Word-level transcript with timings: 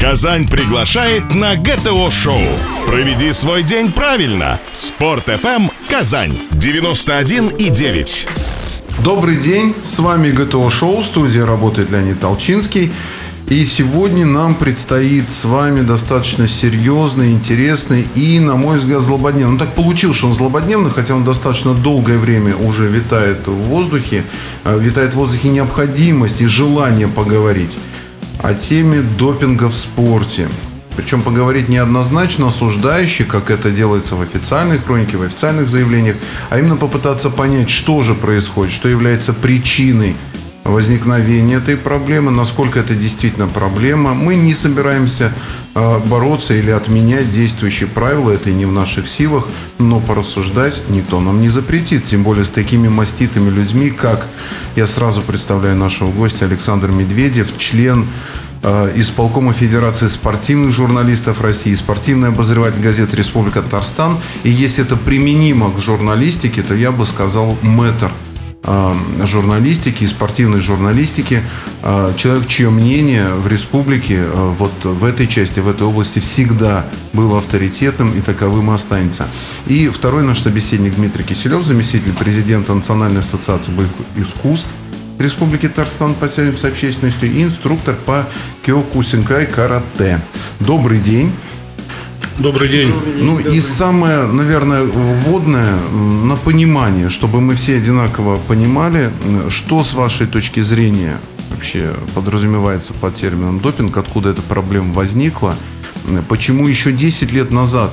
Казань 0.00 0.48
приглашает 0.48 1.34
на 1.34 1.56
ГТО-шоу. 1.56 2.40
Проведи 2.86 3.34
свой 3.34 3.62
день 3.62 3.92
правильно. 3.92 4.58
Спорт 4.72 5.28
FM 5.28 5.70
Казань 5.90 6.32
91 6.52 7.48
и 7.48 7.68
9. 7.68 8.28
Добрый 9.04 9.36
день, 9.36 9.74
с 9.84 9.98
вами 9.98 10.30
ГТО 10.30 10.70
Шоу, 10.70 11.02
студия 11.02 11.44
работает 11.44 11.90
Леонид 11.90 12.18
Толчинский. 12.18 12.90
И 13.46 13.66
сегодня 13.66 14.24
нам 14.24 14.54
предстоит 14.54 15.28
с 15.28 15.44
вами 15.44 15.82
достаточно 15.82 16.48
серьезный, 16.48 17.32
интересный 17.32 18.06
и, 18.14 18.40
на 18.40 18.56
мой 18.56 18.78
взгляд, 18.78 19.02
злободневный. 19.02 19.52
Ну, 19.52 19.58
так 19.58 19.74
получилось, 19.74 20.16
что 20.16 20.28
он 20.28 20.34
злободневный, 20.34 20.90
хотя 20.90 21.14
он 21.14 21.24
достаточно 21.24 21.74
долгое 21.74 22.16
время 22.16 22.56
уже 22.56 22.88
витает 22.88 23.46
в 23.46 23.52
воздухе. 23.52 24.24
Э, 24.64 24.78
витает 24.80 25.12
в 25.12 25.16
воздухе 25.16 25.48
необходимость 25.48 26.40
и 26.40 26.46
желание 26.46 27.06
поговорить 27.06 27.76
о 28.42 28.54
теме 28.54 29.02
допинга 29.02 29.68
в 29.68 29.74
спорте. 29.74 30.48
Причем 30.96 31.22
поговорить 31.22 31.68
неоднозначно 31.68 32.48
осуждающий, 32.48 33.24
как 33.24 33.50
это 33.50 33.70
делается 33.70 34.16
в 34.16 34.20
официальной 34.20 34.78
хронике, 34.78 35.16
в 35.16 35.22
официальных 35.22 35.68
заявлениях, 35.68 36.16
а 36.50 36.58
именно 36.58 36.76
попытаться 36.76 37.30
понять, 37.30 37.70
что 37.70 38.02
же 38.02 38.14
происходит, 38.14 38.72
что 38.72 38.88
является 38.88 39.32
причиной 39.32 40.16
возникновения 40.64 41.54
этой 41.54 41.76
проблемы, 41.76 42.30
насколько 42.30 42.80
это 42.80 42.94
действительно 42.94 43.46
проблема. 43.46 44.14
Мы 44.14 44.36
не 44.36 44.54
собираемся 44.54 45.32
э, 45.74 45.98
бороться 46.06 46.54
или 46.54 46.70
отменять 46.70 47.32
действующие 47.32 47.88
правила, 47.88 48.30
это 48.30 48.50
не 48.50 48.66
в 48.66 48.72
наших 48.72 49.08
силах, 49.08 49.46
но 49.78 50.00
порассуждать 50.00 50.82
никто 50.88 51.20
нам 51.20 51.40
не 51.40 51.48
запретит, 51.48 52.04
тем 52.04 52.22
более 52.22 52.44
с 52.44 52.50
такими 52.50 52.88
маститыми 52.88 53.50
людьми, 53.50 53.90
как 53.90 54.26
я 54.76 54.86
сразу 54.86 55.22
представляю 55.22 55.76
нашего 55.76 56.12
гостя 56.12 56.44
Александр 56.44 56.88
Медведев, 56.88 57.56
член 57.56 58.06
э, 58.62 58.92
исполкома 58.96 59.54
Федерации 59.54 60.08
спортивных 60.08 60.72
журналистов 60.72 61.40
России, 61.40 61.74
спортивный 61.74 62.28
обозреватель 62.28 62.82
газеты 62.82 63.16
«Республика 63.16 63.62
Татарстан». 63.62 64.18
И 64.42 64.50
если 64.50 64.84
это 64.84 64.96
применимо 64.96 65.72
к 65.72 65.78
журналистике, 65.78 66.62
то 66.62 66.74
я 66.74 66.92
бы 66.92 67.06
сказал 67.06 67.56
мэтр– 67.62 68.10
журналистики, 68.62 70.04
спортивной 70.04 70.60
журналистики, 70.60 71.42
э, 71.82 72.12
человек, 72.16 72.46
чье 72.46 72.70
мнение 72.70 73.34
в 73.34 73.48
республике 73.48 74.16
э, 74.18 74.54
вот 74.58 74.84
в 74.84 75.04
этой 75.04 75.26
части, 75.26 75.60
в 75.60 75.68
этой 75.68 75.86
области 75.86 76.18
всегда 76.18 76.86
было 77.12 77.38
авторитетным 77.38 78.16
и 78.16 78.20
таковым 78.20 78.70
останется. 78.70 79.26
И 79.66 79.88
второй 79.88 80.22
наш 80.22 80.40
собеседник 80.40 80.94
Дмитрий 80.94 81.24
Киселев, 81.24 81.64
заместитель 81.64 82.12
президента 82.12 82.74
Национальной 82.74 83.20
ассоциации 83.20 83.72
боевых 83.72 83.94
искусств 84.16 84.72
Республики 85.20 85.68
Татарстан 85.68 86.14
по 86.14 86.28
связям 86.28 86.56
с 86.56 86.64
общественностью 86.64 87.30
и 87.30 87.42
инструктор 87.42 87.94
по 87.94 88.26
киокусинкай 88.64 89.46
карате. 89.46 90.18
Добрый 90.60 90.98
день. 90.98 91.30
Добрый 92.38 92.68
день. 92.68 92.94
Ну 93.18 93.38
и 93.38 93.60
самое, 93.60 94.26
наверное, 94.26 94.84
вводное 94.84 95.78
на 95.92 96.36
понимание, 96.36 97.08
чтобы 97.08 97.40
мы 97.40 97.54
все 97.54 97.76
одинаково 97.76 98.38
понимали, 98.38 99.10
что 99.48 99.82
с 99.82 99.92
вашей 99.92 100.26
точки 100.26 100.60
зрения 100.60 101.20
вообще 101.50 101.94
подразумевается 102.14 102.92
под 102.94 103.14
термином 103.14 103.60
допинг, 103.60 103.96
откуда 103.96 104.30
эта 104.30 104.42
проблема 104.42 104.94
возникла, 104.94 105.54
почему 106.28 106.66
еще 106.66 106.92
10 106.92 107.32
лет 107.32 107.50
назад 107.50 107.90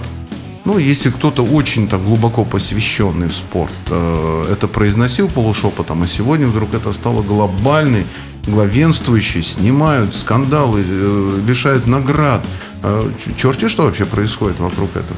ну, 0.68 0.78
если 0.78 1.12
кто-то 1.12 1.46
очень 1.46 1.88
так 1.88 2.04
глубоко 2.04 2.44
посвященный 2.44 3.30
в 3.30 3.34
спорт 3.34 3.72
э, 3.90 4.46
это 4.52 4.68
произносил 4.68 5.30
полушепотом, 5.30 6.04
а 6.04 6.08
сегодня 6.08 6.46
вдруг 6.46 6.74
это 6.74 6.92
стало 6.92 7.22
глобальной, 7.22 8.06
главенствующей, 8.48 9.44
снимают 9.44 10.16
скандалы, 10.16 10.84
э, 10.88 11.40
лишают 11.48 11.86
наград. 11.86 12.46
Э, 12.82 13.10
черти 13.38 13.68
что 13.68 13.84
вообще 13.84 14.06
происходит 14.06 14.60
вокруг 14.60 14.92
этого? 14.96 15.18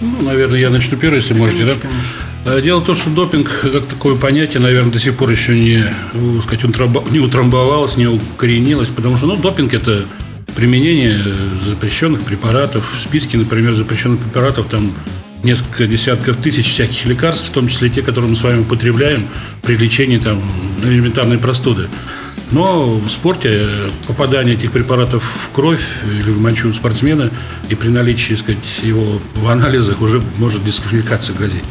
Ну, 0.00 0.22
наверное, 0.22 0.58
я 0.58 0.70
начну 0.70 0.96
первый, 0.96 1.16
если 1.16 1.34
можете, 1.34 1.66
да? 1.66 1.74
Э, 2.46 2.62
дело 2.62 2.80
в 2.80 2.84
том, 2.84 2.94
что 2.94 3.10
допинг, 3.10 3.48
как 3.62 3.84
такое 3.84 4.16
понятие, 4.16 4.60
наверное, 4.60 4.92
до 4.92 4.98
сих 4.98 5.16
пор 5.16 5.30
еще 5.30 5.58
не, 5.58 5.84
сказать, 6.42 6.64
не 7.10 7.20
утрамбовалось, 7.20 7.96
не 7.96 8.06
укоренилось, 8.06 8.88
потому 8.88 9.16
что, 9.16 9.26
ну, 9.26 9.36
допинг– 9.36 9.74
это 9.74 10.06
применение 10.56 11.22
запрещенных 11.66 12.22
препаратов. 12.22 12.82
В 12.96 13.00
списке, 13.00 13.36
например, 13.36 13.74
запрещенных 13.74 14.20
препаратов 14.20 14.66
там 14.68 14.92
несколько 15.42 15.86
десятков 15.86 16.36
тысяч 16.36 16.70
всяких 16.70 17.04
лекарств, 17.06 17.48
в 17.48 17.52
том 17.52 17.68
числе 17.68 17.88
те, 17.88 18.02
которые 18.02 18.30
мы 18.30 18.36
с 18.36 18.42
вами 18.42 18.60
употребляем 18.60 19.26
при 19.62 19.76
лечении 19.76 20.18
там, 20.18 20.42
элементарной 20.82 21.38
простуды. 21.38 21.88
Но 22.52 22.96
в 22.96 23.08
спорте 23.08 23.68
попадание 24.06 24.54
этих 24.56 24.72
препаратов 24.72 25.22
в 25.22 25.54
кровь 25.54 25.84
или 26.04 26.30
в 26.30 26.40
мочу 26.40 26.72
спортсмена 26.72 27.30
и 27.68 27.74
при 27.74 27.88
наличии 27.88 28.34
сказать, 28.34 28.58
его 28.82 29.20
в 29.36 29.48
анализах 29.48 30.00
уже 30.00 30.22
может 30.38 30.64
дисквалификация 30.64 31.34
грозить. 31.36 31.62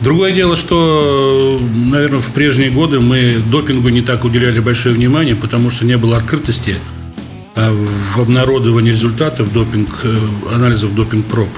Другое 0.00 0.32
дело, 0.32 0.56
что, 0.56 1.60
наверное, 1.90 2.20
в 2.20 2.32
прежние 2.32 2.70
годы 2.70 3.00
мы 3.00 3.36
допингу 3.50 3.88
не 3.88 4.02
так 4.02 4.24
уделяли 4.24 4.60
большое 4.60 4.94
внимание, 4.94 5.34
потому 5.34 5.70
что 5.70 5.84
не 5.84 5.96
было 5.96 6.16
открытости– 6.16 6.76
а 7.56 7.72
в 8.14 8.20
обнародовании 8.20 8.90
результатов 8.90 9.50
допинг, 9.50 9.88
э, 10.04 10.14
анализов 10.52 10.94
допинг-проб 10.94 11.48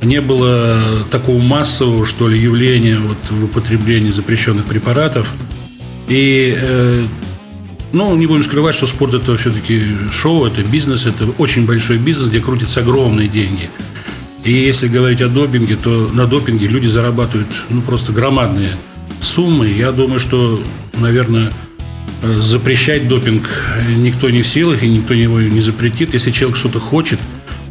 не 0.00 0.20
было 0.20 0.80
такого 1.10 1.42
массового, 1.42 2.06
что 2.06 2.28
ли, 2.28 2.38
явления 2.38 2.96
вот, 2.96 3.18
в 3.28 3.44
употреблении 3.44 4.10
запрещенных 4.10 4.64
препаратов. 4.64 5.28
И, 6.08 6.56
э, 6.56 7.04
ну, 7.92 8.16
не 8.16 8.26
будем 8.26 8.44
скрывать, 8.44 8.74
что 8.74 8.86
спорт 8.86 9.14
это 9.14 9.36
все-таки 9.36 9.96
шоу, 10.12 10.46
это 10.46 10.62
бизнес, 10.62 11.06
это 11.06 11.24
очень 11.38 11.66
большой 11.66 11.98
бизнес, 11.98 12.28
где 12.28 12.40
крутятся 12.40 12.80
огромные 12.80 13.28
деньги. 13.28 13.70
И 14.44 14.52
если 14.52 14.88
говорить 14.88 15.20
о 15.20 15.28
допинге, 15.28 15.76
то 15.76 16.08
на 16.12 16.26
допинге 16.26 16.66
люди 16.66 16.86
зарабатывают 16.86 17.48
ну, 17.68 17.80
просто 17.82 18.12
громадные 18.12 18.70
суммы. 19.20 19.68
Я 19.68 19.92
думаю, 19.92 20.18
что, 20.18 20.62
наверное, 20.98 21.52
запрещать 22.22 23.08
допинг 23.08 23.48
никто 23.96 24.30
не 24.30 24.42
в 24.42 24.46
силах 24.46 24.82
и 24.82 24.88
никто 24.88 25.12
его 25.12 25.40
не 25.40 25.60
запретит. 25.60 26.14
Если 26.14 26.30
человек 26.30 26.56
что-то 26.56 26.80
хочет, 26.80 27.18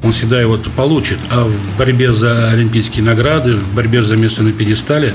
он 0.04 0.12
всегда 0.12 0.40
его 0.40 0.58
получит. 0.76 1.18
А 1.30 1.46
в 1.46 1.78
борьбе 1.78 2.14
за 2.14 2.50
олимпийские 2.52 3.04
награды, 3.04 3.54
в 3.54 3.74
борьбе 3.74 4.04
за 4.04 4.16
место 4.16 4.44
на 4.44 4.52
пьедестале 4.52 5.14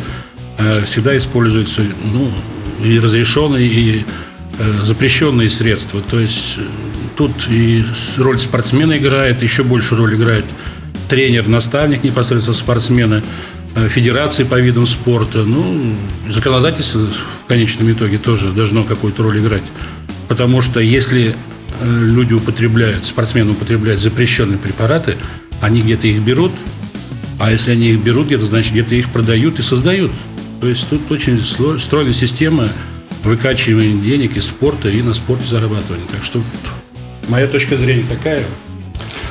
э, 0.59 0.85
всегда 0.85 1.17
используются 1.17 1.83
ну, 2.13 2.31
и 2.83 2.99
разрешенные, 2.99 3.67
и 3.67 4.05
запрещенные 4.83 5.51
средства. 5.51 6.01
То 6.03 6.21
есть 6.21 6.55
э, 6.59 6.63
тут 7.17 7.33
и 7.49 7.85
роль 8.19 8.39
спортсмена 8.39 8.99
играет, 8.99 9.43
еще 9.43 9.63
больше 9.63 9.97
роль 9.97 10.15
играет 10.15 10.45
тренер, 11.09 11.49
наставник 11.49 12.03
непосредственно 12.05 12.57
спортсмена– 12.57 13.23
Э, 13.77 13.89
федерации 13.89 14.45
по 14.45 14.61
видам 14.61 14.87
спорта. 14.87 15.43
Ну, 15.43 15.97
законодательство 16.31 17.09
в 17.45 17.49
конечном 17.49 17.91
итоге 17.91 18.19
тоже 18.19 18.53
должно 18.53 18.85
какую-то 18.85 19.23
роль 19.25 19.41
играть. 19.41 19.65
Потому 20.29 20.61
что 20.61 20.79
если 20.79 21.35
э, 21.81 22.01
люди 22.05 22.35
употребляют, 22.35 23.05
спортсмены 23.05 23.51
употребляют 23.51 24.01
запрещенные 24.01 24.59
препараты, 24.59 25.17
они 25.61 25.81
где-то 25.81 26.07
их 26.07 26.21
берут, 26.21 26.53
а 27.41 27.51
если 27.51 27.73
они 27.73 27.91
их 27.91 28.01
берут 28.01 28.27
где-то, 28.27 28.45
значит, 28.45 28.73
где-то 28.73 28.95
их 28.95 29.11
продают 29.11 29.59
и 29.59 29.63
создают. 29.63 30.13
То 30.61 30.69
есть 30.69 30.89
тут 30.89 31.11
очень 31.11 31.45
стройная 31.81 32.15
система 32.15 32.69
выкачивания 33.25 34.01
денег 34.01 34.37
из 34.37 34.47
спорта 34.47 34.89
и 34.89 35.03
на 35.03 35.15
спорте 35.15 35.47
зарабатывания. 35.47 36.07
Так 36.11 36.25
что 36.25 36.41
моя 37.29 37.47
точка 37.47 37.77
зрения 37.77 38.05
такая. 38.09 38.45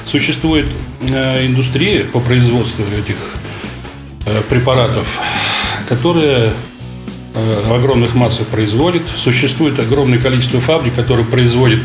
Существует 0.05 0.65
э, 1.01 1.45
индустрия 1.45 2.03
по 2.03 2.19
производству 2.19 2.83
этих 2.85 3.15
Э, 4.25 4.41
препаратов, 4.49 5.19
которые 5.89 6.53
э, 7.33 7.61
в 7.67 7.73
огромных 7.73 8.15
массах 8.15 8.47
производят. 8.47 9.01
Существует 9.17 9.77
огромное 9.79 10.17
количество 10.17 10.61
фабрик, 10.61 10.95
которые 10.95 11.25
производят 11.25 11.81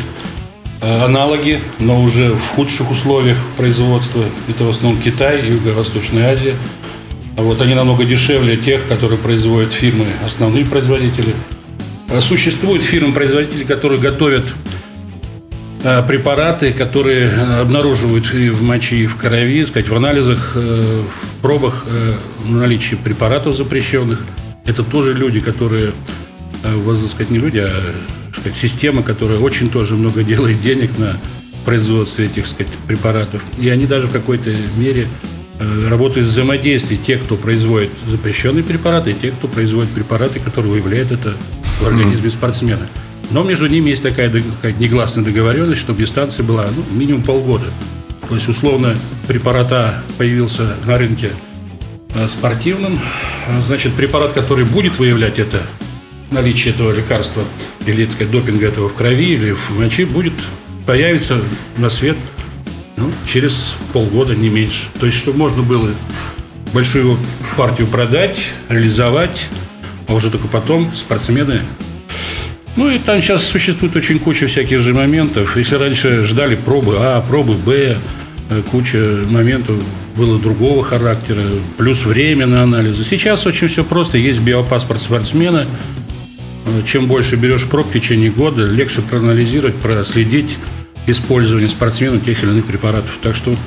э, 0.81 1.05
аналоги, 1.05 1.61
но 1.81 2.01
уже 2.01 2.31
в 2.35 2.47
худших 2.55 2.93
условиях 2.93 3.39
производства. 3.57 4.23
Это 4.49 4.63
в 4.63 4.71
основном 4.71 5.03
Китай 5.03 5.43
и 5.43 5.51
Юго-Восточная 5.51 6.33
Азия. 6.33 6.55
А 7.37 7.43
вот 7.43 7.61
они 7.61 7.75
намного 7.75 8.05
дешевле 8.05 8.57
тех, 8.57 8.87
которые 8.87 9.19
производят 9.19 9.73
фирмы, 9.73 10.07
основные 10.25 10.65
производители. 10.65 11.35
Существуют 12.21 12.83
фирмы-производители, 12.85 13.65
которые 13.65 14.01
готовят 14.01 14.45
препараты, 16.09 16.73
которые 16.73 17.31
обнаруживают 17.61 18.35
и 18.35 18.49
в 18.49 18.63
моче, 18.63 18.97
и 18.97 19.07
в 19.07 19.17
крови, 19.17 19.65
сказать, 19.67 19.89
в 19.89 19.95
анализах, 19.95 20.55
в 20.55 21.43
пробах 21.43 21.85
наличие 22.45 22.99
препаратов 22.99 23.57
запрещенных. 23.57 24.25
Это 24.65 24.83
тоже 24.83 25.15
люди, 25.15 25.41
которые, 25.41 25.93
э, 26.63 26.97
сказать, 27.11 27.31
не 27.31 27.39
люди, 27.39 27.59
а 27.59 27.81
сказать, 28.33 28.57
система, 28.57 29.03
которая 29.03 29.39
очень 29.39 29.71
тоже 29.71 29.95
много 29.95 30.23
делает 30.23 30.61
денег 30.61 30.91
на 30.99 31.17
производстве 31.65 32.27
этих 32.27 32.47
сказать, 32.47 32.73
препаратов. 32.87 33.43
И 33.59 33.69
они 33.71 33.87
даже 33.87 34.09
в 34.09 34.13
какой-то 34.13 34.55
мере 34.77 35.05
э, 35.05 35.07
работают 35.59 36.27
в 36.27 36.31
взаимодействии. 36.31 36.97
Те, 36.97 37.17
кто 37.17 37.37
производит 37.37 37.91
запрещенные 38.07 38.63
препараты, 38.63 39.11
и 39.11 39.15
те, 39.15 39.31
кто 39.31 39.49
производит 39.49 39.91
препараты, 39.91 40.41
которые 40.41 40.73
выявляют 40.73 41.13
это 41.13 41.37
в 41.81 41.87
организме 41.87 42.31
спортсмена. 42.31 42.89
Но 43.31 43.43
между 43.43 43.67
ними 43.67 43.91
есть 43.91 44.03
такая, 44.03 44.31
такая 44.31 44.73
негласная 44.75 45.25
договоренность, 45.25 45.81
чтобы 45.81 46.01
дистанция 46.01 46.45
была 46.45 46.67
ну, 46.75 46.85
минимум 46.97 47.23
полгода. 47.23 47.67
То 48.29 48.35
есть, 48.35 48.49
условно, 48.49 48.97
препарат 49.27 49.73
А 49.73 50.03
появился 50.17 50.77
на 50.85 50.99
рынке 50.99 51.31
э, 52.15 52.29
спортивном. 52.29 52.99
Значит, 53.65 53.95
препарат, 53.95 54.33
который 54.33 54.65
будет 54.65 54.99
выявлять 54.99 55.39
это 55.39 55.63
наличие 56.31 56.75
этого 56.75 56.93
лекарства 56.93 57.43
или, 57.87 58.05
так 58.05 58.15
сказать, 58.15 58.33
допинга 58.33 58.67
этого 58.67 58.89
в 58.89 58.95
крови 58.95 59.35
или 59.35 59.53
в 59.53 59.79
моче, 59.79 60.05
будет 60.05 60.35
появиться 60.87 61.39
на 61.77 61.91
свет 61.91 62.17
ну, 62.99 63.13
через 63.27 63.75
полгода, 63.93 64.35
не 64.35 64.49
меньше. 64.49 64.85
То 64.99 65.07
есть, 65.07 65.19
чтобы 65.19 65.39
можно 65.39 65.63
было 65.63 65.91
большую 66.73 67.17
партию 67.57 67.87
продать, 67.87 68.39
реализовать, 68.69 69.49
а 70.07 70.15
уже 70.15 70.31
только 70.31 70.49
потом 70.49 70.95
спортсмены 70.95 71.63
ну 72.79 72.89
и 72.89 72.99
там 72.99 73.21
сейчас 73.21 73.43
существует 73.43 73.97
очень 73.97 74.21
куча 74.21 74.47
всяких 74.47 74.81
же 74.81 74.95
моментов. 74.95 75.57
Если 75.57 75.75
раньше 75.75 76.23
ждали 76.23 76.55
пробы 76.55 76.95
А, 77.01 77.21
пробы 77.23 77.55
Б, 77.55 77.99
э, 78.51 78.63
куча 78.71 79.25
моментов 79.29 79.83
было 80.15 80.39
другого 80.39 80.85
характера, 80.85 81.43
плюс 81.77 82.05
время 82.05 82.47
на 82.47 82.63
анализы. 82.63 83.03
Сейчас 83.03 83.47
очень 83.47 83.67
все 83.67 83.83
просто. 83.83 84.17
Есть 84.17 84.43
биопаспорт 84.43 85.03
спортсмена. 85.03 85.67
Э, 86.67 86.83
чем 86.87 87.09
больше 87.09 87.35
берешь 87.35 87.65
проб 87.65 87.89
в 87.89 87.93
течение 87.93 88.31
года, 88.31 88.65
легче 88.65 89.01
проанализировать, 89.01 89.75
проследить 89.75 90.57
использование 91.11 91.69
спортсмена 91.69 92.21
тех 92.21 92.43
или 92.43 92.51
иных 92.51 92.67
препаратов. 92.67 93.19
Так 93.23 93.35
что 93.35 93.51
вот 93.51 93.59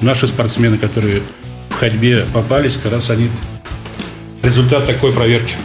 наши 0.00 0.26
спортсмены, 0.26 0.78
которые 0.78 1.22
в 1.70 1.74
ходьбе 1.74 2.24
попались, 2.32 2.78
как 2.82 2.92
раз 2.92 3.10
они 3.10 3.30
результат 4.42 4.86
такой 4.86 5.12
проверки. 5.12 5.56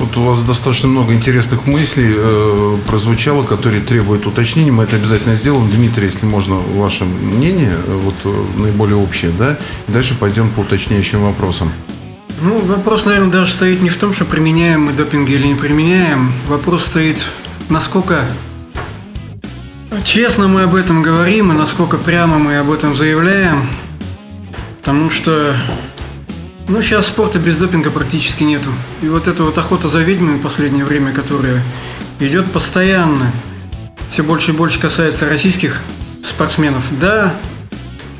Вот 0.00 0.16
у 0.16 0.22
вас 0.22 0.42
достаточно 0.42 0.88
много 0.88 1.12
интересных 1.12 1.66
мыслей 1.66 2.14
э, 2.16 2.76
прозвучало, 2.86 3.44
которые 3.44 3.82
требуют 3.82 4.26
уточнения. 4.26 4.72
Мы 4.72 4.84
это 4.84 4.96
обязательно 4.96 5.34
сделаем. 5.36 5.70
Дмитрий, 5.70 6.06
если 6.06 6.24
можно, 6.24 6.54
ваше 6.54 7.04
мнение, 7.04 7.74
э, 7.86 8.00
вот 8.02 8.14
э, 8.24 8.44
наиболее 8.56 8.96
общее, 8.96 9.30
да? 9.30 9.58
И 9.88 9.92
дальше 9.92 10.16
пойдем 10.18 10.48
по 10.50 10.60
уточняющим 10.60 11.22
вопросам. 11.22 11.70
Ну, 12.40 12.58
вопрос, 12.60 13.04
наверное, 13.04 13.30
даже 13.30 13.52
стоит 13.52 13.82
не 13.82 13.90
в 13.90 13.98
том, 13.98 14.14
что 14.14 14.24
применяем 14.24 14.84
мы 14.84 14.92
допинги 14.92 15.32
или 15.32 15.46
не 15.46 15.54
применяем. 15.54 16.32
Вопрос 16.48 16.86
стоит, 16.86 17.26
насколько 17.68 18.24
честно 20.04 20.48
мы 20.48 20.62
об 20.62 20.74
этом 20.74 21.02
говорим 21.02 21.52
и 21.52 21.54
насколько 21.54 21.96
прямо 21.96 22.38
мы 22.38 22.58
об 22.58 22.70
этом 22.70 22.96
заявляем. 22.96 23.68
Потому 24.78 25.10
что 25.10 25.54
ну, 26.68 26.80
сейчас 26.82 27.08
спорта 27.08 27.38
без 27.38 27.56
допинга 27.56 27.90
практически 27.90 28.44
нету. 28.44 28.70
И 29.02 29.08
вот 29.08 29.26
эта 29.28 29.42
вот 29.42 29.58
охота 29.58 29.88
за 29.88 30.00
ведьмами 30.00 30.38
в 30.38 30.42
последнее 30.42 30.84
время, 30.84 31.12
которая 31.12 31.62
идет 32.20 32.50
постоянно, 32.52 33.32
все 34.10 34.22
больше 34.22 34.52
и 34.52 34.54
больше 34.54 34.78
касается 34.78 35.28
российских 35.28 35.80
спортсменов. 36.24 36.84
Да, 37.00 37.34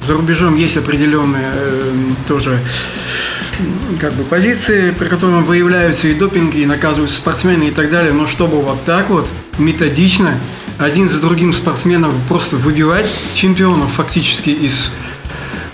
за 0.02 0.14
рубежом 0.14 0.56
есть 0.56 0.76
определенные 0.76 1.52
э, 1.54 1.92
тоже 2.26 2.58
как 4.00 4.12
бы 4.14 4.24
позиции, 4.24 4.90
при 4.90 5.06
которых 5.06 5.46
выявляются 5.46 6.08
и 6.08 6.14
допинги, 6.14 6.58
и 6.58 6.66
наказываются 6.66 7.16
спортсмены 7.16 7.68
и 7.68 7.70
так 7.70 7.90
далее. 7.90 8.12
Но 8.12 8.26
чтобы 8.26 8.60
вот 8.62 8.84
так 8.84 9.10
вот 9.10 9.28
методично 9.58 10.34
один 10.80 11.08
за 11.08 11.20
другим 11.20 11.52
спортсменов 11.52 12.14
просто 12.26 12.56
выбивать 12.56 13.08
чемпионов 13.34 13.92
фактически 13.92 14.50
из 14.50 14.92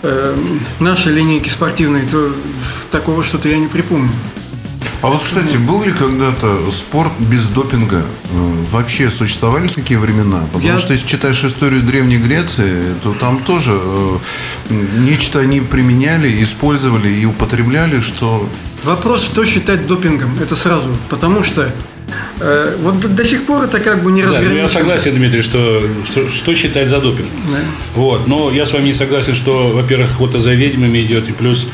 э, 0.03 0.37
нашей 0.81 1.13
линейки 1.13 1.49
спортивной, 1.49 2.07
то 2.07 2.33
такого 2.91 3.23
что-то 3.23 3.49
я 3.49 3.59
не 3.59 3.69
припомню. 3.69 4.11
А 5.03 5.09
вот, 5.09 5.23
кстати, 5.23 5.57
был 5.57 5.85
ли 5.85 5.93
когда-то 5.93 6.71
спорт 6.73 7.13
без 7.21 7.47
допинга? 7.47 7.99
Э, 8.33 8.65
вообще 8.73 9.09
существовали 9.11 9.69
такие 9.69 10.01
времена? 10.01 10.41
Потому 10.53 10.73
я... 10.73 10.79
что 10.79 10.93
если 10.93 11.07
читаешь 11.07 11.45
историю 11.45 11.83
Древней 11.83 12.19
Греции, 12.19 12.83
то 13.05 13.15
там 13.15 13.45
тоже 13.45 13.79
э, 13.81 14.19
нечто 14.99 15.39
они 15.39 15.61
применяли, 15.61 16.43
использовали 16.43 17.09
и 17.09 17.25
употребляли, 17.25 18.01
что... 18.01 18.49
Вопрос, 18.83 19.23
что 19.23 19.45
считать 19.45 19.87
допингом, 19.87 20.37
это 20.41 20.57
сразу. 20.57 20.97
Потому 21.09 21.45
что 21.45 21.73
вот 22.83 23.01
до, 23.01 23.09
до 23.09 23.25
сих 23.25 23.47
пор 23.47 23.65
это 23.65 23.81
как 23.81 24.03
бы 24.03 24.13
не 24.13 24.23
да, 24.23 24.29
разграничено. 24.29 24.59
Я 24.61 24.69
согласен, 24.69 25.15
Дмитрий, 25.15 25.43
что, 25.43 25.83
что, 26.05 26.29
что 26.29 26.55
считать 26.55 26.89
за 26.89 27.01
допинг. 27.01 27.29
Да. 27.51 27.59
Вот, 27.95 28.27
но 28.27 28.51
я 28.51 28.67
с 28.67 28.73
вами 28.73 28.87
не 28.87 28.95
согласен, 28.95 29.35
что, 29.35 29.69
во-первых, 29.69 30.11
охота 30.11 30.39
за 30.39 30.55
ведьмами 30.55 31.03
идет, 31.03 31.29
и 31.29 31.33
плюс 31.33 31.67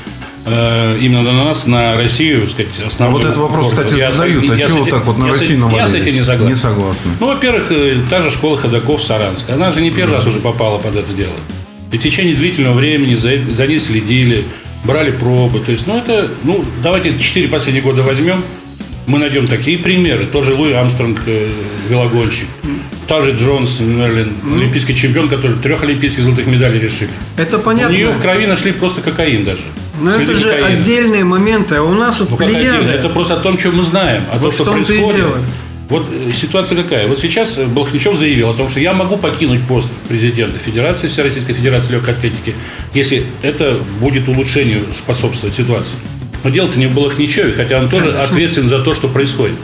э, 0.46 0.98
именно 1.00 1.22
на 1.22 1.44
нас, 1.44 1.66
на 1.66 1.96
Россию, 1.96 2.48
сказать, 2.48 2.78
основной. 2.86 3.20
А 3.20 3.24
вот 3.24 3.30
этот 3.30 3.38
вопрос, 3.38 3.72
город. 3.72 3.84
кстати, 3.84 4.00
я, 4.00 4.12
задают. 4.12 4.44
Я, 4.44 4.52
а 4.52 4.56
я 4.56 4.66
чего 4.66 4.84
так 4.86 5.06
вот 5.06 5.18
на 5.18 5.26
я 5.26 5.32
Россию 5.32 5.58
навалились? 5.58 5.82
Я 5.82 5.88
с 5.88 5.94
этим 5.94 6.14
не 6.14 6.24
согласен. 6.24 6.46
Не 6.46 6.56
согласен. 6.56 7.10
Ну, 7.20 7.26
во-первых, 7.26 7.70
э, 7.70 7.96
та 8.08 8.22
же 8.22 8.30
школа 8.30 8.56
ходаков 8.56 9.02
Саранска. 9.02 9.54
Она 9.54 9.72
же 9.72 9.80
не 9.80 9.90
первый 9.90 10.14
раз 10.14 10.26
уже 10.26 10.40
попала 10.40 10.78
под 10.78 10.96
это 10.96 11.12
дело. 11.12 11.34
И 11.90 11.98
в 11.98 12.02
течение 12.02 12.34
длительного 12.34 12.74
времени 12.74 13.14
за, 13.14 13.32
за 13.52 13.66
ней 13.66 13.78
следили, 13.78 14.46
брали 14.84 15.10
пробы. 15.10 15.60
То 15.60 15.72
есть, 15.72 15.86
ну, 15.86 15.98
это, 15.98 16.30
ну, 16.42 16.64
давайте 16.82 17.18
4 17.18 17.48
последних 17.48 17.82
года 17.82 18.02
возьмем– 18.02 18.42
мы 19.12 19.18
найдем 19.18 19.46
такие 19.46 19.78
примеры. 19.78 20.26
Тот 20.26 20.44
же 20.46 20.54
Луи 20.54 20.72
Амстронг, 20.72 21.20
э, 21.26 21.48
велогонщик. 21.90 22.46
Та 23.06 23.20
же 23.20 23.32
Джонс 23.32 23.80
Мерлин, 23.80 24.32
mm. 24.42 24.56
олимпийский 24.56 24.96
чемпион, 24.96 25.28
который 25.28 25.58
трех 25.58 25.82
олимпийских 25.82 26.22
золотых 26.24 26.46
медалей 26.46 26.80
решили. 26.80 27.10
Это 27.36 27.58
понятно. 27.58 27.90
У 27.90 27.92
нее 27.92 28.08
в 28.08 28.22
крови 28.22 28.46
нашли 28.46 28.72
просто 28.72 29.02
кокаин 29.02 29.44
даже. 29.44 29.64
Но 30.00 30.12
это 30.12 30.34
же 30.34 30.44
кокаина. 30.44 30.80
отдельные 30.80 31.24
моменты, 31.24 31.74
а 31.74 31.82
у 31.82 31.92
нас 31.92 32.20
вот 32.20 32.30
ну, 32.30 32.36
плеяды. 32.38 32.88
Это 32.88 33.10
просто 33.10 33.34
о 33.34 33.40
том, 33.40 33.58
что 33.58 33.70
мы 33.70 33.82
знаем, 33.82 34.22
о 34.32 34.38
вот 34.38 34.56
том, 34.56 34.64
что 34.66 34.72
происходит. 34.72 35.26
Вот 35.90 36.08
э, 36.10 36.30
ситуация 36.34 36.82
какая? 36.82 37.06
Вот 37.06 37.18
сейчас 37.18 37.58
Балхничев 37.58 38.16
заявил 38.16 38.48
о 38.48 38.54
том, 38.54 38.70
что 38.70 38.80
я 38.80 38.94
могу 38.94 39.18
покинуть 39.18 39.66
пост 39.66 39.90
президента 40.08 40.58
Федерации, 40.58 41.08
Всероссийской 41.08 41.54
Федерации 41.54 41.92
легкой 41.92 42.14
атлетики, 42.14 42.54
если 42.94 43.24
это 43.42 43.78
будет 44.00 44.26
улучшению 44.26 44.86
способствовать 44.96 45.54
ситуации. 45.54 45.96
Но 46.44 46.50
дело-то 46.50 46.78
не 46.78 46.86
в 46.86 46.94
Балахничеве, 46.94 47.52
хотя 47.52 47.78
он 47.78 47.88
тоже 47.88 48.18
ответственен 48.18 48.68
за 48.68 48.80
то, 48.80 48.94
что 48.94 49.08
происходит. 49.08 49.56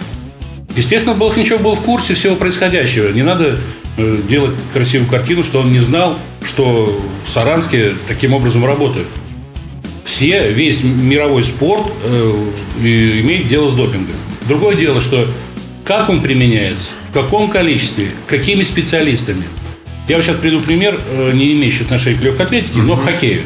Естественно, 0.76 1.16
Балахничев 1.16 1.60
был 1.60 1.74
в 1.74 1.80
курсе 1.80 2.14
всего 2.14 2.36
происходящего. 2.36 3.10
Не 3.12 3.22
надо 3.22 3.58
э, 3.96 4.16
делать 4.28 4.52
красивую 4.72 5.10
картину, 5.10 5.42
что 5.42 5.60
он 5.60 5.72
не 5.72 5.80
знал, 5.80 6.16
что 6.44 7.00
в 7.26 7.28
Саранске 7.28 7.94
таким 8.06 8.32
образом 8.32 8.64
работают. 8.64 9.08
Все, 10.04 10.52
весь 10.52 10.84
мировой 10.84 11.44
спорт 11.44 11.90
э, 12.04 12.44
имеет 12.80 13.48
дело 13.48 13.68
с 13.70 13.74
допингом. 13.74 14.14
Другое 14.46 14.76
дело, 14.76 15.00
что 15.00 15.26
как 15.84 16.08
он 16.10 16.20
применяется, 16.20 16.92
в 17.10 17.12
каком 17.12 17.50
количестве, 17.50 18.10
какими 18.26 18.62
специалистами. 18.62 19.44
Я 20.06 20.16
вот 20.16 20.24
сейчас 20.24 20.36
приду 20.36 20.60
пример, 20.60 21.00
э, 21.08 21.32
не 21.34 21.52
имеющий 21.54 21.82
отношения 21.82 22.18
к 22.18 22.22
легкой 22.22 22.46
атлетике, 22.46 22.78
но 22.80 22.96
к 22.96 23.02
хоккею. 23.02 23.42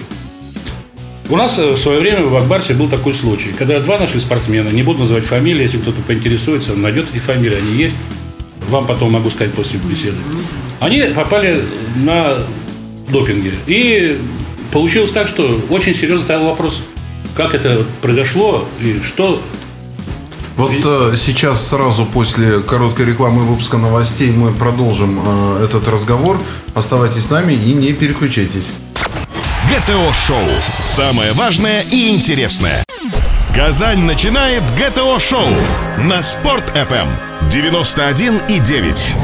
У 1.28 1.36
нас 1.36 1.58
э, 1.58 1.70
в 1.70 1.78
свое 1.78 2.00
время 2.00 2.24
в 2.24 2.36
Акбарсе 2.36 2.74
был 2.74 2.88
такой 2.88 3.14
случай, 3.14 3.52
когда 3.56 3.80
два 3.80 3.98
наших 3.98 4.20
спортсмена, 4.20 4.68
не 4.68 4.82
буду 4.82 5.00
называть 5.00 5.24
фамилии, 5.24 5.62
если 5.62 5.78
кто-то 5.78 6.00
поинтересуется, 6.02 6.72
он 6.72 6.82
найдет 6.82 7.06
эти 7.12 7.20
фамилии, 7.20 7.56
они 7.56 7.72
есть. 7.74 7.96
Вам 8.68 8.86
потом 8.86 9.12
могу 9.12 9.30
сказать 9.30 9.52
после 9.52 9.78
беседы. 9.78 10.16
Они 10.80 11.02
попали 11.14 11.60
на 11.96 12.38
допинге. 13.08 13.54
И 13.66 14.20
получилось 14.72 15.10
так, 15.10 15.28
что 15.28 15.60
очень 15.68 15.94
серьезно 15.94 16.24
стоял 16.24 16.44
вопрос, 16.44 16.82
как 17.36 17.54
это 17.54 17.84
произошло 18.00 18.66
и 18.80 19.00
что 19.04 19.42
вот 20.56 20.72
э, 20.84 21.14
сейчас 21.16 21.66
сразу 21.66 22.04
после 22.04 22.60
короткой 22.60 23.06
рекламы 23.06 23.42
выпуска 23.42 23.78
новостей 23.78 24.30
мы 24.30 24.52
продолжим 24.52 25.18
э, 25.24 25.64
этот 25.64 25.88
разговор. 25.88 26.38
Оставайтесь 26.74 27.24
с 27.24 27.30
нами 27.30 27.54
и 27.54 27.72
не 27.72 27.92
переключайтесь. 27.94 28.70
ГТО-шоу. 29.72 30.48
Самое 30.84 31.32
важное 31.32 31.80
и 31.80 32.10
интересное. 32.10 32.84
Казань 33.56 34.00
начинает 34.00 34.62
ГТО-шоу 34.76 35.48
на 35.96 36.20
Спорт-ФМ 36.20 37.08
91,9. 37.48 39.16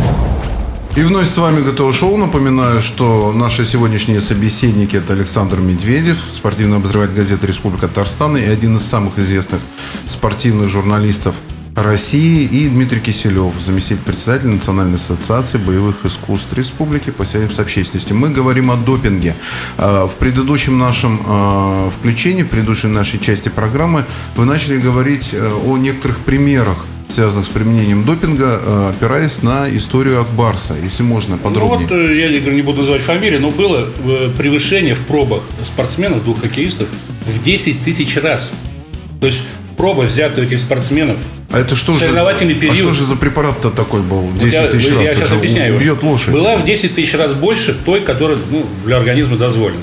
И 0.96 1.00
вновь 1.02 1.28
с 1.28 1.36
вами 1.36 1.60
ГТО 1.60 1.92
Шоу. 1.92 2.16
Напоминаю, 2.16 2.80
что 2.80 3.30
наши 3.32 3.66
сегодняшние 3.66 4.22
собеседники 4.22 4.96
это 4.96 5.12
Александр 5.12 5.60
Медведев, 5.60 6.18
спортивный 6.30 6.78
обозреватель 6.78 7.14
газеты 7.14 7.46
«Республика 7.46 7.86
Татарстан» 7.86 8.38
и 8.38 8.44
один 8.44 8.76
из 8.76 8.86
самых 8.86 9.18
известных 9.18 9.60
спортивных 10.06 10.70
журналистов 10.70 11.34
России 11.82 12.44
и 12.44 12.68
Дмитрий 12.68 13.00
Киселев, 13.00 13.52
заместитель 13.64 14.02
председателя 14.04 14.50
Национальной 14.50 14.96
ассоциации 14.96 15.58
боевых 15.58 16.04
искусств 16.04 16.52
Республики 16.52 17.10
по 17.10 17.24
связям 17.24 17.50
с 17.52 17.58
общественностью. 17.58 18.16
Мы 18.16 18.30
говорим 18.30 18.70
о 18.70 18.76
допинге. 18.76 19.34
А, 19.76 20.06
в 20.06 20.14
предыдущем 20.16 20.78
нашем 20.78 21.20
а, 21.26 21.90
включении, 21.90 22.42
в 22.42 22.48
предыдущей 22.48 22.88
нашей 22.88 23.20
части 23.20 23.48
программы 23.48 24.04
вы 24.36 24.44
начали 24.44 24.78
говорить 24.78 25.30
э, 25.32 25.50
о 25.66 25.76
некоторых 25.76 26.18
примерах 26.18 26.86
связанных 27.08 27.46
с 27.46 27.48
применением 27.48 28.04
допинга, 28.04 28.60
э, 28.60 28.92
опираясь 28.94 29.42
на 29.42 29.66
историю 29.74 30.20
Акбарса, 30.20 30.74
если 30.82 31.02
можно 31.02 31.38
подробнее. 31.38 31.88
Ну 31.88 31.96
вот, 31.96 32.10
э, 32.10 32.18
я 32.18 32.52
не 32.52 32.62
буду 32.62 32.78
называть 32.78 33.02
фамилии, 33.02 33.38
но 33.38 33.50
было 33.50 33.88
превышение 34.36 34.94
в 34.94 35.06
пробах 35.06 35.42
спортсменов, 35.64 36.22
двух 36.24 36.40
хоккеистов, 36.40 36.88
в 37.26 37.42
10 37.42 37.82
тысяч 37.82 38.16
раз. 38.16 38.52
То 39.20 39.26
есть 39.26 39.40
проба 39.76 40.02
взята 40.02 40.42
у 40.42 40.44
этих 40.44 40.60
спортсменов 40.60 41.16
А 41.50 41.58
это 41.58 41.74
что 41.74 41.94
же? 41.94 42.00
Соревновательный 42.00 42.54
период. 42.54 42.76
А 42.76 42.78
что 42.78 42.92
же 42.92 43.04
за 43.04 43.16
препарат-то 43.16 43.70
такой 43.70 44.02
был? 44.02 44.30
10 44.34 44.52
я, 44.52 44.68
тысяч 44.68 44.90
раз. 44.90 45.00
я 45.00 45.14
сейчас 45.14 45.32
объясняю. 45.32 45.76
Убьет 45.76 46.02
лошадь. 46.02 46.34
Была 46.34 46.56
в 46.56 46.64
10 46.64 46.94
тысяч 46.94 47.14
раз 47.14 47.32
больше 47.34 47.74
той, 47.74 48.02
которая 48.02 48.38
ну, 48.50 48.66
для 48.84 48.98
организма 48.98 49.36
дозволена. 49.36 49.80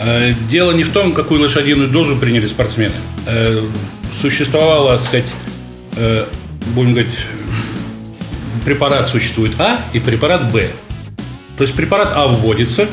Э, 0.00 0.32
Дело 0.50 0.72
не 0.72 0.84
в 0.84 0.92
том, 0.92 1.12
какую 1.12 1.40
лошадиную 1.40 1.88
дозу 1.88 2.16
приняли 2.16 2.46
спортсмены. 2.46 2.94
Э, 3.26 3.64
Существовало, 4.20 4.96
так 4.96 5.06
сказать, 5.06 5.26
э, 5.96 6.26
будем 6.74 6.92
говорить, 6.92 7.14
препарат 8.64 9.08
существует 9.08 9.52
А 9.58 9.80
и 9.92 10.00
препарат 10.00 10.52
Б. 10.52 10.70
То 11.56 11.62
есть 11.62 11.74
препарат 11.74 12.12
А 12.14 12.26
вводится, 12.26 12.86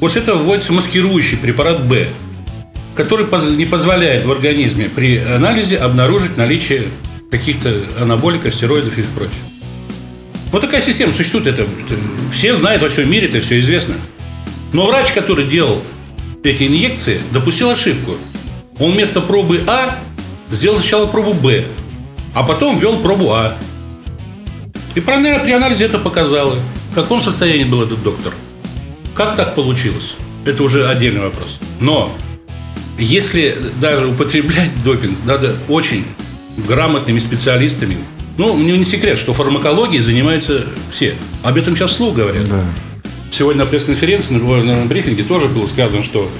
после 0.00 0.22
этого 0.22 0.38
вводится 0.38 0.72
маскирующий 0.72 1.36
препарат 1.36 1.86
Б, 1.86 2.08
который 2.94 3.26
не 3.56 3.64
позволяет 3.64 4.24
в 4.24 4.32
организме 4.32 4.88
при 4.88 5.18
анализе 5.18 5.78
обнаружить 5.78 6.36
наличие 6.36 6.88
каких-то 7.30 7.84
анаболиков, 7.98 8.54
стероидов 8.54 8.96
и 8.98 9.02
прочего. 9.02 9.34
Вот 10.50 10.60
такая 10.60 10.82
система 10.82 11.12
существует. 11.12 11.46
Это, 11.46 11.62
это 11.62 11.94
все 12.32 12.54
знают 12.56 12.82
во 12.82 12.90
всем 12.90 13.10
мире, 13.10 13.28
это 13.28 13.40
все 13.40 13.58
известно. 13.60 13.94
Но 14.72 14.86
врач, 14.86 15.12
который 15.12 15.46
делал 15.46 15.82
эти 16.44 16.64
инъекции, 16.64 17.20
допустил 17.32 17.70
ошибку. 17.70 18.16
Он 18.78 18.92
вместо 18.92 19.20
пробы 19.20 19.62
А 19.66 19.98
сделал 20.50 20.78
сначала 20.78 21.06
пробу 21.06 21.32
Б, 21.34 21.64
а 22.34 22.42
потом 22.42 22.78
ввел 22.78 22.98
пробу 22.98 23.32
А. 23.32 23.56
И 24.94 25.00
при 25.00 25.52
анализе 25.52 25.84
это 25.84 25.98
показало. 25.98 26.56
В 26.90 26.94
каком 26.94 27.22
состоянии 27.22 27.64
был 27.64 27.82
этот 27.82 28.02
доктор? 28.02 28.34
Как 29.14 29.36
так 29.36 29.54
получилось? 29.54 30.14
Это 30.44 30.62
уже 30.62 30.86
отдельный 30.86 31.22
вопрос. 31.22 31.58
Но 31.80 32.12
если 32.98 33.56
даже 33.80 34.06
употреблять 34.06 34.70
допинг, 34.84 35.16
надо 35.24 35.54
очень 35.68 36.04
грамотными 36.56 37.18
специалистами. 37.18 37.96
Ну, 38.38 38.54
мне 38.54 38.76
не 38.78 38.84
секрет, 38.84 39.18
что 39.18 39.34
фармакологией 39.34 40.02
занимаются 40.02 40.66
все. 40.90 41.14
Об 41.42 41.56
этом 41.56 41.76
сейчас 41.76 41.90
вслух 41.90 42.14
говорят. 42.14 42.48
Да. 42.48 42.64
Сегодня 43.30 43.64
на 43.64 43.70
пресс-конференции, 43.70 44.34
на, 44.34 44.86
брифинге 44.86 45.22
тоже 45.22 45.46
было 45.46 45.66
сказано, 45.66 46.02
что 46.02 46.30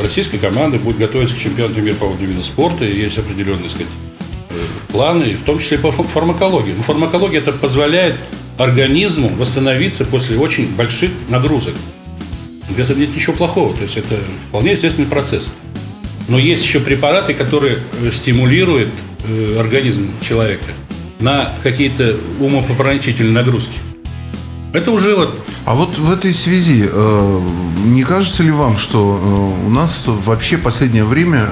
российская 0.00 0.38
команда 0.38 0.78
будет 0.78 0.98
готовиться 0.98 1.34
к 1.34 1.38
чемпионату 1.38 1.80
мира 1.80 1.94
по 1.94 2.06
водным 2.06 2.28
видам 2.28 2.44
спорта, 2.44 2.84
и 2.84 2.96
есть 2.98 3.18
определенные, 3.18 3.64
так 3.64 3.70
сказать, 3.70 3.92
э, 4.50 4.54
планы, 4.90 5.36
в 5.36 5.42
том 5.42 5.58
числе 5.60 5.78
по 5.78 5.92
фа- 5.92 6.02
фармакологии. 6.02 6.72
Но 6.76 6.82
фармакология 6.82 7.38
это 7.38 7.52
позволяет 7.52 8.16
организму 8.58 9.28
восстановиться 9.28 10.04
после 10.04 10.36
очень 10.36 10.68
больших 10.74 11.10
нагрузок. 11.28 11.74
В 12.68 12.78
этом 12.78 12.98
нет 12.98 13.14
ничего 13.14 13.34
плохого, 13.34 13.74
то 13.74 13.82
есть 13.82 13.96
это 13.96 14.18
вполне 14.48 14.72
естественный 14.72 15.08
процесс. 15.08 15.48
Но 16.28 16.38
есть 16.38 16.62
еще 16.62 16.80
препараты, 16.80 17.34
которые 17.34 17.78
э, 18.00 18.10
стимулируют 18.12 18.90
э, 19.24 19.56
организм 19.58 20.08
человека 20.20 20.72
на 21.20 21.52
какие-то 21.62 22.16
умопомрачительные 22.40 23.32
нагрузки. 23.32 23.78
Это 24.72 24.90
уже 24.90 25.14
вот 25.14 25.38
А 25.66 25.74
вот 25.74 25.98
в 25.98 26.10
этой 26.10 26.32
связи, 26.32 26.88
э, 26.90 27.40
не 27.84 28.04
кажется 28.04 28.42
ли 28.42 28.50
вам, 28.50 28.78
что 28.78 29.60
у 29.66 29.68
нас 29.68 30.04
вообще 30.06 30.56
последнее 30.56 31.04
время 31.04 31.50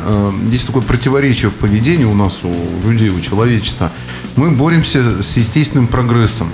есть 0.51 0.67
такое 0.67 0.83
противоречие 0.83 1.51
в 1.51 1.55
поведении 1.55 2.05
у 2.05 2.15
нас, 2.15 2.41
у 2.45 2.89
людей, 2.89 3.11
у 3.11 3.21
человечества? 3.21 3.91
Мы 4.37 4.53
боремся 4.53 5.23
с 5.23 5.37
естественным 5.37 5.89
прогрессом. 5.89 6.51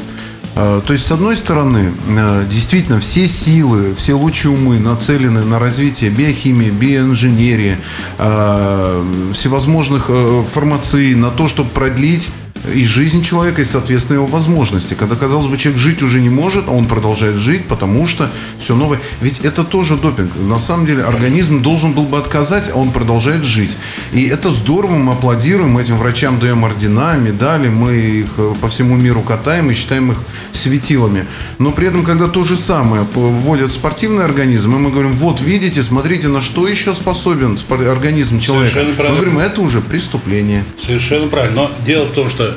Э, 0.56 0.80
То 0.84 0.92
есть, 0.94 1.06
с 1.06 1.12
одной 1.12 1.36
стороны, 1.36 1.92
э, 2.08 2.46
действительно, 2.50 2.98
все 2.98 3.28
силы, 3.28 3.94
все 3.94 4.14
лучшие 4.14 4.52
умы 4.52 4.78
нацелены 4.78 5.44
на 5.44 5.58
развитие 5.58 6.10
биохимии, 6.10 6.70
биоинженерии, 6.70 7.76
э, 8.18 9.30
всевозможных 9.34 10.10
фармаций, 10.50 11.14
на 11.14 11.30
то, 11.30 11.46
чтобы 11.46 11.70
продлить 11.70 12.30
и 12.74 12.84
жизнь 12.84 13.22
человека, 13.22 13.62
и, 13.62 13.64
соответственно, 13.64 14.16
его 14.16 14.26
возможности. 14.26 14.94
Когда, 14.94 15.16
казалось 15.16 15.46
бы, 15.46 15.56
человек 15.56 15.80
жить 15.80 16.02
уже 16.02 16.20
не 16.20 16.30
может, 16.30 16.64
а 16.68 16.72
он 16.72 16.86
продолжает 16.86 17.36
жить, 17.36 17.66
потому 17.66 18.06
что 18.06 18.30
все 18.58 18.74
новое. 18.74 19.00
Ведь 19.20 19.40
это 19.40 19.64
тоже 19.64 19.96
допинг. 19.96 20.32
На 20.36 20.58
самом 20.58 20.86
деле, 20.86 21.02
организм 21.02 21.62
должен 21.62 21.92
был 21.92 22.04
бы 22.04 22.18
отказать, 22.18 22.70
а 22.72 22.76
он 22.76 22.90
продолжает 22.90 23.44
жить. 23.44 23.76
И 24.12 24.24
это 24.26 24.50
здорово, 24.50 24.96
мы 24.96 25.12
аплодируем, 25.12 25.70
мы 25.70 25.82
этим 25.82 25.98
врачам 25.98 26.38
даем 26.38 26.64
ордена, 26.64 27.16
медали, 27.16 27.68
мы 27.68 27.94
их 27.94 28.26
э, 28.38 28.54
по 28.60 28.68
всему 28.68 28.96
миру 28.96 29.22
катаем 29.22 29.70
и 29.70 29.74
считаем 29.74 30.12
их 30.12 30.18
светилами. 30.52 31.26
Но 31.58 31.72
при 31.72 31.88
этом, 31.88 32.04
когда 32.04 32.28
то 32.28 32.44
же 32.44 32.56
самое 32.56 33.06
вводят 33.14 33.70
в 33.70 33.74
спортивный 33.74 34.24
организм, 34.24 34.74
и 34.74 34.78
мы 34.78 34.90
говорим, 34.90 35.12
вот, 35.12 35.40
видите, 35.40 35.82
смотрите, 35.82 36.28
на 36.28 36.40
что 36.40 36.66
еще 36.66 36.94
способен 36.94 37.58
организм 37.88 38.40
человека. 38.40 38.72
Совершенно 38.72 38.90
Мы 38.90 38.96
правильно. 38.96 39.16
говорим, 39.20 39.38
это 39.38 39.60
уже 39.60 39.80
преступление. 39.80 40.64
Совершенно 40.84 41.28
правильно. 41.28 41.56
Но 41.62 41.70
дело 41.84 42.06
в 42.06 42.12
том, 42.12 42.28
что 42.28 42.55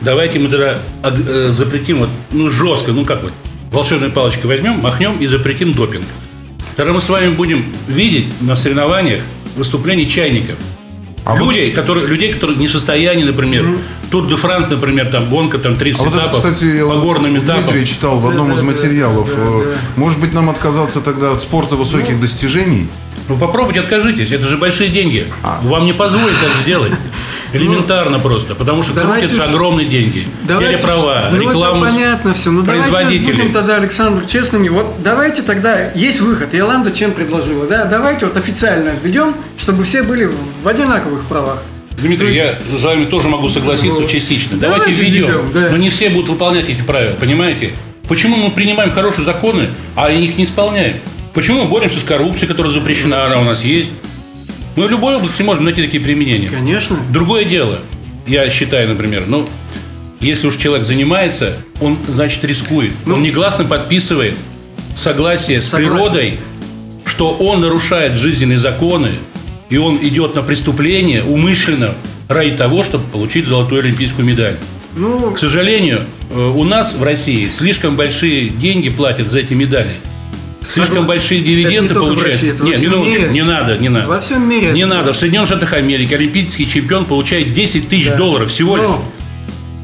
давайте 0.00 0.38
мы 0.38 0.48
тогда 0.48 0.78
ог- 1.02 1.26
э, 1.26 1.52
запретим 1.52 1.98
вот, 2.00 2.08
ну, 2.32 2.48
жестко, 2.48 2.92
ну 2.92 3.04
как 3.04 3.22
вот, 3.22 3.32
волшебной 3.70 4.10
палочкой 4.10 4.48
возьмем, 4.48 4.80
махнем 4.80 5.16
и 5.18 5.26
запретим 5.26 5.72
допинг. 5.72 6.04
Тогда 6.76 6.92
мы 6.92 7.00
с 7.00 7.08
вами 7.08 7.30
будем 7.30 7.64
видеть 7.88 8.26
на 8.40 8.54
соревнованиях 8.56 9.20
выступления 9.56 10.06
чайников. 10.06 10.56
А 11.24 11.36
Люди, 11.36 11.70
которые, 11.70 12.06
людей, 12.06 12.32
которые 12.32 12.56
не 12.56 12.68
в 12.68 12.70
состоянии, 12.70 13.24
например, 13.24 13.66
Тур 14.12 14.28
де 14.28 14.36
Франс, 14.36 14.70
например, 14.70 15.06
там 15.10 15.28
гонка, 15.28 15.58
там 15.58 15.74
30 15.74 16.00
А 16.00 16.04
вот 16.04 16.14
это, 16.14 16.22
этапов 16.22 16.36
кстати, 16.36 16.64
я 16.76 16.86
по 16.86 16.96
горным 16.98 17.36
этапам. 17.36 17.64
Дмитрий 17.64 17.84
читал 17.84 18.18
в 18.18 18.28
одном 18.28 18.48
Да, 18.50 18.54
из 18.54 18.60
материалов. 18.62 19.28
да, 19.34 19.42
да. 19.44 19.76
Может 19.96 20.20
быть, 20.20 20.32
нам 20.32 20.48
отказаться 20.50 21.00
тогда 21.00 21.32
от 21.32 21.40
спорта 21.40 21.74
высоких 21.74 22.20
достижений? 22.20 22.86
Ну 23.28 23.36
попробуйте, 23.36 23.80
откажитесь, 23.80 24.30
это 24.30 24.46
же 24.46 24.56
большие 24.56 24.88
деньги. 24.88 25.26
А. 25.42 25.58
Вам 25.64 25.84
не 25.86 25.92
позволят 25.94 26.36
так 26.40 26.52
сделать. 26.62 26.92
Элементарно 27.52 28.18
просто, 28.18 28.54
потому 28.54 28.82
что 28.82 28.92
крутятся 29.00 29.42
уж- 29.42 29.48
огромные 29.48 29.86
деньги. 29.86 30.28
Давайте, 30.44 30.74
Телеправа, 30.74 31.18
ну, 31.30 31.40
реклама 31.40 31.86
это 31.86 31.94
понятно 31.94 32.34
все. 32.34 32.50
Ну, 32.50 32.62
давайте 32.62 33.18
будем 33.20 33.52
тогда, 33.52 33.76
Александр, 33.76 34.26
честными. 34.26 34.68
Вот 34.68 34.96
давайте 35.02 35.42
тогда, 35.42 35.90
есть 35.94 36.20
выход. 36.20 36.54
Иоланда 36.54 36.90
чем 36.90 37.12
предложила? 37.12 37.66
Да, 37.66 37.84
давайте 37.84 38.26
вот 38.26 38.36
официально 38.36 38.90
введем, 39.02 39.34
чтобы 39.58 39.84
все 39.84 40.02
были 40.02 40.30
в 40.62 40.68
одинаковых 40.68 41.24
правах. 41.24 41.62
Дмитрий, 41.98 42.28
То 42.28 42.34
я 42.34 42.58
с 42.78 42.82
вами 42.82 43.06
тоже 43.06 43.28
могу 43.28 43.48
согласиться 43.48 44.02
Ну, 44.02 44.08
частично. 44.08 44.58
давайте 44.58 44.86
Давайте 44.90 45.02
введем. 45.02 45.26
введем, 45.26 45.50
да. 45.54 45.68
Но 45.70 45.76
не 45.78 45.88
все 45.88 46.10
будут 46.10 46.28
выполнять 46.28 46.68
эти 46.68 46.82
правила, 46.82 47.14
понимаете? 47.14 47.72
Почему 48.06 48.36
мы 48.36 48.50
принимаем 48.50 48.90
хорошие 48.90 49.24
законы, 49.24 49.70
а 49.94 50.10
их 50.10 50.36
не 50.36 50.44
исполняем? 50.44 50.98
Почему 51.32 51.62
мы 51.64 51.68
боремся 51.70 51.98
с 51.98 52.02
коррупцией, 52.02 52.48
которая 52.48 52.72
запрещена, 52.72 53.24
она 53.26 53.40
у 53.40 53.44
нас 53.44 53.64
есть? 53.64 53.90
Мы 54.76 54.86
в 54.86 54.90
любой 54.90 55.16
области 55.16 55.42
можем 55.42 55.64
найти 55.64 55.82
такие 55.82 56.02
применения. 56.02 56.48
Конечно. 56.48 56.98
Другое 57.10 57.44
дело, 57.44 57.78
я 58.26 58.48
считаю, 58.50 58.88
например, 58.88 59.24
ну, 59.26 59.46
если 60.20 60.46
уж 60.46 60.56
человек 60.56 60.86
занимается, 60.86 61.56
он, 61.80 61.98
значит, 62.06 62.44
рискует. 62.44 62.92
Ну, 63.06 63.14
он 63.14 63.22
негласно 63.22 63.64
подписывает 63.64 64.36
согласие 64.94 65.62
с 65.62 65.68
Согласен. 65.68 65.92
природой, 65.94 66.38
что 67.06 67.30
он 67.30 67.62
нарушает 67.62 68.16
жизненные 68.16 68.58
законы, 68.58 69.12
и 69.70 69.78
он 69.78 69.98
идет 70.02 70.34
на 70.34 70.42
преступление 70.42 71.22
умышленно 71.22 71.94
ради 72.28 72.50
того, 72.50 72.84
чтобы 72.84 73.04
получить 73.08 73.46
золотую 73.46 73.80
олимпийскую 73.80 74.26
медаль. 74.26 74.58
Ну, 74.94 75.32
К 75.32 75.38
сожалению, 75.38 76.06
э, 76.30 76.38
у 76.38 76.64
нас 76.64 76.94
в 76.94 77.02
России 77.02 77.48
слишком 77.48 77.96
большие 77.96 78.48
деньги 78.50 78.90
платят 78.90 79.30
за 79.30 79.38
эти 79.38 79.54
медали. 79.54 80.00
Слишком 80.72 80.96
Согласен. 80.98 81.06
большие 81.06 81.40
не 81.40 81.46
дивиденды 81.46 81.94
в 81.94 81.98
получают. 81.98 82.26
России, 82.26 82.52
всем 82.52 82.66
минуточку, 82.92 83.20
мире. 83.22 83.32
не 83.32 83.42
надо, 83.44 83.78
не 83.78 83.88
надо. 83.88 84.06
Во 84.08 84.20
всем 84.20 84.48
мире 84.48 84.72
Не 84.72 84.84
надо. 84.86 85.12
В 85.12 85.16
Соединенных 85.16 85.48
Штатах 85.48 85.72
Америки 85.74 86.12
олимпийский 86.14 86.68
чемпион 86.68 87.04
получает 87.04 87.52
10 87.54 87.88
тысяч 87.88 88.08
Да. 88.08 88.16
долларов 88.16 88.50
всего 88.50 88.76
Ну, 88.76 88.82
лишь. 88.82 88.92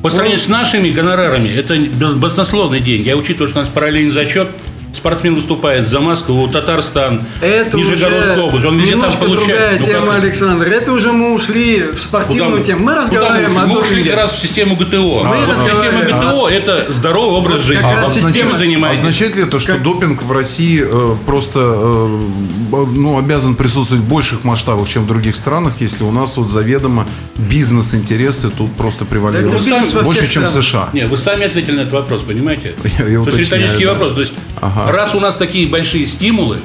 По 0.03 0.11
сравнению 0.11 0.41
с 0.41 0.49
нашими 0.49 0.91
гонорарами, 0.91 1.49
это 1.49 1.77
баснословные 2.17 2.81
деньги. 2.81 3.07
Я 3.09 3.17
учитываю, 3.17 3.47
что 3.49 3.59
у 3.61 3.63
нас 3.63 3.71
параллельный 3.71 4.11
зачет, 4.11 4.51
спортсмен 4.93 5.35
выступает 5.35 5.89
за 5.89 6.01
Москву, 6.01 6.47
Татарстан, 6.49 7.25
это 7.41 7.77
Нижегородская 7.77 8.35
уже 8.37 8.43
область. 8.43 8.67
Он 8.67 8.79
везде 8.79 8.97
там 8.97 9.13
получает. 9.13 9.47
другая 9.47 9.79
Ну, 9.81 9.87
тема, 9.87 10.07
как- 10.13 10.23
Александр. 10.25 10.69
Это 10.69 10.93
уже 10.93 11.13
мы 11.13 11.33
ушли 11.35 11.81
в 11.81 11.87
Куда 11.91 11.99
спортивную 12.03 12.59
мы? 12.59 12.65
тему. 12.65 12.85
Мы 12.85 12.93
Куда 12.93 13.01
мы 13.01 13.03
разговариваем 13.03 13.51
ушли? 13.51 13.61
о 13.63 13.67
Мы 13.67 13.81
ушли 13.81 14.05
как 14.05 14.17
раз 14.17 14.35
в 14.35 14.39
систему 14.41 14.77
ГТО. 14.77 15.25
Мы 15.25 15.37
А 15.37 15.47
вот 15.47 15.57
система 15.67 16.01
разговариваем. 16.03 16.21
ГТО– 16.21 16.49
это 16.51 16.93
здоровый 16.93 17.39
образ 17.39 17.63
жизни. 17.63 17.83
как 17.83 18.01
раз 18.03 18.15
Чем 18.35 18.55
занимаетесь? 18.57 19.01
Означает 19.01 19.37
ли 19.37 19.43
это, 19.45 19.59
что 19.59 19.73
Как- 19.73 19.83
допинг 19.83 20.23
в 20.23 20.33
России 20.33 20.85
э, 20.85 21.15
просто 21.27 21.59
э, 21.61 22.19
ну, 22.71 23.19
обязан 23.19 23.55
присутствовать 23.55 24.05
в 24.05 24.09
больших 24.09 24.45
масштабах, 24.45 24.89
чем 24.89 25.05
в 25.05 25.07
других 25.07 25.37
странах, 25.37 25.73
если 25.81 26.05
у 26.05 26.13
нас 26.13 26.37
вот 26.37 26.49
заведомо 26.49 27.07
бизнес-интересы 27.37 28.51
тут 28.51 28.73
просто 28.75 29.05
превалируют? 29.05 29.65
Да 29.65 30.03
Больше, 30.03 30.29
чем 30.29 30.45
в. 30.45 30.49
США. 30.49 30.91
Не, 30.93 31.07
вы 31.07 31.17
сами 31.17 31.47
ответили 31.47 31.77
на 31.77 31.81
этот 31.83 31.93
вопрос, 31.95 32.21
понимаете? 32.23 32.75
Я- 32.99 33.07
я 33.09 33.23
То 33.25 33.31
есть 33.37 33.39
риторический 33.53 33.85
да. 33.85 33.93
вопрос. 33.93 34.15
То 34.15 34.21
есть, 34.21 34.33
Ага. 34.61 34.82
Раз 34.91 35.15
у 35.15 35.21
нас 35.21 35.37
такие 35.37 35.69
большие 35.69 36.07
стимулы, 36.07 36.59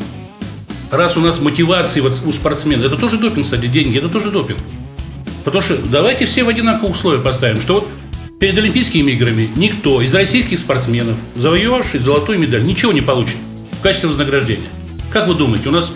раз 0.92 1.18
у 1.18 1.20
нас 1.20 1.40
мотивации 1.40 2.00
вот 2.02 2.22
у 2.26 2.32
спортсмена, 2.32 2.84
это 2.84 2.96
тоже 2.96 3.18
допинг, 3.18 3.46
кстати, 3.46 3.68
деньги, 3.68 3.98
это 3.98 4.10
тоже 4.10 4.32
допинг. 4.32 4.60
Потому 5.44 5.62
что 5.62 5.78
давайте 5.78 6.26
все 6.26 6.44
в 6.44 6.50
одинаковые 6.50 6.92
условия 6.92 7.22
поставим, 7.22 7.62
что 7.62 7.76
вот 7.76 7.88
перед 8.40 8.58
Олимпийскими 8.58 9.12
играми 9.12 9.50
никто 9.56 10.02
из 10.02 10.14
российских 10.14 10.60
спортсменов, 10.60 11.16
завоевавший 11.36 12.00
золотую 12.00 12.40
медаль, 12.40 12.66
ничего 12.66 12.92
не 12.92 13.02
получит 13.02 13.38
в 13.72 13.82
качестве 13.82 14.10
вознаграждения. 14.10 14.70
Как 15.12 15.28
вы 15.28 15.36
думаете, 15.36 15.70
у 15.70 15.72
нас 15.72 15.92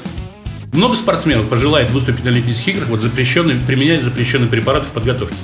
много 0.74 0.96
спортсменов 0.96 1.50
пожелает 1.50 1.92
выступить 1.92 2.24
на 2.24 2.32
Олимпийских 2.32 2.76
играх, 2.76 2.88
вот 2.88 3.02
запрещенные, 3.02 3.58
применять 3.68 4.04
запрещенные 4.04 4.48
препараты 4.48 4.88
в 4.88 4.92
подготовке? 4.92 5.36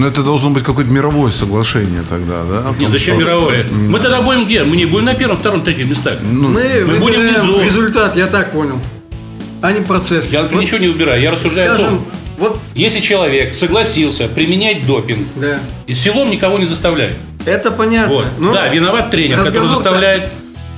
Но 0.00 0.06
это 0.06 0.22
должно 0.22 0.48
быть 0.48 0.64
какое-то 0.64 0.90
мировое 0.90 1.30
соглашение 1.30 2.02
тогда, 2.08 2.42
да? 2.44 2.70
Нет, 2.70 2.78
том, 2.78 2.92
зачем 2.92 3.16
что... 3.16 3.24
мировое? 3.26 3.66
Мы 3.70 4.00
тогда 4.00 4.22
будем 4.22 4.46
где? 4.46 4.64
Мы 4.64 4.78
не 4.78 4.86
будем 4.86 5.04
на 5.04 5.14
первом, 5.14 5.36
втором, 5.36 5.60
третьем 5.60 5.90
местах. 5.90 6.20
Ну, 6.22 6.48
мы, 6.48 6.86
мы 6.86 6.96
будем 6.96 7.20
внизу. 7.20 7.60
результат, 7.60 8.16
я 8.16 8.26
так 8.26 8.50
понял. 8.50 8.80
А 9.60 9.72
не 9.72 9.82
процесс. 9.82 10.26
Я 10.28 10.44
вот 10.44 10.52
ничего 10.52 10.78
не 10.78 10.88
убираю. 10.88 11.20
Я 11.20 11.32
рассуждаю 11.32 11.74
скажем, 11.74 11.86
о 11.86 11.90
том, 11.98 12.06
вот... 12.38 12.58
если 12.74 13.00
человек 13.00 13.54
согласился 13.54 14.26
применять 14.26 14.86
допинг, 14.86 15.28
да. 15.36 15.60
и 15.86 15.92
силом 15.92 16.30
никого 16.30 16.56
не 16.56 16.64
заставляет. 16.64 17.16
Это 17.44 17.70
понятно. 17.70 18.14
Вот. 18.14 18.26
Но 18.38 18.54
да, 18.54 18.68
виноват 18.68 19.10
тренер, 19.10 19.44
который 19.44 19.68
заставляет 19.68 20.30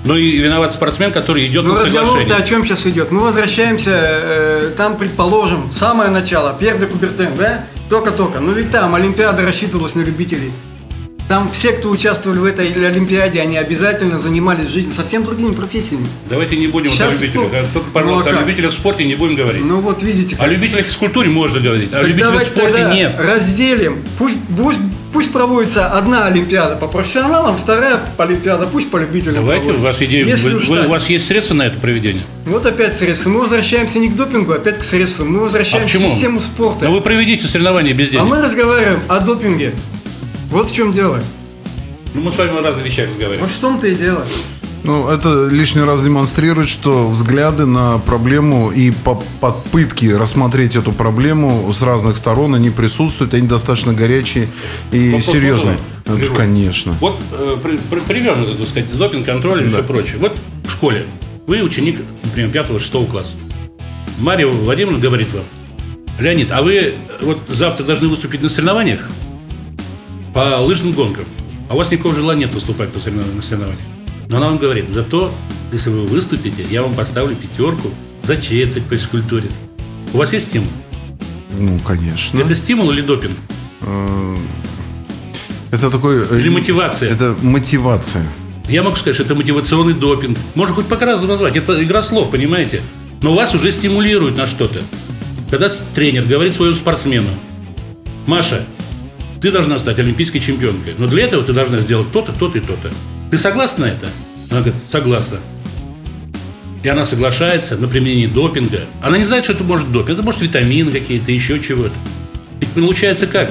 ну 0.05 0.17
и 0.17 0.39
виноват 0.39 0.73
спортсмен, 0.73 1.13
который 1.13 1.47
идет 1.47 1.65
ну, 1.65 1.71
на 1.71 1.77
соглашение. 1.77 2.23
разговор 2.23 2.43
о 2.43 2.45
чем 2.45 2.65
сейчас 2.65 2.87
идет? 2.87 3.11
Мы 3.11 3.21
возвращаемся, 3.21 3.91
э, 3.95 4.71
там, 4.77 4.97
предположим, 4.97 5.71
самое 5.71 6.11
начало, 6.11 6.57
Пьер 6.59 6.79
де 6.79 6.87
Кубертен, 6.87 7.35
да? 7.37 7.67
Только-только. 7.89 8.41
Но 8.41 8.53
ведь 8.53 8.71
там 8.71 8.95
Олимпиада 8.95 9.43
рассчитывалась 9.43 9.95
на 9.95 10.01
любителей. 10.01 10.53
Там 11.29 11.49
все, 11.49 11.73
кто 11.73 11.89
участвовали 11.89 12.39
в 12.39 12.45
этой 12.45 12.67
Олимпиаде, 12.89 13.41
они 13.41 13.57
обязательно 13.57 14.19
занимались 14.19 14.67
в 14.67 14.71
жизни 14.71 14.93
совсем 14.93 15.25
другими 15.25 15.53
профессиями. 15.53 16.07
Давайте 16.29 16.57
не 16.57 16.67
будем 16.67 16.91
Сейчас 16.91 17.13
о 17.13 17.15
любителях. 17.15 17.49
Спор... 17.49 17.65
Только, 17.73 17.91
пожалуйста, 17.91 18.31
ну, 18.33 18.37
а 18.37 18.41
о 18.41 18.43
любителях 18.43 18.71
в 18.73 18.75
спорте 18.75 19.05
не 19.05 19.15
будем 19.15 19.37
говорить. 19.37 19.65
Ну 19.65 19.81
вот 19.81 20.03
видите. 20.03 20.37
Как... 20.37 20.45
О 20.45 20.49
любителях 20.49 20.85
в 20.85 20.89
физкультуре 20.89 21.31
можно 21.31 21.61
говорить, 21.61 21.91
а 21.93 22.01
о 22.01 22.03
любителях 22.03 22.43
в 22.43 22.45
спорте 22.45 22.91
нет. 22.93 23.15
Разделим. 23.19 24.03
Пусть, 24.19 24.39
пусть, 24.57 24.81
пусть 25.13 25.33
проводится 25.33 25.89
одна 25.89 26.27
Олимпиада 26.27 26.77
по 26.77 26.89
профессионалам, 26.89 27.57
вторая 27.57 28.01
Олимпиада 28.19 28.67
пусть 28.67 28.91
по 28.91 28.97
любителям 28.97 29.45
Давайте, 29.45 29.65
проводится. 29.65 29.89
у 29.89 29.93
вас 29.93 30.03
идея, 30.03 30.27
Если 30.27 30.55
вы, 30.55 30.87
у 30.87 30.89
вас 30.89 31.09
есть 31.09 31.27
средства 31.27 31.55
на 31.55 31.63
это 31.67 31.79
проведение? 31.79 32.25
Вот 32.47 32.65
опять 32.67 32.97
средства. 32.97 33.31
Мы 33.31 33.41
возвращаемся 33.41 33.99
не 33.99 34.09
к 34.09 34.17
допингу, 34.17 34.53
а 34.53 34.57
опять 34.57 34.79
к 34.79 34.83
средствам. 34.83 35.33
Мы 35.33 35.41
возвращаемся 35.41 35.99
а 35.99 36.01
к 36.01 36.05
систему 36.05 36.41
спорта. 36.41 36.87
Но 36.87 36.93
вы 36.93 37.01
проведите 37.01 37.47
соревнования 37.47 37.95
без 37.95 38.09
денег. 38.09 38.23
А 38.23 38.27
мы 38.27 38.41
разговариваем 38.43 39.01
о 39.09 39.21
допинге. 39.21 39.73
Вот 40.51 40.71
в 40.71 40.75
чем 40.75 40.93
дело. 40.93 41.21
Ну, 42.15 42.21
мы 42.21 42.33
с 42.33 42.37
вами 42.37 42.63
разных 42.63 42.85
вещах 42.85 43.09
разговариваем. 43.09 43.41
Вот 43.41 43.51
в 43.51 43.59
том-то 43.59 43.87
и 43.87 43.95
дело. 43.95 44.27
Ну, 44.85 45.09
это 45.09 45.49
лишний 45.49 45.83
раз 45.83 46.03
демонстрирует, 46.03 46.69
что 46.69 47.09
взгляды 47.09 47.67
на 47.67 47.99
проблему 47.99 48.71
и 48.73 48.93
попытки 49.41 50.07
рассмотреть 50.07 50.75
эту 50.75 50.93
проблему 50.93 51.73
с 51.73 51.83
разных 51.83 52.17
сторон, 52.17 52.55
они 52.55 52.71
присутствуют, 52.71 53.35
они 53.35 53.47
достаточно 53.47 53.93
горячие 53.93 54.49
и 54.91 55.13
Вопрос 55.13 55.27
серьезные. 55.27 55.79
Ну, 56.07 56.19
конечно. 56.35 56.95
Вот 57.01 57.19
э, 57.33 57.57
при, 57.63 57.77
при, 57.77 58.25
так 58.25 58.69
сказать, 58.69 58.97
допинг-контроль 58.97 59.61
и 59.61 59.65
да. 59.65 59.71
все 59.71 59.83
прочее. 59.85 60.17
Вот 60.19 60.37
в 60.65 60.73
школе 60.73 61.07
вы 61.47 61.63
ученик, 61.63 62.01
например, 62.25 62.51
5-6 62.51 63.11
класса. 63.11 63.35
Мария 64.19 64.47
Владимировна 64.47 64.99
говорит 64.99 65.33
вам, 65.33 65.45
Леонид, 66.19 66.51
а 66.51 66.63
вы 66.63 66.75
э, 66.75 66.93
вот 67.21 67.39
завтра 67.49 67.85
должны 67.85 68.09
выступить 68.09 68.43
на 68.43 68.49
соревнованиях 68.49 69.09
по 70.35 70.59
лыжным 70.61 70.93
гонкам 70.93 71.25
а 71.73 71.75
у 71.75 71.79
вас 71.79 71.91
никакого 71.91 72.15
желания 72.15 72.41
нет 72.41 72.53
выступать 72.53 72.91
по 72.91 73.01
соревнованиям. 73.01 73.81
Но 74.33 74.39
она 74.39 74.47
вам 74.47 74.57
говорит, 74.57 74.87
зато, 74.89 75.31
если 75.73 75.91
вы 75.91 76.07
выступите, 76.07 76.65
я 76.71 76.81
вам 76.81 76.95
поставлю 76.95 77.37
пятерку 77.37 77.91
за 78.23 78.39
четверть 78.39 78.87
по 78.87 78.97
физкультуре. 78.97 79.51
У 80.15 80.17
вас 80.17 80.33
есть 80.33 80.47
стимул? 80.47 80.71
Ну, 81.59 81.79
конечно. 81.81 82.39
Это 82.39 82.55
стимул 82.55 82.91
или 82.93 83.03
допинг? 83.03 83.37
Э, 83.83 84.37
это 85.71 85.91
такой... 85.91 86.25
Э, 86.31 86.41
или 86.41 86.49
мотивация? 86.49 87.11
Это 87.11 87.37
мотивация. 87.43 88.27
Я 88.71 88.83
могу 88.83 88.97
сказать, 88.97 89.17
что 89.17 89.25
это 89.25 89.35
мотивационный 89.35 89.93
допинг. 89.93 90.39
Можно 90.55 90.77
хоть 90.77 90.87
по 90.87 90.97
разу 90.97 91.27
назвать. 91.27 91.55
Это 91.55 91.85
игра 91.85 92.03
слов, 92.03 92.31
понимаете? 92.31 92.81
Но 93.21 93.35
вас 93.35 93.55
уже 93.55 93.71
стимулирует 93.71 94.39
на 94.39 94.47
что-то. 94.47 94.83
Когда 95.51 95.71
тренер 95.95 96.25
говорит 96.25 96.55
своему 96.55 96.77
спортсмену, 96.77 97.29
Маша, 98.25 98.65
ты 99.43 99.53
должна 99.53 99.79
стать 99.79 99.99
олимпийской 99.99 100.41
чемпионкой. 100.41 100.95
Но 100.97 101.07
для 101.07 101.25
этого 101.25 101.43
ты 101.43 101.53
должна 101.53 101.77
сделать 101.77 102.11
то-то, 102.11 102.33
то-то 102.33 102.57
и 102.57 102.63
то-то. 102.63 102.91
Ты 103.33 103.39
согласна 103.39 103.87
на 103.87 103.91
это? 103.91 104.11
Она 104.53 104.61
говорит, 104.61 104.75
согласна. 104.91 105.39
И 106.83 106.89
она 106.89 107.07
соглашается 107.07 107.77
на 107.77 107.89
применение 107.89 108.29
допинга. 108.29 108.83
Она 109.01 109.17
не 109.17 109.25
знает, 109.25 109.45
что 109.45 109.55
это 109.55 109.65
может 109.65 109.91
допинг. 109.91 110.11
Это 110.11 110.23
может 110.23 110.43
витамины 110.43 110.93
какие-то, 110.93 111.33
еще 111.33 111.59
чего-то. 111.59 111.95
Ведь 112.61 112.69
получается 112.71 113.27
как? 113.27 113.51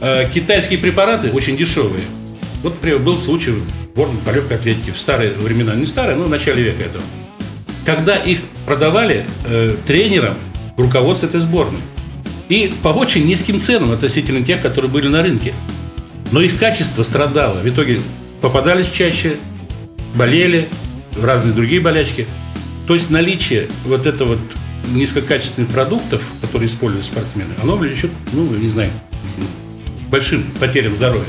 Э, 0.00 0.28
китайские 0.28 0.80
препараты 0.80 1.30
очень 1.30 1.56
дешевые. 1.56 2.02
Вот, 2.62 2.74
был 2.82 3.16
случай 3.16 3.52
в 3.52 3.60
сборной 3.94 4.20
по 4.22 4.30
легкой 4.30 4.56
атлетике 4.56 4.90
в 4.92 4.98
старые 4.98 5.32
времена, 5.34 5.74
не 5.76 5.86
старые, 5.86 6.16
но 6.16 6.24
в 6.24 6.30
начале 6.30 6.64
века 6.64 6.82
этого. 6.82 7.04
Когда 7.84 8.16
их 8.16 8.40
продавали 8.66 9.24
э, 9.46 9.76
тренерам 9.86 10.36
руководство 10.76 11.26
этой 11.26 11.40
сборной. 11.40 11.80
И 12.48 12.72
по 12.82 12.88
очень 12.88 13.24
низким 13.24 13.60
ценам 13.60 13.92
относительно 13.92 14.44
тех, 14.44 14.62
которые 14.62 14.90
были 14.90 15.06
на 15.06 15.22
рынке. 15.22 15.54
Но 16.32 16.40
их 16.40 16.58
качество 16.58 17.04
страдало. 17.04 17.60
В 17.60 17.68
итоге 17.68 18.00
попадались 18.40 18.90
чаще, 18.90 19.36
болели, 20.16 20.68
разные 21.20 21.54
другие 21.54 21.80
болячки. 21.80 22.26
То 22.86 22.94
есть 22.94 23.10
наличие 23.10 23.68
вот 23.84 24.06
этого 24.06 24.30
вот 24.30 24.40
низкокачественных 24.92 25.70
продуктов, 25.70 26.22
которые 26.40 26.68
используют 26.68 27.06
спортсмены, 27.06 27.54
оно 27.62 27.76
влечет, 27.76 28.10
ну, 28.32 28.48
не 28.54 28.68
знаю, 28.68 28.90
большим 30.08 30.44
потерям 30.60 30.94
здоровья. 30.94 31.24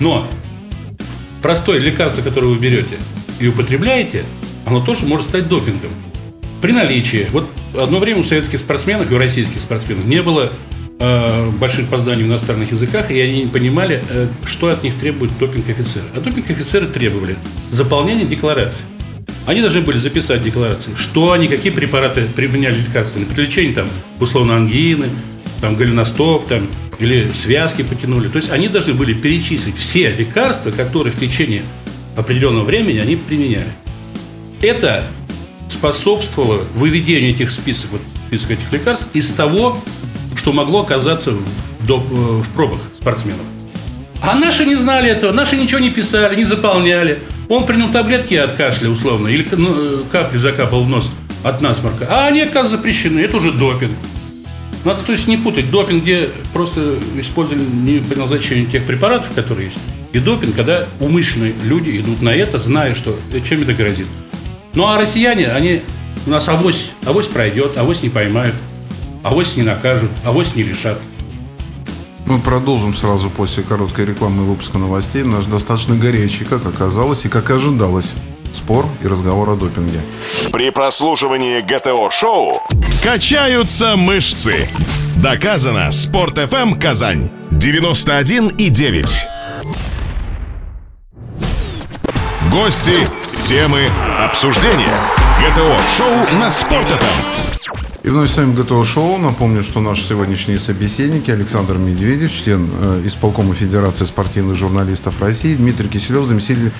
Но 0.00 0.26
простое 1.42 1.78
лекарство, 1.78 2.22
которое 2.22 2.48
вы 2.48 2.58
берете 2.58 2.96
и 3.40 3.48
употребляете, 3.48 4.24
оно 4.64 4.84
тоже 4.84 5.06
может 5.06 5.28
стать 5.28 5.48
допингом. 5.48 5.90
При 6.60 6.72
наличии, 6.72 7.26
вот 7.32 7.50
одно 7.76 7.98
время 7.98 8.20
у 8.20 8.24
советских 8.24 8.60
спортсменов 8.60 9.10
и 9.10 9.14
у 9.14 9.18
российских 9.18 9.60
спортсменов 9.60 10.04
не 10.04 10.22
было 10.22 10.52
больших 11.58 11.88
познаний 11.88 12.24
в 12.24 12.26
иностранных 12.26 12.70
языках, 12.70 13.10
и 13.10 13.20
они 13.20 13.44
не 13.44 13.48
понимали, 13.48 14.04
э, 14.08 14.28
что 14.46 14.68
от 14.68 14.82
них 14.82 14.98
требует 14.98 15.36
допинг-офицеры. 15.38 16.04
А 16.14 16.20
допинг-офицеры 16.20 16.86
требовали 16.86 17.36
заполнения 17.70 18.24
декларации. 18.24 18.82
Они 19.46 19.60
должны 19.60 19.80
были 19.80 19.98
записать 19.98 20.42
декларации, 20.42 20.92
что 20.96 21.32
они, 21.32 21.48
какие 21.48 21.72
препараты 21.72 22.26
применяли 22.36 22.76
лекарственные 22.76 23.26
при 23.26 23.42
лечении, 23.42 23.72
там, 23.72 23.88
условно, 24.20 24.56
ангины, 24.56 25.06
там, 25.60 25.74
голеностоп, 25.74 26.46
там, 26.46 26.66
или 26.98 27.28
связки 27.30 27.82
потянули. 27.82 28.28
То 28.28 28.36
есть 28.36 28.50
они 28.50 28.68
должны 28.68 28.94
были 28.94 29.12
перечислить 29.12 29.76
все 29.76 30.10
лекарства, 30.10 30.70
которые 30.70 31.12
в 31.12 31.18
течение 31.18 31.62
определенного 32.16 32.64
времени 32.64 32.98
они 32.98 33.16
применяли. 33.16 33.72
Это 34.60 35.04
способствовало 35.68 36.62
выведению 36.74 37.30
этих 37.30 37.50
списков, 37.50 37.92
вот, 37.92 38.02
списков 38.28 38.50
этих 38.52 38.72
лекарств 38.72 39.08
из 39.14 39.30
того, 39.30 39.78
что 40.42 40.52
могло 40.52 40.82
оказаться 40.82 41.30
э, 41.30 41.34
в 41.86 42.48
пробах 42.54 42.80
спортсменов. 42.96 43.42
А 44.20 44.34
наши 44.34 44.64
не 44.64 44.74
знали 44.74 45.08
этого, 45.08 45.30
наши 45.30 45.56
ничего 45.56 45.78
не 45.78 45.90
писали, 45.90 46.34
не 46.34 46.44
заполняли. 46.44 47.20
Он 47.48 47.64
принял 47.64 47.88
таблетки 47.88 48.34
от 48.34 48.54
кашля, 48.54 48.88
условно, 48.90 49.28
или 49.28 49.46
ну, 49.52 49.70
э, 49.72 50.02
капли 50.10 50.38
закапал 50.38 50.82
в 50.82 50.88
нос 50.88 51.08
от 51.44 51.60
насморка. 51.60 52.08
А 52.10 52.26
они, 52.26 52.40
оказывается, 52.40 52.76
запрещены. 52.76 53.20
Это 53.20 53.36
уже 53.36 53.52
допинг. 53.52 53.92
Надо, 54.84 55.02
то 55.04 55.12
есть, 55.12 55.28
не 55.28 55.36
путать 55.36 55.70
допинг, 55.70 56.02
где 56.02 56.30
просто 56.52 56.98
использовали 57.16 57.62
не 57.62 58.00
по 58.00 58.18
назначению 58.18 58.66
тех 58.66 58.84
препаратов, 58.84 59.32
которые 59.32 59.66
есть, 59.66 59.78
и 60.12 60.18
допинг, 60.18 60.56
когда 60.56 60.88
умышленные 60.98 61.54
люди 61.62 62.00
идут 62.00 62.20
на 62.20 62.30
это, 62.30 62.58
зная, 62.58 62.96
что 62.96 63.16
э, 63.32 63.38
чем 63.48 63.62
это 63.62 63.74
грозит. 63.74 64.08
Ну 64.74 64.88
а 64.88 64.98
россияне, 64.98 65.46
они 65.48 65.82
у 66.26 66.30
нас 66.30 66.48
авось, 66.48 66.90
авось 67.04 67.26
пройдет, 67.26 67.78
авось 67.78 68.02
не 68.02 68.08
поймают, 68.08 68.54
авось 69.22 69.56
не 69.56 69.62
накажут, 69.62 70.10
авось 70.24 70.54
не 70.54 70.62
решат. 70.62 70.98
Мы 72.26 72.38
продолжим 72.38 72.94
сразу 72.94 73.30
после 73.30 73.62
короткой 73.62 74.06
рекламы 74.06 74.44
выпуска 74.44 74.78
новостей. 74.78 75.22
Наш 75.22 75.46
достаточно 75.46 75.96
горячий, 75.96 76.44
как 76.44 76.64
оказалось 76.66 77.24
и 77.24 77.28
как 77.28 77.50
ожидалось, 77.50 78.12
спор 78.54 78.86
и 79.02 79.08
разговор 79.08 79.50
о 79.50 79.56
допинге. 79.56 80.00
При 80.52 80.70
прослушивании 80.70 81.60
ГТО-шоу 81.60 82.62
качаются 83.02 83.96
мышцы. 83.96 84.68
Доказано. 85.16 85.90
Спорт 85.90 86.38
FM 86.38 86.80
Казань. 86.80 87.30
91 87.50 88.48
и 88.48 88.68
9. 88.68 89.26
Гости 92.50 93.06
Темы 93.44 93.88
обсуждения. 94.18 95.21
ГТО-шоу 95.42 96.38
на 96.38 96.48
Спорт.ФМ. 96.48 98.04
И 98.04 98.08
вновь 98.08 98.30
с 98.30 98.36
вами 98.36 98.54
ГТО 98.54 98.84
Шоу. 98.84 99.18
Напомню, 99.18 99.62
что 99.62 99.80
наши 99.80 100.04
сегодняшние 100.04 100.60
собеседники 100.60 101.32
Александр 101.32 101.78
Медведев, 101.78 102.32
член 102.32 102.70
э, 102.80 103.02
исполкома 103.04 103.52
Федерации 103.52 104.04
спортивных 104.04 104.56
журналистов 104.56 105.20
России, 105.20 105.54
Дмитрий 105.54 105.88
Киселев, 105.88 106.26
заместитель 106.26 106.70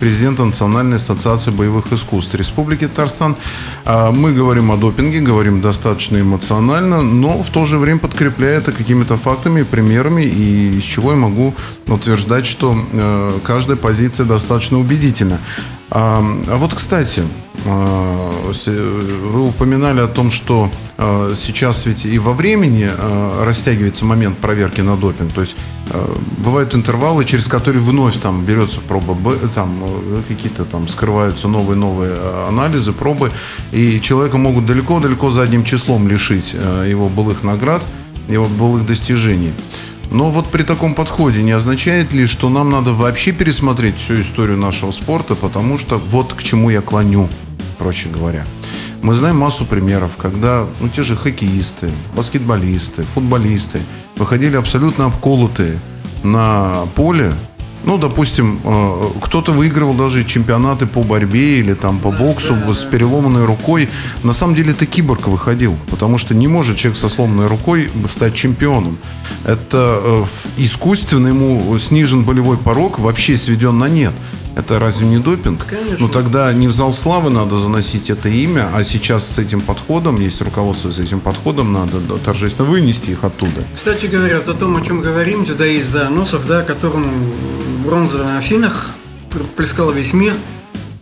президента 0.00 0.44
Национальной 0.44 0.96
ассоциации 0.96 1.50
боевых 1.50 1.92
искусств 1.92 2.34
Республики 2.34 2.88
Татарстан. 2.88 3.36
А 3.84 4.10
мы 4.12 4.32
говорим 4.32 4.70
о 4.70 4.78
допинге, 4.78 5.20
говорим 5.20 5.60
достаточно 5.60 6.18
эмоционально, 6.18 7.02
но 7.02 7.42
в 7.42 7.50
то 7.50 7.66
же 7.66 7.76
время 7.76 8.00
подкрепляя 8.00 8.58
это 8.58 8.72
какими-то 8.72 9.18
фактами, 9.18 9.62
примерами, 9.62 10.22
и 10.22 10.78
из 10.78 10.84
чего 10.84 11.10
я 11.10 11.16
могу 11.16 11.54
утверждать, 11.86 12.46
что 12.46 12.76
э, 12.92 13.38
каждая 13.44 13.76
позиция 13.76 14.24
достаточно 14.24 14.78
убедительна. 14.78 15.40
А, 15.90 16.18
а 16.48 16.56
вот, 16.56 16.74
кстати, 16.74 17.22
э, 17.64 18.52
с- 18.52 18.66
вы 18.66 19.46
упоминали 19.46 20.00
о 20.00 20.08
том, 20.08 20.30
что 20.32 20.68
э, 20.98 21.34
сейчас 21.36 21.86
ведь 21.86 22.04
и 22.06 22.18
во 22.18 22.32
времени 22.32 22.88
э, 22.90 23.44
растягивается 23.44 24.04
момент 24.04 24.38
проверки 24.38 24.80
на 24.80 24.96
допинг. 24.96 25.32
То 25.32 25.42
есть 25.42 25.54
э, 25.90 26.14
бывают 26.38 26.74
интервалы, 26.74 27.24
через 27.24 27.46
которые 27.46 27.82
вновь 27.82 28.18
там 28.18 28.44
берется 28.44 28.80
проба, 28.80 29.16
там 29.54 29.80
э, 29.84 30.22
какие-то 30.26 30.64
там 30.64 30.88
скрываются 30.88 31.46
новые-новые 31.48 32.12
э, 32.16 32.46
анализы, 32.48 32.92
пробы, 32.92 33.30
и 33.72 34.00
человека 34.00 34.38
могут 34.38 34.66
далеко-далеко 34.66 35.30
задним 35.30 35.62
числом 35.64 36.08
лишить 36.08 36.50
э, 36.54 36.86
его 36.90 37.08
былых 37.08 37.44
наград, 37.44 37.86
его 38.28 38.46
былых 38.46 38.86
достижений. 38.86 39.52
Но 40.10 40.30
вот 40.30 40.46
при 40.48 40.62
таком 40.62 40.94
подходе 40.94 41.42
не 41.42 41.52
означает 41.52 42.12
ли, 42.12 42.26
что 42.26 42.48
нам 42.48 42.70
надо 42.70 42.92
вообще 42.92 43.32
пересмотреть 43.32 43.96
всю 43.98 44.20
историю 44.20 44.56
нашего 44.56 44.92
спорта, 44.92 45.34
потому 45.34 45.78
что 45.78 45.98
вот 45.98 46.34
к 46.34 46.42
чему 46.42 46.70
я 46.70 46.80
клоню, 46.80 47.28
проще 47.78 48.08
говоря. 48.08 48.44
Мы 49.02 49.14
знаем 49.14 49.36
массу 49.36 49.64
примеров, 49.64 50.16
когда 50.16 50.66
ну, 50.80 50.88
те 50.88 51.02
же 51.02 51.16
хоккеисты, 51.16 51.90
баскетболисты, 52.14 53.04
футболисты 53.04 53.80
выходили 54.16 54.56
абсолютно 54.56 55.06
обколотые 55.06 55.78
на 56.22 56.86
поле. 56.94 57.32
Ну, 57.86 57.98
допустим, 57.98 58.60
э, 58.64 59.10
кто-то 59.20 59.52
выигрывал 59.52 59.94
даже 59.94 60.24
чемпионаты 60.24 60.86
по 60.86 61.04
борьбе 61.04 61.60
или 61.60 61.72
там 61.74 62.00
по 62.00 62.10
боксу 62.10 62.56
с 62.74 62.84
переломанной 62.84 63.44
рукой. 63.44 63.88
На 64.24 64.32
самом 64.32 64.56
деле 64.56 64.72
это 64.72 64.86
киборг 64.86 65.28
выходил, 65.28 65.76
потому 65.88 66.18
что 66.18 66.34
не 66.34 66.48
может 66.48 66.76
человек 66.76 66.98
со 66.98 67.08
сломанной 67.08 67.46
рукой 67.46 67.88
стать 68.08 68.34
чемпионом. 68.34 68.98
Это 69.44 70.00
э, 70.02 70.24
искусственно 70.56 71.28
ему 71.28 71.78
снижен 71.78 72.24
болевой 72.24 72.56
порог, 72.56 72.98
вообще 72.98 73.36
сведен 73.36 73.78
на 73.78 73.88
нет. 73.88 74.12
Это 74.56 74.78
разве 74.78 75.06
не 75.06 75.18
допинг? 75.18 75.66
Конечно. 75.66 75.98
Ну 76.00 76.08
тогда 76.08 76.50
не 76.54 76.66
в 76.66 76.72
зал 76.72 76.90
славы 76.90 77.28
надо 77.28 77.58
заносить 77.58 78.08
это 78.08 78.30
имя, 78.30 78.70
а 78.74 78.82
сейчас 78.84 79.28
с 79.28 79.38
этим 79.38 79.60
подходом, 79.60 80.18
есть 80.18 80.40
руководство 80.40 80.90
с 80.90 80.98
этим 80.98 81.20
подходом, 81.20 81.74
надо 81.74 82.00
торжественно 82.24 82.66
вынести 82.66 83.10
их 83.10 83.22
оттуда. 83.22 83.62
Кстати 83.74 84.06
говоря, 84.06 84.38
вот 84.38 84.48
о 84.48 84.54
том, 84.54 84.74
о 84.76 84.80
чем 84.80 85.02
говорим, 85.02 85.44
дзюдоист, 85.44 85.92
да, 85.92 86.08
Носов, 86.08 86.46
да, 86.46 86.62
которому 86.62 87.12
бронза 87.84 88.24
на 88.24 88.38
Афинах 88.38 88.88
плескал 89.56 89.90
весь 89.90 90.14
мир, 90.14 90.34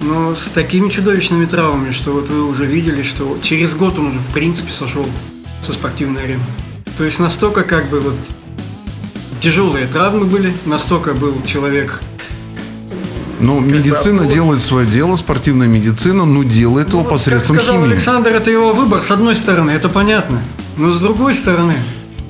но 0.01 0.35
с 0.35 0.49
такими 0.53 0.89
чудовищными 0.89 1.45
травмами, 1.45 1.93
что 1.93 2.11
вот 2.11 2.29
вы 2.29 2.49
уже 2.49 2.67
видели, 2.67 3.03
что 3.03 3.39
через 3.41 3.77
год 3.77 4.01
он 4.01 4.09
уже 4.09 4.19
в 4.19 4.33
принципе 4.35 4.73
сошел 4.73 5.07
со 5.65 5.73
спортивной 5.73 6.25
арены. 6.25 6.43
То 6.99 7.05
есть 7.05 7.21
настолько 7.21 7.63
как 7.63 7.89
бы 7.89 8.01
вот 8.01 8.17
тяжелые 9.41 9.87
травмы 9.87 10.25
были, 10.25 10.53
настолько 10.67 11.15
был 11.15 11.41
человек 11.47 12.03
Но 13.41 13.61
медицина 13.61 14.27
делает 14.27 14.63
свое 14.63 14.87
дело, 14.87 15.17
спортивная 15.17 15.69
медицина, 15.69 16.25
но 16.25 16.43
делает 16.45 16.89
его 16.89 16.99
Ну, 16.99 17.05
вот, 17.05 17.13
посредством 17.13 17.57
как 17.57 17.65
сказал 17.65 17.83
химии. 17.83 17.93
Александр, 17.95 18.31
это 18.31 18.51
его 18.51 18.73
выбор, 18.73 19.03
с 19.03 19.11
одной 19.11 19.35
стороны, 19.35 19.71
это 19.71 19.89
понятно. 19.89 20.43
Но 20.77 20.91
с 20.93 21.01
другой 21.01 21.35
стороны, 21.35 21.77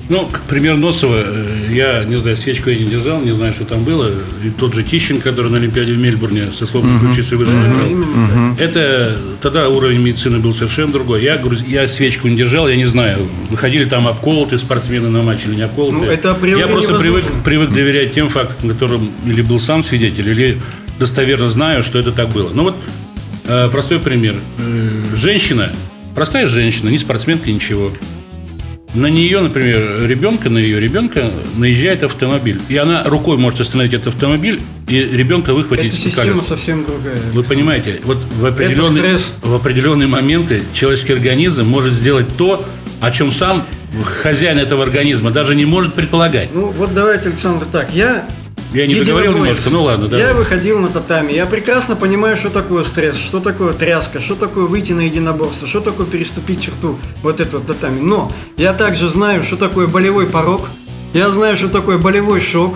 Ну, 0.07 0.27
к 0.27 0.41
примеру 0.41 0.77
Носова, 0.77 1.15
э, 1.25 1.71
я, 1.71 2.03
не 2.03 2.17
знаю, 2.17 2.37
свечку 2.37 2.69
я 2.69 2.77
не 2.77 2.85
держал, 2.85 3.21
не 3.21 3.31
знаю, 3.33 3.55
что 3.55 3.65
там 3.65 3.83
было. 3.83 4.07
И 4.43 4.49
тот 4.51 4.75
же 4.75 4.83
Тищенко, 4.83 5.23
который 5.31 5.49
на 5.49 5.57
Олимпиаде 5.57 5.93
в 5.93 5.97
Мельбурне 5.97 6.51
со 6.51 6.67
сломанной 6.67 6.99
ключицей 7.07 7.37
вышел. 7.39 7.55
играл. 7.55 7.87
именно 7.89 8.55
Это 8.59 9.17
тогда 9.41 9.67
уровень 9.67 10.01
медицины 10.01 10.37
был 10.37 10.53
совершенно 10.53 10.91
другой. 10.91 11.23
Я, 11.23 11.37
говорю, 11.37 11.59
я 11.67 11.87
свечку 11.87 12.27
не 12.27 12.35
держал, 12.37 12.67
я 12.67 12.75
не 12.75 12.85
знаю, 12.85 13.17
выходили 13.49 13.85
там 13.85 14.07
обколотые 14.07 14.59
спортсмены 14.59 15.09
на 15.09 15.23
матч 15.23 15.39
или 15.47 15.55
не 15.55 15.63
обколотые. 15.63 16.03
Ну, 16.03 16.07
это 16.11 16.37
я 16.55 16.67
просто 16.67 16.99
привык, 16.99 17.23
привык 17.43 17.71
доверять 17.71 18.13
тем 18.13 18.29
фактам, 18.29 18.69
которым 18.69 19.09
или 19.25 19.41
был 19.41 19.59
сам 19.59 19.83
свидетель, 19.83 20.29
или 20.29 20.61
достоверно 20.99 21.49
знаю, 21.49 21.83
что 21.83 21.99
это 21.99 22.11
так 22.11 22.29
было. 22.29 22.49
Ну 22.53 22.63
вот 22.63 22.75
э, 23.47 23.69
простой 23.71 23.99
пример. 23.99 24.35
Э, 24.59 25.15
женщина, 25.15 25.73
простая 26.13 26.47
женщина, 26.47 26.89
не 26.89 26.99
спортсменка, 26.99 27.51
ничего. 27.51 27.91
На 28.93 29.07
нее, 29.07 29.41
например, 29.41 30.07
ребенка, 30.07 30.49
на 30.49 30.57
ее 30.57 30.79
ребенка 30.79 31.29
наезжает 31.57 32.03
автомобиль. 32.03 32.61
И 32.69 32.77
она 32.77 33.03
рукой 33.03 33.37
может 33.37 33.59
остановить 33.59 33.93
этот 33.93 34.07
автомобиль 34.07 34.61
и 34.87 34.99
ребенка 35.01 35.53
выхватить 35.53 35.87
эта 35.87 35.95
из 35.97 36.03
система 36.03 36.31
колес. 36.31 36.47
совсем 36.47 36.85
другая. 36.85 37.19
Вы 37.33 37.43
понимаете, 37.43 37.99
вот 38.05 38.19
в 38.39 38.45
определенные, 38.45 39.17
в 39.41 39.53
определенные 39.53 40.07
моменты 40.07 40.63
человеческий 40.73 41.11
организм 41.11 41.65
может 41.65 41.91
сделать 41.91 42.25
то, 42.37 42.65
о 43.01 43.11
чем 43.11 43.33
сам 43.33 43.67
хозяин 44.23 44.57
этого 44.57 44.83
организма 44.83 45.31
даже 45.31 45.55
не 45.55 45.65
может 45.65 45.93
предполагать. 45.93 46.49
Ну 46.53 46.71
вот 46.71 46.93
давайте, 46.93 47.29
Александр, 47.29 47.65
так, 47.65 47.93
я... 47.93 48.25
Я 48.75 48.87
не 48.87 48.95
договорил 48.95 49.33
немножко, 49.33 49.69
ну 49.69 49.83
ладно, 49.83 50.07
давай. 50.07 50.25
Я 50.25 50.33
выходил 50.33 50.79
на 50.79 50.89
татами, 50.89 51.31
я 51.31 51.45
прекрасно 51.45 51.95
понимаю, 51.95 52.35
что 52.35 52.49
такое 52.49 52.83
стресс, 52.83 53.17
что 53.17 53.39
такое 53.39 53.71
тряска, 53.73 54.19
что 54.19 54.35
такое 54.35 54.65
выйти 54.65 54.91
на 54.91 55.01
единоборство, 55.01 55.65
что 55.67 55.79
такое 55.79 56.05
переступить 56.05 56.61
черту 56.61 56.99
вот 57.23 57.39
вот 57.39 57.65
татами. 57.65 58.01
Но 58.01 58.31
я 58.57 58.73
также 58.73 59.07
знаю, 59.07 59.43
что 59.43 59.55
такое 59.55 59.87
болевой 59.87 60.27
порог, 60.27 60.67
я 61.13 61.29
знаю, 61.29 61.55
что 61.55 61.69
такое 61.69 61.97
болевой 61.97 62.41
шок. 62.41 62.75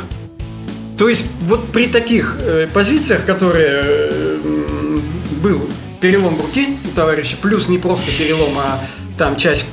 То 0.98 1.10
есть 1.10 1.26
вот 1.42 1.70
при 1.72 1.88
таких 1.88 2.38
э, 2.40 2.68
позициях, 2.74 3.26
которые 3.26 3.82
э, 3.84 5.00
был 5.42 5.62
перелом 6.00 6.40
руки 6.40 6.78
у 6.86 6.96
товарища, 6.96 7.36
плюс 7.42 7.68
не 7.68 7.78
просто 7.78 8.12
перелом, 8.18 8.58
а 8.58 8.80
там 9.18 9.36
часть 9.36 9.66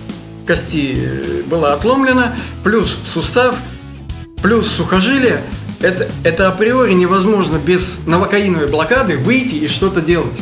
кости 0.46 0.96
э, 0.96 1.42
была 1.46 1.74
отломлена, 1.74 2.36
плюс 2.64 2.98
сустав, 3.12 3.56
плюс 4.42 4.68
сухожилие, 4.68 5.42
это, 5.80 6.08
это 6.24 6.48
априори 6.48 6.92
невозможно 6.92 7.56
без 7.58 7.98
новокаиновой 8.06 8.68
блокады 8.68 9.16
выйти 9.16 9.54
и 9.56 9.68
что-то 9.68 10.00
делать. 10.00 10.32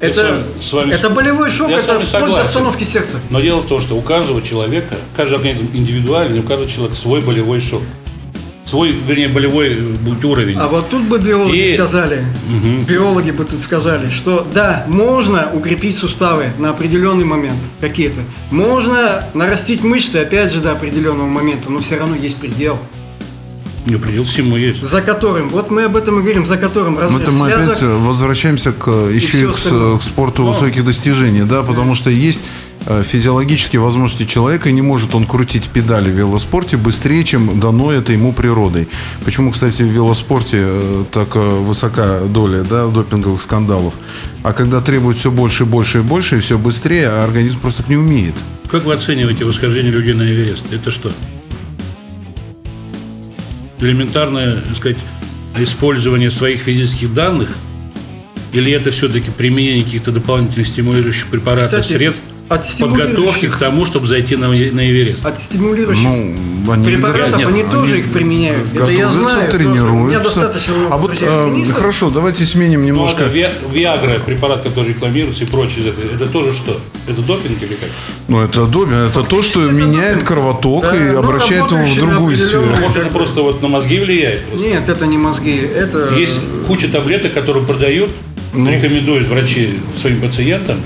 Я 0.00 0.08
Это, 0.08 0.22
вами- 0.22 0.38
с 0.62 0.72
вами- 0.72 0.92
это 0.92 1.10
болевой 1.10 1.50
шок, 1.50 1.70
я 1.70 1.78
это 1.78 1.98
вплоть 1.98 2.30
до 2.30 2.40
остановки 2.40 2.84
сердца. 2.84 3.18
Но 3.30 3.40
дело 3.40 3.60
в 3.60 3.66
том, 3.66 3.80
что 3.80 3.96
у 3.96 4.00
каждого 4.02 4.40
человека, 4.42 4.94
каждый 5.16 5.34
организм 5.36 5.68
индивидуальный, 5.74 6.38
у 6.40 6.42
каждого 6.44 6.70
человека 6.70 6.96
свой 6.96 7.20
болевой 7.20 7.60
шок. 7.60 7.82
Свой, 8.64 8.92
вернее, 8.92 9.28
болевой 9.28 9.68
э, 9.74 9.80
будь 9.80 10.22
уровень. 10.24 10.58
А 10.58 10.68
вот 10.68 10.90
тут 10.90 11.02
бы 11.04 11.18
биологи 11.18 11.56
И- 11.70 11.74
сказали, 11.74 12.26
Мгм. 12.50 12.82
биологи 12.84 13.30
бы 13.30 13.44
тут 13.44 13.60
сказали, 13.62 14.10
что 14.10 14.46
да, 14.52 14.84
можно 14.86 15.48
укрепить 15.54 15.96
суставы 15.96 16.52
на 16.58 16.68
определенный 16.70 17.24
момент 17.24 17.56
какие-то. 17.80 18.20
Можно 18.50 19.24
нарастить 19.32 19.82
мышцы, 19.82 20.16
опять 20.16 20.52
же, 20.52 20.60
до 20.60 20.72
определенного 20.72 21.26
момента, 21.28 21.70
но 21.72 21.78
все 21.78 21.96
равно 21.96 22.14
есть 22.14 22.36
предел, 22.36 22.78
Не 23.88 23.96
предел 23.96 24.24
всему 24.24 24.56
есть. 24.56 24.82
за 24.82 25.00
которым, 25.00 25.48
вот 25.48 25.70
мы 25.70 25.84
об 25.84 25.96
этом 25.96 26.18
и 26.18 26.22
говорим, 26.22 26.44
за 26.44 26.56
которым 26.58 26.98
разрыв 26.98 27.22
это 27.22 27.30
мы 27.32 27.46
связок, 27.46 27.76
опять 27.76 27.82
возвращаемся 27.82 28.72
к, 28.72 28.90
еще 29.10 29.42
и 29.42 29.46
к, 29.46 29.50
остальное. 29.50 29.98
к 29.98 30.02
спорту 30.02 30.42
Но- 30.42 30.52
высоких 30.52 30.84
достижений, 30.84 31.44
да, 31.44 31.62
потому 31.62 31.94
что 31.94 32.10
есть 32.10 32.42
э, 32.86 33.02
физиологические 33.02 33.80
возможности 33.80 34.24
человека, 34.24 34.68
и 34.68 34.72
не 34.72 34.82
может 34.82 35.14
он 35.14 35.24
крутить 35.24 35.68
педали 35.68 36.10
в 36.10 36.14
велоспорте 36.14 36.76
быстрее, 36.76 37.24
чем 37.24 37.60
дано 37.60 37.90
это 37.92 38.12
ему 38.12 38.32
природой. 38.32 38.88
Почему, 39.24 39.52
кстати, 39.52 39.82
в 39.82 39.86
велоспорте 39.86 40.58
э, 40.60 41.04
так 41.10 41.28
э, 41.34 41.38
высока 41.38 42.20
доля 42.20 42.62
да, 42.64 42.86
допинговых 42.88 43.40
скандалов? 43.40 43.94
А 44.42 44.52
когда 44.52 44.80
требует 44.80 45.16
все 45.16 45.30
больше 45.30 45.64
и 45.64 45.66
больше 45.66 45.98
и 45.98 46.02
больше, 46.02 46.36
и 46.36 46.40
все 46.40 46.58
быстрее, 46.58 47.08
а 47.08 47.24
организм 47.24 47.58
просто 47.60 47.84
не 47.88 47.96
умеет. 47.96 48.34
Как 48.70 48.84
вы 48.84 48.92
оцениваете 48.92 49.46
восхождение 49.46 49.90
людей 49.90 50.12
на 50.12 50.22
Эверест? 50.22 50.64
Это 50.72 50.90
что? 50.90 51.10
Элементарное, 53.80 54.54
так 54.54 54.76
сказать, 54.76 54.98
использование 55.56 56.30
своих 56.30 56.62
физических 56.62 57.14
данных? 57.14 57.50
Или 58.52 58.72
это 58.72 58.90
все-таки 58.90 59.30
применение 59.30 59.84
каких-то 59.84 60.10
дополнительных 60.10 60.66
стимулирующих 60.68 61.26
препаратов, 61.26 61.82
Кстати, 61.82 61.98
средств 61.98 62.24
от 62.48 62.66
подготовки 62.78 63.48
к 63.48 63.56
тому, 63.56 63.84
чтобы 63.84 64.06
зайти 64.06 64.36
на, 64.36 64.48
на 64.48 64.90
Эверест? 64.90 65.24
от 65.24 65.38
стимулирующих 65.38 66.04
Ну, 66.04 66.72
они 66.72 66.86
препаратов 66.86 67.38
нет, 67.38 67.48
они 67.48 67.62
тоже 67.64 67.98
их 68.00 68.10
применяют. 68.12 68.74
Это 68.74 68.90
я 68.90 69.10
знаю. 69.10 69.46
тоже. 69.46 69.52
тренируются. 69.58 69.92
У 69.92 70.06
меня 70.06 70.18
достаточно 70.20 70.74
много 70.74 70.94
а 70.94 70.98
вот 70.98 71.16
э, 71.20 71.64
хорошо, 71.72 72.10
давайте 72.10 72.44
сменим 72.46 72.80
Ну, 72.80 72.86
немножко. 72.86 73.24
это 73.24 73.32
Ви- 73.32 73.48
Виагра, 73.72 74.18
препарат, 74.24 74.62
который 74.62 74.88
рекламируется 74.88 75.44
и 75.44 75.46
прочее, 75.46 75.88
это, 75.88 76.14
это 76.24 76.26
тоже 76.32 76.52
что? 76.52 76.80
Это 77.06 77.20
допинг 77.22 77.62
или 77.62 77.72
как? 77.72 77.88
Ну, 78.28 78.42
это 78.42 78.66
допинг, 78.66 78.92
это 79.10 79.22
то, 79.22 79.42
что 79.42 79.62
это 79.64 79.72
меняет 79.72 80.14
допинг. 80.14 80.28
кровоток 80.28 80.82
Да, 80.82 80.96
и 80.96 81.10
ну, 81.12 81.18
обращает 81.18 81.70
его 81.70 81.82
в 81.82 81.94
другую 81.96 82.36
сферу. 82.36 82.60
определенном- 82.62 82.80
Может, 82.82 82.96
это 82.98 83.08
просто 83.10 83.42
вот 83.42 83.62
на 83.62 83.68
мозги 83.68 83.98
влияет? 84.00 84.42
просто? 84.46 84.66
Нет, 84.66 84.88
это 84.88 85.06
не 85.06 85.18
мозги, 85.18 85.56
это... 85.74 86.10
Есть 86.16 86.40
куча 86.66 86.88
таблеток, 86.88 87.32
которые 87.34 87.64
продают, 87.66 88.10
Ну. 88.54 88.70
рекомендуют 88.70 89.28
врачи 89.28 89.80
своим 90.00 90.20
пациентам. 90.20 90.78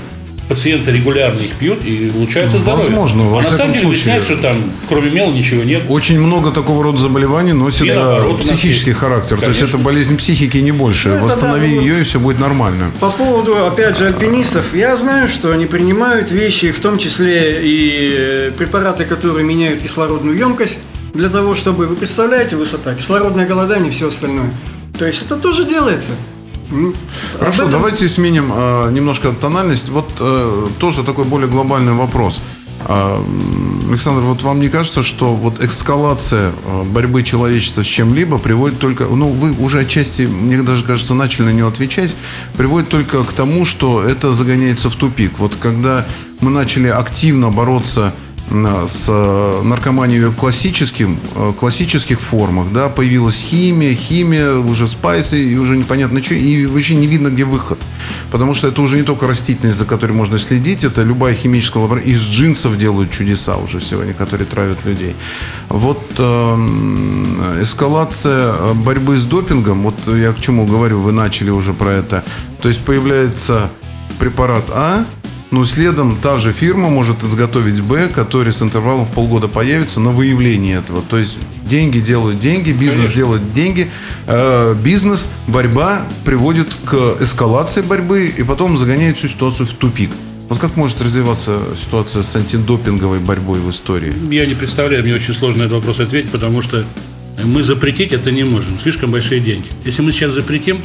Пациенты 0.49 0.91
регулярно 0.91 1.39
их 1.39 1.53
пьют 1.53 1.85
и 1.85 2.11
улучшается 2.13 2.57
здоровье. 2.57 2.89
Возможно, 2.89 3.23
во 3.23 3.39
а 3.39 3.41
на 3.41 3.49
самом 3.49 3.73
деле 3.73 3.85
случае. 3.85 3.87
выясняется, 3.87 4.33
что 4.33 4.41
там 4.41 4.71
кроме 4.89 5.09
мела 5.09 5.31
ничего 5.31 5.63
нет. 5.63 5.83
Очень 5.87 6.19
много 6.19 6.51
такого 6.51 6.83
рода 6.83 6.97
заболеваний 6.97 7.53
носит 7.53 7.87
э, 7.87 7.95
наоборот, 7.95 8.41
психический 8.41 8.89
есть. 8.89 8.99
характер. 8.99 9.39
То 9.39 9.47
есть 9.47 9.59
Конечно. 9.59 9.77
это 9.77 9.85
болезнь 9.85 10.17
психики 10.17 10.57
не 10.57 10.71
больше. 10.71 11.09
Ну, 11.09 11.19
Восстанови 11.19 11.67
да, 11.69 11.75
ну, 11.75 11.81
ее, 11.81 12.01
и 12.01 12.03
все 12.03 12.19
будет 12.19 12.39
нормально. 12.39 12.91
По 12.99 13.09
поводу, 13.09 13.65
опять 13.65 13.97
же, 13.97 14.07
альпинистов, 14.07 14.75
я 14.75 14.95
знаю, 14.97 15.29
что 15.29 15.51
они 15.51 15.65
принимают 15.65 16.31
вещи, 16.31 16.71
в 16.71 16.79
том 16.79 16.97
числе 16.97 17.61
и 17.63 18.51
препараты, 18.57 19.05
которые 19.05 19.45
меняют 19.45 19.81
кислородную 19.81 20.37
емкость, 20.37 20.77
для 21.13 21.29
того, 21.29 21.55
чтобы, 21.55 21.85
вы 21.85 21.95
представляете, 21.95 22.55
высота, 22.55 22.95
кислородное 22.95 23.47
голодание 23.47 23.89
и 23.89 23.91
все 23.91 24.07
остальное. 24.07 24.51
То 24.97 25.05
есть 25.05 25.21
это 25.21 25.37
тоже 25.37 25.63
делается. 25.63 26.11
Хорошо, 27.39 27.63
этом... 27.63 27.71
давайте 27.71 28.07
сменим 28.07 28.51
э, 28.53 28.91
немножко 28.91 29.31
тональность. 29.31 29.89
Вот 29.89 30.09
э, 30.19 30.67
тоже 30.79 31.03
такой 31.03 31.25
более 31.25 31.49
глобальный 31.49 31.93
вопрос. 31.93 32.41
А, 32.85 33.23
Александр, 33.87 34.21
вот 34.21 34.41
вам 34.41 34.59
не 34.59 34.67
кажется, 34.67 35.03
что 35.03 35.33
вот 35.35 35.61
эскалация 35.61 36.51
э, 36.51 36.83
борьбы 36.83 37.23
человечества 37.23 37.81
с 37.81 37.85
чем-либо 37.85 38.39
приводит 38.39 38.79
только, 38.79 39.05
ну, 39.05 39.29
вы 39.29 39.51
уже 39.53 39.79
отчасти, 39.79 40.23
мне 40.23 40.61
даже 40.61 40.83
кажется, 40.83 41.13
начали 41.13 41.45
на 41.45 41.53
него 41.53 41.69
отвечать, 41.69 42.13
приводит 42.57 42.89
только 42.89 43.23
к 43.23 43.31
тому, 43.31 43.63
что 43.63 44.03
это 44.03 44.33
загоняется 44.33 44.89
в 44.89 44.95
тупик. 44.95 45.39
Вот 45.39 45.55
когда 45.55 46.05
мы 46.41 46.49
начали 46.49 46.87
активно 46.87 47.51
бороться 47.51 48.13
с 48.49 49.05
э, 49.07 49.61
наркоманией 49.63 50.25
в 50.25 50.35
классическим, 50.35 51.17
э, 51.35 51.53
классических 51.59 52.19
формах, 52.19 52.71
да, 52.71 52.89
появилась 52.89 53.35
химия, 53.35 53.93
химия, 53.93 54.55
уже 54.55 54.87
спайсы, 54.87 55.41
и 55.41 55.57
уже 55.57 55.77
непонятно 55.77 56.21
что, 56.21 56.35
и 56.35 56.65
вообще 56.65 56.95
не 56.95 57.07
видно, 57.07 57.29
где 57.29 57.45
выход. 57.45 57.79
Потому 58.31 58.53
что 58.53 58.67
это 58.67 58.81
уже 58.81 58.97
не 58.97 59.03
только 59.03 59.27
растительность, 59.27 59.77
за 59.77 59.85
которой 59.85 60.11
можно 60.11 60.37
следить, 60.37 60.83
это 60.83 61.03
любая 61.03 61.33
химическая 61.33 61.81
лаборатория. 61.81 62.13
Из 62.13 62.21
джинсов 62.21 62.77
делают 62.77 63.11
чудеса 63.11 63.57
уже 63.57 63.81
сегодня, 63.81 64.13
которые 64.13 64.45
травят 64.45 64.85
людей. 64.85 65.15
Вот 65.69 66.03
э, 66.17 67.59
эскалация 67.61 68.73
борьбы 68.73 69.17
с 69.17 69.25
допингом, 69.25 69.83
вот 69.83 69.95
я 70.07 70.31
к 70.33 70.39
чему 70.41 70.65
говорю, 70.65 70.99
вы 70.99 71.11
начали 71.11 71.49
уже 71.49 71.73
про 71.73 71.91
это. 71.91 72.23
То 72.61 72.67
есть 72.67 72.81
появляется 72.81 73.71
препарат 74.19 74.65
А, 74.69 75.05
но 75.53 75.65
следом 75.65 76.17
та 76.19 76.39
же 76.39 76.51
фирма 76.51 76.89
может 76.89 77.23
изготовить 77.23 77.79
Б, 77.79 78.07
который 78.07 78.51
с 78.51 78.63
интервалом 78.63 79.05
в 79.05 79.11
полгода 79.11 79.47
появится 79.47 79.99
на 79.99 80.09
выявление 80.09 80.79
этого. 80.79 81.03
То 81.07 81.19
есть 81.19 81.37
деньги 81.69 81.99
делают 81.99 82.39
деньги, 82.39 82.71
бизнес 82.71 82.95
Конечно. 82.95 83.15
делает 83.15 83.53
деньги. 83.53 83.91
Э, 84.25 84.73
бизнес, 84.73 85.27
борьба 85.47 86.07
приводит 86.25 86.69
к 86.85 87.17
эскалации 87.21 87.83
борьбы 87.83 88.33
и 88.35 88.41
потом 88.41 88.79
загоняет 88.79 89.17
всю 89.17 89.27
ситуацию 89.27 89.67
в 89.67 89.73
тупик. 89.73 90.09
Вот 90.49 90.57
как 90.57 90.75
может 90.75 90.99
развиваться 91.03 91.59
ситуация 91.79 92.23
с 92.23 92.35
антидопинговой 92.35 93.19
борьбой 93.19 93.59
в 93.59 93.69
истории? 93.69 94.11
Я 94.31 94.47
не 94.47 94.55
представляю, 94.55 95.03
мне 95.03 95.13
очень 95.13 95.35
сложно 95.35 95.59
на 95.59 95.63
этот 95.65 95.77
вопрос 95.77 95.99
ответить, 95.99 96.31
потому 96.31 96.63
что 96.63 96.83
мы 97.43 97.61
запретить 97.61 98.11
это 98.11 98.31
не 98.31 98.43
можем. 98.43 98.79
Слишком 98.79 99.11
большие 99.11 99.39
деньги. 99.39 99.67
Если 99.85 100.01
мы 100.01 100.11
сейчас 100.11 100.33
запретим, 100.33 100.81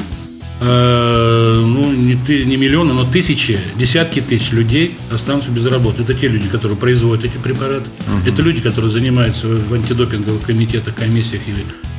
Э, 0.61 1.63
ну, 1.65 1.93
не, 1.93 2.17
ты, 2.17 2.45
не 2.45 2.57
миллионы, 2.57 2.93
но 2.93 3.05
тысячи, 3.05 3.59
десятки 3.77 4.21
тысяч 4.21 4.51
людей 4.51 4.97
останутся 5.11 5.51
без 5.51 5.65
работы. 5.67 6.03
Это 6.03 6.15
те 6.15 6.29
люди, 6.29 6.49
которые 6.49 6.77
производят 6.77 7.25
эти 7.25 7.37
препараты. 7.37 7.87
Угу. 8.07 8.29
Это 8.29 8.43
люди, 8.43 8.61
которые 8.61 8.91
занимаются 8.91 9.47
в 9.47 9.73
антидопинговых 9.73 10.43
комитетах, 10.43 10.97
комиссиях 10.97 11.43
и 11.47 11.55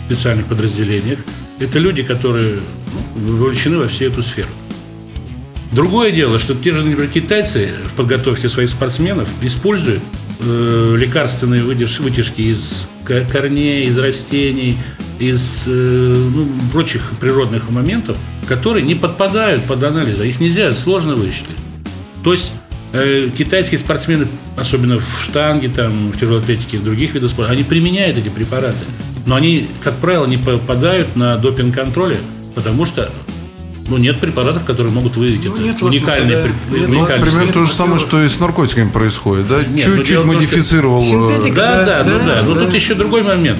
специальных 0.08 0.48
подразделениях. 0.48 1.20
Это 1.60 1.80
люди, 1.80 2.04
которые 2.04 2.60
ну, 3.16 3.38
вовлечены 3.38 3.78
во 3.78 3.88
всю 3.88 4.06
эту 4.06 4.24
сферу. 4.24 4.50
Другое 5.72 6.12
дело, 6.12 6.40
что 6.40 6.56
те 6.56 6.74
же, 6.74 6.84
например, 6.84 7.08
китайцы 7.08 7.76
в 7.86 7.96
подготовке 7.96 8.50
своих 8.50 8.70
спортсменов 8.72 9.30
используют 9.42 10.02
э, 10.40 10.96
лекарственные 10.98 11.62
вытяжки 11.62 12.42
из 12.42 12.88
корней, 13.06 13.86
из 13.86 13.98
растений, 13.98 14.78
из 15.20 15.66
э, 15.68 15.72
ну, 15.72 16.48
прочих 16.72 17.12
природных 17.20 17.70
моментов, 17.70 18.18
которые 18.48 18.84
не 18.84 18.96
подпадают 18.96 19.64
под 19.64 19.84
анализы. 19.84 20.28
Их 20.28 20.40
нельзя 20.40 20.74
сложно 20.74 21.16
вычислить. 21.16 21.58
То 22.24 22.34
есть 22.34 22.52
э, 22.94 23.30
китайские 23.38 23.80
спортсмены, 23.80 24.28
особенно 24.56 25.00
в 25.00 25.24
штанге, 25.24 25.70
там, 25.70 26.12
в 26.12 26.20
тяжелой 26.20 26.42
атлетике 26.42 26.78
и 26.78 26.80
в 26.80 26.84
других 26.84 27.14
видах 27.14 27.32
спорта, 27.32 27.52
они 27.52 27.64
применяют 27.64 28.18
эти 28.18 28.30
препараты. 28.30 28.80
Но 29.26 29.36
они, 29.36 29.68
как 29.84 29.96
правило, 29.98 30.26
не 30.26 30.38
попадают 30.38 31.16
на 31.16 31.38
допинг-контроле, 31.38 32.18
потому 32.56 32.86
что 32.86 33.12
ну, 33.90 33.98
нет 33.98 34.20
препаратов, 34.20 34.64
которые 34.66 34.94
могут 34.94 35.18
выявить 35.18 35.44
ну, 35.46 35.56
это. 35.56 35.64
Нет, 35.64 35.82
уникальные, 35.82 36.42
вот, 36.42 36.52
да. 36.72 36.88
ну, 36.88 37.06
примерно 37.06 37.52
то 37.52 37.66
же 37.66 37.72
самое, 37.72 38.00
что 38.00 38.24
и 38.24 38.28
с 38.28 38.40
наркотиками 38.40 38.90
происходит, 38.90 39.48
да? 39.48 39.58
Ну, 39.68 39.78
Чуть-чуть 39.78 40.24
модифицировал. 40.24 41.00
Э, 41.00 41.04
Синтетика, 41.04 41.56
да, 41.56 41.86
да, 41.86 42.04
да, 42.04 42.12
ну 42.12 42.20
да. 42.26 42.44
Но 42.44 42.56
тут 42.56 42.74
еще 42.74 42.94
другой 42.94 43.24
момент. 43.24 43.60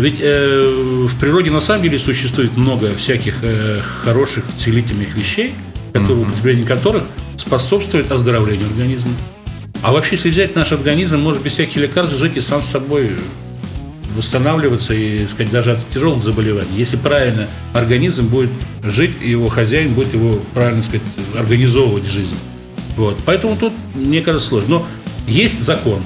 Ведь 0.00 0.16
э, 0.18 1.06
в 1.06 1.20
природе 1.20 1.50
на 1.50 1.60
самом 1.60 1.82
деле 1.82 1.98
существует 1.98 2.56
много 2.56 2.90
всяких 2.94 3.36
э, 3.42 3.80
хороших 4.02 4.44
целительных 4.56 5.14
вещей, 5.14 5.54
которые, 5.92 6.22
употребление 6.22 6.66
которых 6.66 7.04
способствует 7.36 8.10
оздоровлению 8.10 8.66
организма. 8.66 9.10
А 9.82 9.92
вообще, 9.92 10.16
если 10.16 10.30
взять 10.30 10.56
наш 10.56 10.72
организм, 10.72 11.18
может 11.18 11.42
без 11.42 11.52
всяких 11.52 11.76
лекарств 11.76 12.16
жить 12.16 12.36
и 12.36 12.40
сам 12.40 12.62
с 12.62 12.68
собой 12.68 13.12
восстанавливаться 14.16 14.94
и, 14.94 15.26
сказать, 15.28 15.52
даже 15.52 15.72
от 15.72 15.90
тяжелых 15.90 16.24
заболеваний. 16.24 16.70
Если 16.76 16.96
правильно 16.96 17.46
организм 17.74 18.26
будет 18.26 18.50
жить, 18.82 19.20
его 19.20 19.48
хозяин 19.48 19.92
будет 19.92 20.14
его, 20.14 20.40
правильно 20.54 20.82
сказать, 20.82 21.02
организовывать 21.38 22.06
жизнь. 22.06 22.36
Вот. 22.96 23.18
Поэтому 23.26 23.56
тут, 23.56 23.74
мне 23.94 24.22
кажется, 24.22 24.48
сложно. 24.48 24.70
Но 24.70 24.86
есть 25.26 25.62
закон, 25.62 26.02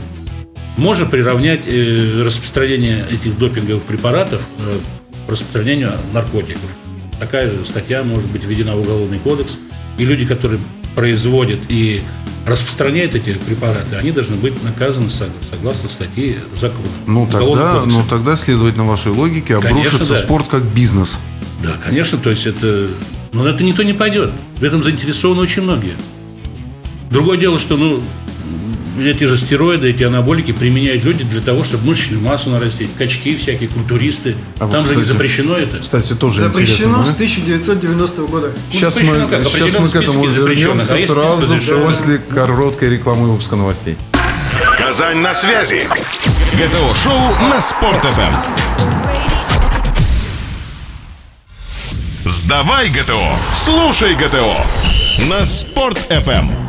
можно 0.77 1.07
приравнять 1.07 1.63
э, 1.67 2.23
распространение 2.25 3.07
этих 3.11 3.39
допинговых 3.39 3.83
препаратов 3.85 4.41
э, 4.59 4.79
к 5.27 5.31
распространению 5.31 5.93
наркотиков. 6.13 6.63
Такая 7.19 7.51
же 7.51 7.65
статья 7.65 8.03
может 8.03 8.31
быть 8.31 8.45
введена 8.45 8.75
в 8.75 8.81
Уголовный 8.81 9.19
кодекс. 9.19 9.53
И 9.99 10.05
люди, 10.05 10.27
которые 10.27 10.61
производят 10.95 11.61
и 11.69 12.03
распространяют 12.47 13.15
эти 13.15 13.31
препараты, 13.31 13.97
они 13.97 14.11
должны 14.11 14.37
быть 14.37 14.63
наказаны 14.63 15.09
согласно 15.51 15.89
статье 15.89 16.39
закона. 16.55 16.89
Ну 17.07 17.27
тогда, 17.31 17.85
ну 17.87 18.03
тогда, 18.09 18.37
следовательно, 18.37 18.85
вашей 18.85 19.13
логике, 19.13 19.57
обрушится 19.57 19.99
конечно, 19.99 20.17
да. 20.17 20.23
спорт 20.23 20.49
как 20.49 20.65
бизнес. 20.65 21.19
Да, 21.63 21.75
конечно, 21.83 22.19
то 22.19 22.31
есть 22.31 22.47
это... 22.47 22.89
Но 23.33 23.49
это 23.49 23.65
никто 23.65 23.83
не 23.83 23.95
пойдет. 23.95 24.31
В 24.57 24.63
этом 24.65 24.85
заинтересованы 24.85 25.41
очень 25.41 25.63
многие. 25.63 25.97
Другое 27.11 27.39
дело, 27.39 27.59
что 27.59 27.77
ну, 27.77 28.03
эти 28.99 29.25
же 29.25 29.37
стероиды, 29.37 29.91
эти 29.91 30.03
анаболики 30.05 30.53
применяют 30.53 31.05
люди 31.05 31.25
для 31.25 31.41
того, 31.41 31.65
чтобы 31.65 31.87
мышечную 31.87 32.23
массу 32.23 32.51
нарастить. 32.51 32.91
Качки 32.97 33.37
всякие, 33.37 33.69
культуристы. 33.69 34.37
А 34.57 34.61
Там 34.61 34.71
вот, 34.71 34.79
же 34.81 34.85
кстати, 34.85 34.99
не 34.99 35.05
запрещено 35.05 35.57
это. 35.57 35.79
Кстати, 35.79 36.15
тоже 36.15 36.43
Запрещено 36.43 37.05
с 37.05 37.13
1990 37.13 38.23
года. 38.23 38.53
Сейчас, 38.71 38.97
ну, 38.97 39.05
мы, 39.05 39.29
как, 39.29 39.47
сейчас 39.47 39.81
мы 39.81 39.89
к 39.89 39.97
этому 39.97 40.27
вернемся 40.27 40.95
а 40.95 40.99
сразу 40.99 41.59
после 41.85 42.19
короткой 42.19 42.91
рекламы 42.91 43.31
выпуска 43.31 43.57
новостей. 43.57 43.97
Казань 44.79 45.19
на 45.19 45.35
связи. 45.35 45.89
ГТО-шоу 46.53 47.49
на 47.49 47.61
Спорт.ФМ. 47.61 48.65
Сдавай 52.25 52.89
ГТО, 52.91 53.21
слушай 53.55 54.15
ГТО 54.15 54.57
на 55.31 55.45
Спорт.ФМ. 55.45 56.64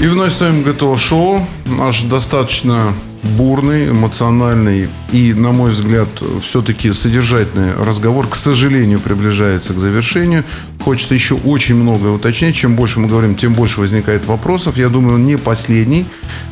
И 0.00 0.06
вновь 0.06 0.32
с 0.32 0.40
вами 0.40 0.62
ГТО 0.62 0.96
Шоу. 0.96 1.44
Наш 1.66 2.02
достаточно 2.02 2.94
бурный, 3.36 3.88
эмоциональный 3.88 4.88
и, 5.10 5.34
на 5.34 5.50
мой 5.50 5.72
взгляд, 5.72 6.08
все-таки 6.40 6.92
содержательный 6.92 7.74
разговор, 7.74 8.28
к 8.28 8.36
сожалению, 8.36 9.00
приближается 9.00 9.72
к 9.72 9.78
завершению. 9.78 10.44
Хочется 10.88 11.12
еще 11.12 11.34
очень 11.34 11.74
многое 11.74 12.12
уточнять. 12.12 12.54
Чем 12.54 12.74
больше 12.74 12.98
мы 12.98 13.08
говорим, 13.08 13.34
тем 13.34 13.52
больше 13.52 13.80
возникает 13.80 14.24
вопросов. 14.24 14.78
Я 14.78 14.88
думаю, 14.88 15.16
он 15.16 15.26
не 15.26 15.36
последний 15.36 16.06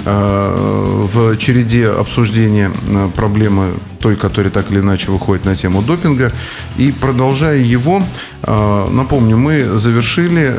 э, 0.04 1.06
в 1.14 1.38
череде 1.38 1.88
обсуждения 1.88 2.70
э, 2.86 3.08
проблемы 3.16 3.72
той, 3.98 4.14
которая 4.14 4.52
так 4.52 4.70
или 4.70 4.80
иначе 4.80 5.10
выходит 5.10 5.46
на 5.46 5.56
тему 5.56 5.80
допинга. 5.80 6.32
И 6.76 6.92
продолжая 6.92 7.60
его, 7.60 8.02
э, 8.42 8.88
напомню, 8.90 9.38
мы 9.38 9.78
завершили 9.78 10.52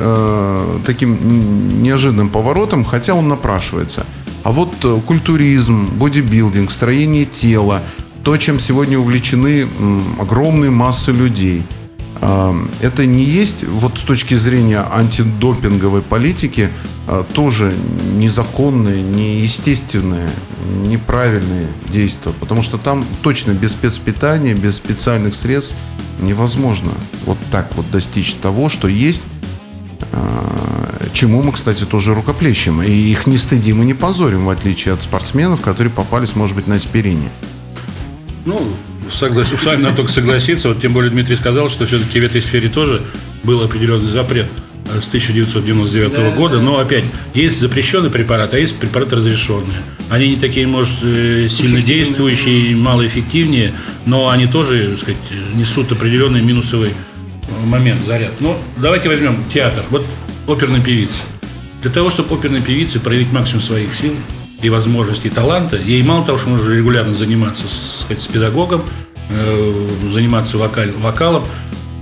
таким 0.84 1.84
неожиданным 1.84 2.30
поворотом, 2.30 2.84
хотя 2.84 3.14
он 3.14 3.28
напрашивается. 3.28 4.08
А 4.42 4.52
вот 4.52 4.74
культуризм, 5.06 5.86
бодибилдинг, 6.00 6.72
строение 6.72 7.26
тела, 7.26 7.84
то, 8.24 8.38
чем 8.38 8.60
сегодня 8.60 8.98
увлечены 8.98 9.68
огромные 10.20 10.72
массы 10.72 11.12
людей– 11.12 11.62
это 12.22 13.06
не 13.06 13.24
есть, 13.24 13.64
вот 13.64 13.98
с 13.98 14.02
точки 14.02 14.36
зрения 14.36 14.80
антидопинговой 14.80 16.02
политики, 16.02 16.70
а, 17.08 17.24
тоже 17.24 17.74
незаконные, 18.16 19.02
неестественные, 19.02 20.30
неправильные 20.86 21.68
действия. 21.90 22.34
Потому 22.40 22.64
что 22.64 22.78
там 22.78 23.06
точно 23.22 23.52
без 23.52 23.72
спецпитания, 23.72 24.54
без 24.54 24.76
специальных 24.76 25.36
средств 25.36 25.74
невозможно 26.20 26.92
вот 27.26 27.38
так 27.52 27.74
вот 27.76 27.90
достичь 27.92 28.34
того, 28.34 28.68
что 28.68 28.88
есть 28.88 29.24
а, 30.12 31.08
чему 31.14 31.42
мы, 31.42 31.52
кстати, 31.52 31.84
тоже 31.86 32.14
рукоплещем. 32.14 32.82
И 32.84 32.92
их 32.92 33.26
не 33.26 33.38
стыдим 33.38 33.82
и 33.82 33.86
не 33.86 33.94
позорим, 33.94 34.46
в 34.46 34.50
отличие 34.50 34.94
от 34.94 35.02
спортсменов, 35.02 35.62
которые 35.62 35.92
попались, 35.92 36.36
может 36.36 36.56
быть, 36.56 36.68
на 36.68 36.76
аспирине. 36.76 37.30
Ну, 38.46 38.60
соглас... 39.10 39.50
с 39.50 39.66
надо 39.66 39.96
только 39.96 40.12
согласиться. 40.12 40.70
Вот 40.70 40.82
тем 40.82 40.94
более 40.94 41.12
Дмитрий 41.12 41.36
сказал, 41.36 41.70
что 41.70 41.86
все-таки 41.86 42.20
в 42.20 42.24
этой 42.24 42.42
сфере 42.42 42.70
тоже 42.70 43.02
был 43.44 43.62
определенный 43.62 44.10
запрет 44.10 44.48
э, 44.88 45.02
с 45.02 45.08
1999 45.08 46.14
да, 46.14 46.30
года. 46.32 46.60
Но 46.60 46.80
опять, 46.80 47.06
есть 47.34 47.60
запрещенные 47.60 48.10
препараты, 48.10 48.58
а 48.58 48.60
есть 48.60 48.76
препараты 48.78 49.18
разрешенные. 49.18 49.78
Они 50.10 50.30
не 50.30 50.36
такие, 50.36 50.68
может, 50.68 50.96
э, 51.04 51.48
сильно 51.50 51.82
действующие, 51.82 52.76
малоэффективнее, 52.76 53.74
но 54.06 54.30
они 54.30 54.48
тоже, 54.48 54.90
так 54.90 55.00
сказать, 55.00 55.22
несут 55.56 55.92
определенный 55.92 56.42
минусовый 56.42 56.92
момент, 57.66 58.06
заряд. 58.06 58.34
Ну, 58.40 58.58
давайте 58.78 59.10
возьмем 59.10 59.44
театр. 59.54 59.84
Вот 59.90 60.06
оперная 60.48 60.82
певица. 60.82 61.24
Для 61.82 61.92
того, 61.92 62.10
чтобы 62.10 62.36
оперной 62.36 62.62
певице 62.62 63.00
проявить 63.00 63.32
максимум 63.32 63.62
своих 63.62 63.94
сил 63.96 64.14
и 64.62 64.70
возможностей, 64.70 65.28
и 65.28 65.32
таланта, 65.32 65.78
ей 65.78 66.02
мало 66.04 66.26
того, 66.26 66.38
что 66.38 66.50
нужно 66.50 66.74
регулярно 66.74 67.16
заниматься 67.16 67.64
с, 67.68 68.02
сказать, 68.02 68.24
с 68.24 68.28
педагогом, 68.28 68.82
э, 69.30 69.90
заниматься 70.12 70.58
вокаль, 70.58 70.92
вокалом, 70.92 71.46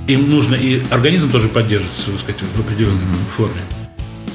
им 0.08 0.30
нужно 0.30 0.56
и 0.56 0.84
организм 0.92 1.32
тоже 1.32 1.48
поддерживать, 1.50 1.94
так 2.06 2.20
сказать, 2.20 2.42
в 2.56 2.60
определенной 2.60 3.02
форме. 3.36 3.62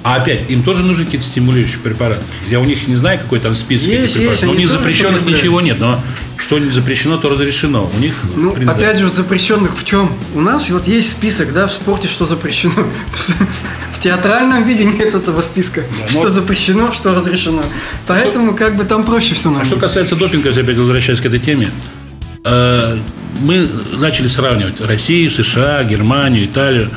А 0.03 0.17
опять, 0.17 0.51
им 0.51 0.63
тоже 0.63 0.83
нужны 0.83 1.05
какие-то 1.05 1.27
стимулирующие 1.27 1.79
препараты. 1.79 2.23
Я 2.49 2.61
у 2.61 2.65
них 2.65 2.89
не 2.89 2.97
знаю, 2.97 3.19
какой 3.19 3.39
там 3.39 3.55
список 3.55 3.89
есть, 3.89 4.05
этих 4.05 4.15
препаратов. 4.15 4.31
Есть, 4.31 4.43
но 4.45 4.53
у 4.53 4.55
них 4.55 4.69
запрещенных 4.71 5.27
ничего 5.27 5.61
нет. 5.61 5.79
Но 5.79 6.01
что 6.39 6.59
не 6.59 6.73
запрещено, 6.73 7.19
то 7.19 7.29
разрешено. 7.29 7.91
У 7.95 8.01
них, 8.01 8.15
ну, 8.35 8.55
опять 8.67 8.99
же, 8.99 9.09
запрещенных 9.09 9.79
в 9.79 9.85
чем? 9.85 10.11
У 10.35 10.41
нас 10.41 10.71
вот 10.71 10.89
есть 10.89 11.13
список, 11.13 11.53
да, 11.53 11.67
в 11.67 11.73
спорте, 11.73 12.09
что 12.09 12.25
запрещено. 12.25 12.87
В 14.01 14.03
театральном 14.03 14.65
виде 14.65 14.87
нет 14.87 15.15
этого 15.15 15.43
списка. 15.43 15.85
Да, 16.01 16.09
что 16.09 16.23
но... 16.25 16.31
запрещено, 16.31 16.91
что 16.91 17.15
разрешено. 17.15 17.63
Поэтому, 18.07 18.57
как 18.57 18.77
бы, 18.77 18.85
там 18.85 19.05
проще 19.05 19.35
все 19.35 19.51
нам. 19.51 19.61
А 19.61 19.65
что 19.67 19.77
касается 19.77 20.17
допинга, 20.17 20.49
если 20.49 20.63
опять 20.63 20.79
возвращаясь 20.79 21.21
к 21.21 21.27
этой 21.27 21.39
теме, 21.39 21.69
э, 22.43 22.97
мы 23.43 23.69
начали 23.99 24.27
сравнивать 24.27 24.81
Россию, 24.81 25.31
США, 25.31 25.85
Германию, 25.85 26.47
Италию. 26.47 26.89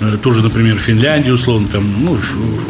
Э, 0.00 0.16
ту 0.20 0.32
же, 0.32 0.42
например, 0.42 0.78
Финляндию, 0.78 1.34
условно, 1.34 1.68
там, 1.68 2.04
ну, 2.04 2.18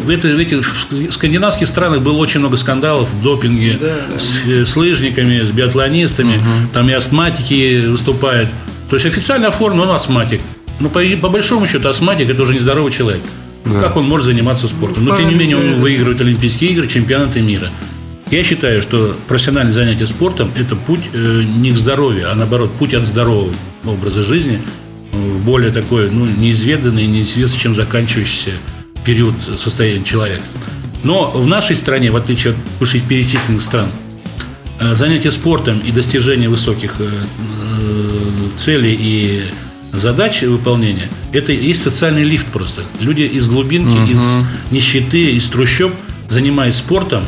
в, 0.04 0.10
это, 0.10 0.28
в 0.28 0.38
этих 0.38 0.70
скандинавских 1.10 1.66
странах 1.66 2.02
было 2.02 2.18
очень 2.18 2.40
много 2.40 2.58
скандалов 2.58 3.08
в 3.08 3.22
допинге 3.22 3.78
да, 3.80 3.86
да. 3.86 4.20
С, 4.20 4.46
э, 4.46 4.66
с 4.66 4.76
лыжниками, 4.76 5.42
с 5.46 5.50
биатлонистами, 5.50 6.36
угу. 6.36 6.68
там 6.74 6.90
и 6.90 6.92
астматики 6.92 7.86
выступают. 7.86 8.50
То 8.90 8.96
есть 8.96 9.06
официально 9.06 9.48
оформлен 9.48 9.80
он 9.80 9.96
астматик. 9.96 10.42
Но 10.78 10.90
по, 10.90 11.00
по 11.22 11.30
большому 11.30 11.66
счету 11.66 11.88
астматик 11.88 12.28
это 12.28 12.42
уже 12.42 12.52
нездоровый 12.52 12.92
человек. 12.92 13.22
Да. 13.64 13.82
Как 13.82 13.96
он 13.96 14.08
может 14.08 14.26
заниматься 14.26 14.68
спортом? 14.68 15.04
Но 15.04 15.16
тем 15.16 15.28
не 15.28 15.34
менее 15.34 15.56
он 15.56 15.80
выигрывает 15.80 16.20
Олимпийские 16.20 16.70
игры, 16.70 16.88
чемпионаты 16.88 17.40
мира. 17.40 17.70
Я 18.30 18.44
считаю, 18.44 18.82
что 18.82 19.16
профессиональное 19.26 19.72
занятие 19.72 20.06
спортом– 20.06 20.50
это 20.56 20.76
путь 20.76 21.00
э, 21.12 21.42
не 21.56 21.70
к 21.72 21.76
здоровью, 21.76 22.30
а 22.30 22.34
наоборот, 22.34 22.70
путь 22.78 22.94
от 22.94 23.06
здорового 23.06 23.52
образа 23.84 24.22
жизни– 24.22 24.60
более 25.44 25.70
такой, 25.70 26.10
ну, 26.10 26.26
неизведанный, 26.26 27.06
неизвестно 27.06 27.58
чем 27.58 27.74
заканчивающийся 27.74 28.52
период 29.04 29.34
состояния 29.58 30.04
человека. 30.04 30.42
Но 31.04 31.30
в 31.30 31.46
нашей 31.46 31.76
стране, 31.76 32.10
в 32.10 32.16
отличие 32.16 32.52
от 32.52 32.58
вышеперечисленных 32.80 33.62
стран, 33.62 33.88
э, 34.80 34.94
занятие 34.94 35.30
спортом 35.30 35.78
и 35.78 35.92
достижение 35.92 36.48
высоких 36.48 36.96
э, 36.98 37.22
целей 38.56 38.96
и 38.98 39.44
задач 39.92 40.42
выполнения– 40.42 41.08
это 41.32 41.52
есть 41.52 41.82
социальный 41.82 42.24
лифт 42.24 42.46
просто. 42.48 42.82
Люди 43.00 43.22
из 43.22 43.48
глубинки, 43.48 43.96
угу. 43.96 44.10
из 44.10 44.20
нищеты, 44.70 45.32
из 45.32 45.46
трущоб, 45.46 45.92
занимаясь 46.28 46.76
спортом, 46.76 47.24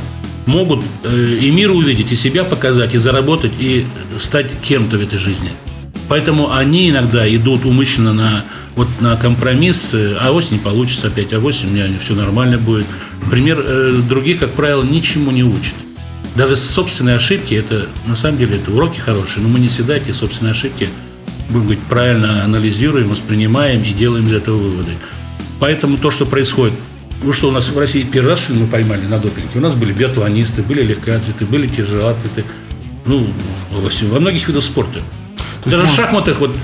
могут 0.47 0.83
и 1.05 1.51
мир 1.51 1.71
увидеть, 1.71 2.13
и 2.13 2.17
себя 2.17 2.45
показать, 2.45 2.95
и 2.95 2.99
заработать, 2.99 3.53
и 3.59 3.87
стать 4.21 4.47
кем-то 4.63 4.99
в 4.99 5.03
этой 5.03 5.19
жизни. 5.19 5.51
Поэтому 6.09 6.53
они 6.53 6.91
иногда 6.91 7.33
идут 7.33 7.65
умышленно 7.65 8.13
на, 8.13 8.45
вот, 8.75 8.89
на 9.01 9.17
компромисс, 9.17 9.95
а 9.95 10.33
осень 10.33 10.55
не 10.55 10.59
получится 10.59 11.07
опять, 11.07 11.33
а 11.33 11.39
осень 11.39 11.69
у 11.69 11.71
меня 11.71 11.87
все 12.05 12.15
нормально 12.15 12.59
будет. 12.59 12.87
Пример 13.31 13.63
э, 13.65 13.97
других, 14.09 14.41
как 14.41 14.53
правило, 14.55 14.83
ничему 14.83 15.31
не 15.31 15.45
учат. 15.45 15.75
Даже 16.35 16.57
собственные 16.57 17.17
ошибки, 17.17 17.55
это 17.55 17.89
на 18.07 18.17
самом 18.17 18.39
деле 18.39 18.57
это 18.57 18.73
уроки 18.73 18.99
хорошие, 18.99 19.43
но 19.43 19.49
мы 19.49 19.61
не 19.61 19.69
всегда 19.69 19.97
эти 19.97 20.11
собственные 20.11 20.53
ошибки 20.53 20.89
будем 21.51 21.67
говорить, 21.67 21.85
правильно 21.85 22.45
анализируем, 22.45 23.11
воспринимаем 23.11 23.83
и 23.83 23.93
делаем 23.93 24.25
из 24.25 24.33
этого 24.33 24.57
выводы. 24.57 24.93
Поэтому 25.59 25.99
то, 25.99 26.11
что 26.11 26.27
происходит 26.27 26.75
ну 27.23 27.35
что, 27.35 27.49
у 27.49 27.51
нас 27.51 27.69
в 27.69 27.79
России 27.79 28.03
первый 28.03 28.31
раз, 28.31 28.41
что 28.41 28.55
мы 28.55 28.67
поймали 28.67 29.03
на 29.07 29.19
допинге? 29.19 29.51
У 29.57 29.61
нас 29.61 29.75
были 29.75 29.93
биатлонисты, 29.93 30.63
были 30.63 30.83
легкоатлеты, 30.83 31.45
были 31.45 31.67
тяжелоатлеты. 31.67 32.45
Ну, 33.05 33.27
во 33.71 34.21
многих 34.21 34.49
видах 34.49 34.63
спорта. 34.63 35.01
То 35.63 35.71
Даже 35.71 35.85
в 35.85 35.91
шахматах 35.91 36.39
вот 36.41 36.57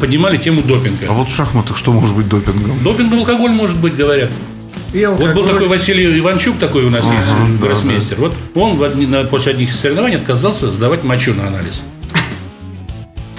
поднимали 0.00 0.36
тему 0.36 0.62
допинга. 0.62 1.06
А 1.08 1.12
вот 1.12 1.28
в 1.28 1.34
шахматах 1.34 1.78
что 1.78 1.92
может 1.92 2.14
быть 2.14 2.28
допингом? 2.28 2.82
Допинг 2.84 3.12
алкоголь 3.14 3.52
может 3.52 3.78
быть, 3.78 3.96
говорят. 3.96 4.30
И 4.92 5.06
вот 5.06 5.32
был 5.32 5.46
такой 5.46 5.68
Василий 5.68 6.18
Иванчук, 6.18 6.58
такой 6.58 6.84
у 6.84 6.90
нас 6.90 7.06
ага, 7.06 7.14
есть 7.16 7.28
да, 7.28 7.66
гроссмейстер. 7.66 8.16
Да. 8.16 8.22
Вот 8.24 8.34
он 8.54 8.76
в 8.76 8.82
одни, 8.82 9.08
после 9.30 9.52
одних 9.52 9.74
соревнований 9.74 10.16
отказался 10.16 10.70
сдавать 10.70 11.02
мочу 11.02 11.32
на 11.32 11.46
анализ. 11.46 11.80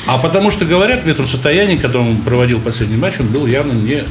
А 0.06 0.18
потому 0.18 0.52
что, 0.52 0.66
говорят, 0.66 1.06
в 1.06 1.08
этом 1.08 1.26
состоянии, 1.26 1.78
когда 1.78 2.00
он 2.00 2.18
проводил 2.18 2.60
последний 2.60 2.98
матч, 2.98 3.16
он 3.20 3.28
был 3.28 3.48
явно 3.48 3.74
не 3.74 4.06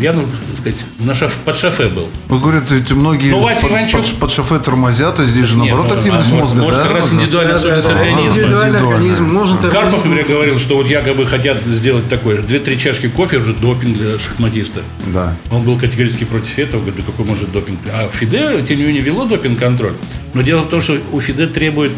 явно, 0.00 0.22
так 0.22 0.60
сказать, 0.60 0.78
на 1.00 1.14
шаф, 1.14 1.34
под 1.44 1.58
шофе 1.58 1.86
был. 1.88 2.08
Ну, 2.28 2.38
говорят, 2.38 2.70
ведь 2.70 2.90
многие 2.90 3.30
Но 3.30 3.40
Вася 3.40 3.66
под, 3.66 3.90
под, 3.90 4.14
под 4.14 4.32
шофе 4.32 4.58
тормозят, 4.58 5.18
а 5.18 5.24
здесь 5.24 5.46
же 5.46 5.56
наоборот 5.56 5.88
Нет, 5.88 5.98
активность 5.98 6.30
а, 6.30 6.34
мозга, 6.34 6.62
может, 6.62 6.78
да? 6.78 6.84
Может, 6.84 6.92
как 6.92 6.92
раз 6.92 7.12
индивидуальная 7.12 7.52
да, 7.52 7.58
особенность 7.58 7.88
да, 7.88 7.94
организма. 7.94 8.28
Индивидуальный 8.28 8.78
организм. 8.78 9.70
Карпов, 9.70 10.04
например, 10.04 10.24
говорил, 10.26 10.58
что 10.58 10.76
вот 10.76 10.86
якобы 10.86 11.26
хотят 11.26 11.60
сделать 11.62 12.08
такое, 12.08 12.42
две-три 12.42 12.78
чашки 12.78 13.08
кофе 13.08 13.38
уже 13.38 13.54
допинг 13.54 13.96
для 13.96 14.18
шахматиста. 14.18 14.82
Да. 15.12 15.36
Он 15.50 15.62
был 15.62 15.78
категорически 15.78 16.24
против 16.24 16.58
этого, 16.58 16.80
говорит, 16.80 17.00
да 17.00 17.02
какой 17.10 17.24
может 17.24 17.50
допинг. 17.52 17.78
А 17.92 18.08
ФИДЕ, 18.08 18.64
тем 18.66 18.78
не 18.78 18.84
менее, 18.84 19.02
вело 19.02 19.24
допинг-контроль. 19.24 19.94
Но 20.34 20.42
дело 20.42 20.62
в 20.62 20.68
том, 20.68 20.82
что 20.82 20.98
у 21.12 21.20
ФИДЕ 21.20 21.48
требует 21.48 21.92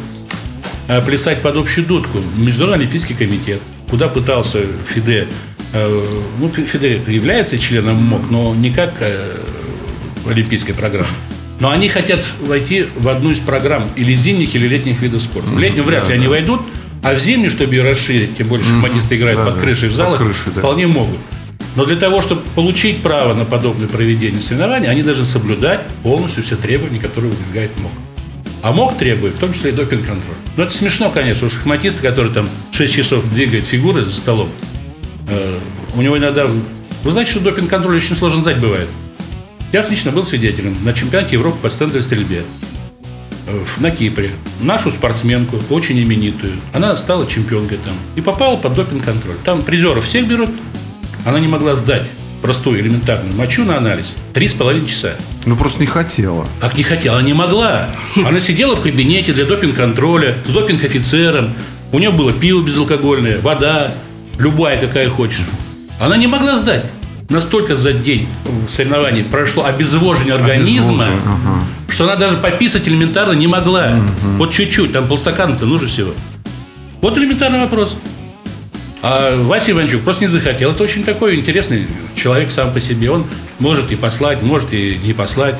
плясать 1.07 1.43
под 1.43 1.57
общую 1.57 1.87
дудку. 1.87 2.19
Международный 2.37 2.85
Олимпийский 2.85 3.14
комитет, 3.14 3.61
куда 3.88 4.09
пытался 4.09 4.61
ФИДЕ 4.88 5.29
Э, 5.73 6.05
ну, 6.38 6.49
Федерик 6.49 7.09
является 7.09 7.59
членом 7.59 7.97
МОК, 7.97 8.31
но 8.31 8.55
не 8.55 8.71
как 8.71 8.95
э, 9.01 9.33
олимпийской 10.27 10.73
программы. 10.73 11.09
Но 11.61 11.71
они 11.71 11.88
хотят 11.88 12.25
войти 12.40 12.87
в 12.97 13.09
одну 13.09 13.31
из 13.31 13.38
программ 13.38 13.88
или 13.95 14.14
зимних, 14.14 14.55
или 14.55 14.66
летних 14.66 15.01
видов 15.01 15.23
спорта. 15.23 15.49
В 15.49 15.59
летнем 15.59 15.85
вряд 15.85 16.09
ли 16.09 16.14
они 16.14 16.27
войдут, 16.27 16.62
а 17.03 17.14
в 17.14 17.19
зимнюю, 17.19 17.51
чтобы 17.51 17.75
ее 17.75 17.83
расширить, 17.83 18.37
тем 18.37 18.49
более 18.49 18.66
шахматисты 18.66 19.16
играют 19.16 19.38
да, 19.38 19.51
под 19.51 19.61
крышей 19.61 19.90
в 19.90 19.95
залах, 19.95 20.19
крышей, 20.19 20.53
да. 20.55 20.61
вполне 20.61 20.87
могут. 20.87 21.19
Но 21.77 21.85
для 21.85 21.97
того, 21.97 22.21
чтобы 22.21 22.43
получить 22.57 23.03
право 23.03 23.35
на 23.35 23.45
подобное 23.45 23.87
проведение 23.87 24.43
соревнований, 24.43 24.88
они 24.88 25.03
должны 25.03 25.25
соблюдать 25.25 25.83
полностью 26.03 26.43
все 26.43 26.57
требования, 26.57 26.99
которые 26.99 27.31
выдвигает 27.31 27.71
МОК. 27.79 27.93
А 28.62 28.73
МОК 28.73 28.99
требует, 28.99 29.35
в 29.35 29.38
том 29.38 29.55
числе 29.55 29.70
и 29.70 29.73
допинг-контроль. 29.73 30.37
Но 30.57 30.64
это 30.64 30.75
смешно, 30.75 31.11
конечно, 31.11 31.46
у 31.46 31.51
шахматиста, 31.51 32.03
который 32.03 32.33
там 32.33 32.49
6 32.73 32.94
часов 32.94 33.25
двигает 33.33 33.64
фигуры 33.64 34.05
за 34.05 34.12
столом, 34.12 34.51
Э, 35.31 35.61
у 35.94 36.03
него 36.03 36.18
иногда... 36.18 36.46
Вы 37.03 37.12
знаете, 37.12 37.31
что 37.31 37.40
допинг-контроль 37.40 37.96
очень 37.96 38.16
сложно 38.16 38.42
сдать 38.42 38.59
бывает. 38.59 38.88
Я 39.73 39.81
отлично 39.81 40.11
был 40.11 40.27
свидетелем 40.27 40.77
на 40.83 40.92
чемпионате 40.92 41.35
Европы 41.35 41.59
по 41.62 41.70
стендовой 41.70 42.03
стрельбе 42.03 42.42
э, 43.46 43.61
на 43.79 43.90
Кипре. 43.90 44.33
Нашу 44.61 44.90
спортсменку, 44.90 45.59
очень 45.70 46.01
именитую. 46.03 46.55
Она 46.75 46.96
стала 46.96 47.27
чемпионкой 47.27 47.79
там. 47.79 47.94
И 48.16 48.20
попала 48.20 48.57
под 48.57 48.75
допинг-контроль. 48.75 49.37
Там 49.44 49.62
призеров 49.62 50.05
всех 50.05 50.27
берут. 50.27 50.51
Она 51.25 51.38
не 51.38 51.49
могла 51.49 51.77
сдать 51.77 52.07
простую 52.40 52.81
элементарную 52.81 53.35
мочу 53.35 53.64
на 53.64 53.76
анализ 53.76 54.12
три 54.33 54.48
с 54.48 54.53
половиной 54.53 54.88
часа. 54.88 55.14
Ну, 55.46 55.57
просто 55.57 55.81
не 55.81 55.87
хотела. 55.87 56.46
Как 56.61 56.76
не 56.76 56.83
хотела? 56.83 57.20
Не 57.20 57.33
могла. 57.33 57.88
Она 58.16 58.40
сидела 58.40 58.76
в 58.76 58.83
кабинете 58.83 59.33
для 59.33 59.44
допинг-контроля 59.44 60.37
с 60.46 60.50
допинг-офицером. 60.50 61.55
У 61.92 61.98
нее 61.98 62.11
было 62.11 62.33
пиво 62.33 62.62
безалкогольное, 62.62 63.40
вода, 63.40 63.92
любая, 64.38 64.79
какая 64.79 65.09
хочешь. 65.09 65.44
Она 65.98 66.16
не 66.16 66.26
могла 66.26 66.57
сдать. 66.57 66.85
Настолько 67.29 67.76
за 67.76 67.92
день 67.92 68.26
соревнований 68.68 69.22
прошло 69.22 69.64
обезвоживание 69.64 70.35
организма, 70.35 71.05
ага. 71.05 71.64
что 71.88 72.05
она 72.05 72.16
даже 72.16 72.37
пописать 72.38 72.88
элементарно 72.88 73.33
не 73.33 73.46
могла. 73.46 73.87
Угу. 73.87 74.37
Вот 74.38 74.53
чуть-чуть, 74.53 74.92
там 74.92 75.07
полстакана-то 75.07 75.64
нужно 75.64 75.87
всего. 75.87 76.12
Вот 77.00 77.16
элементарный 77.16 77.61
вопрос. 77.61 77.96
А 79.03 79.40
Вася 79.44 79.70
Иванчук 79.70 80.03
просто 80.03 80.24
не 80.24 80.29
захотел. 80.29 80.72
Это 80.72 80.83
очень 80.83 81.05
такой 81.05 81.37
интересный 81.37 81.87
человек 82.20 82.50
сам 82.50 82.72
по 82.72 82.80
себе. 82.80 83.11
Он 83.11 83.26
может 83.59 83.90
и 83.90 83.96
послать, 83.96 84.42
может 84.42 84.72
и 84.72 85.00
не 85.02 85.12
послать. 85.12 85.56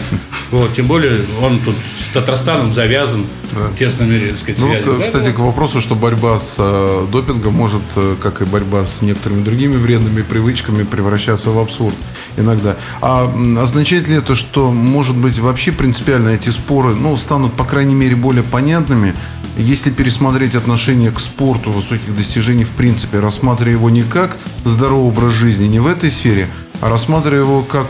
Вот, 0.51 0.75
тем 0.75 0.87
более 0.87 1.19
он 1.41 1.61
тут 1.61 1.77
с 1.77 2.13
Татарстаном 2.13 2.73
завязан 2.73 3.25
да. 3.53 3.71
тесными, 3.79 4.31
так 4.31 4.39
сказать, 4.39 4.61
ну, 4.61 4.67
связями. 4.67 4.97
Вот, 4.97 5.05
кстати, 5.05 5.33
к 5.33 5.39
вопросу, 5.39 5.81
что 5.81 5.95
борьба 5.95 6.41
с 6.41 6.57
э, 6.59 7.07
допингом 7.11 7.55
может, 7.55 7.83
э, 7.95 8.17
как 8.21 8.43
и 8.43 8.45
борьба 8.45 8.85
с 8.85 9.01
некоторыми 9.01 9.45
другими 9.45 9.77
вредными 9.77 10.23
привычками, 10.23 10.83
превращаться 10.83 11.51
в 11.51 11.59
абсурд 11.59 11.95
иногда. 12.37 12.77
А 13.01 13.33
означает 13.61 14.09
ли 14.09 14.17
это, 14.17 14.35
что, 14.35 14.73
может 14.73 15.17
быть, 15.17 15.39
вообще 15.39 15.71
принципиально 15.71 16.31
эти 16.31 16.51
споры 16.51 16.97
ну, 16.97 17.17
станут, 17.17 17.53
по 17.53 17.65
крайней 17.65 17.95
мере, 17.95 18.17
более 18.17 18.43
понятными, 18.43 19.15
если 19.57 19.91
пересмотреть 19.91 20.57
отношение 20.57 21.13
к 21.13 21.21
спорту, 21.21 21.71
высоких 21.71 22.17
достижений 22.17 22.65
в 22.65 22.71
принципе, 22.71 23.21
рассматривая 23.21 23.73
его 23.73 23.91
не 23.91 24.03
как 24.03 24.37
здоровый 24.65 25.09
образ 25.09 25.33
жизни, 25.33 25.67
не 25.67 25.79
в 25.79 25.87
этой 25.87 26.11
сфере, 26.11 26.49
а 26.81 26.89
рассматривая 26.89 27.41
его 27.41 27.63
как 27.63 27.87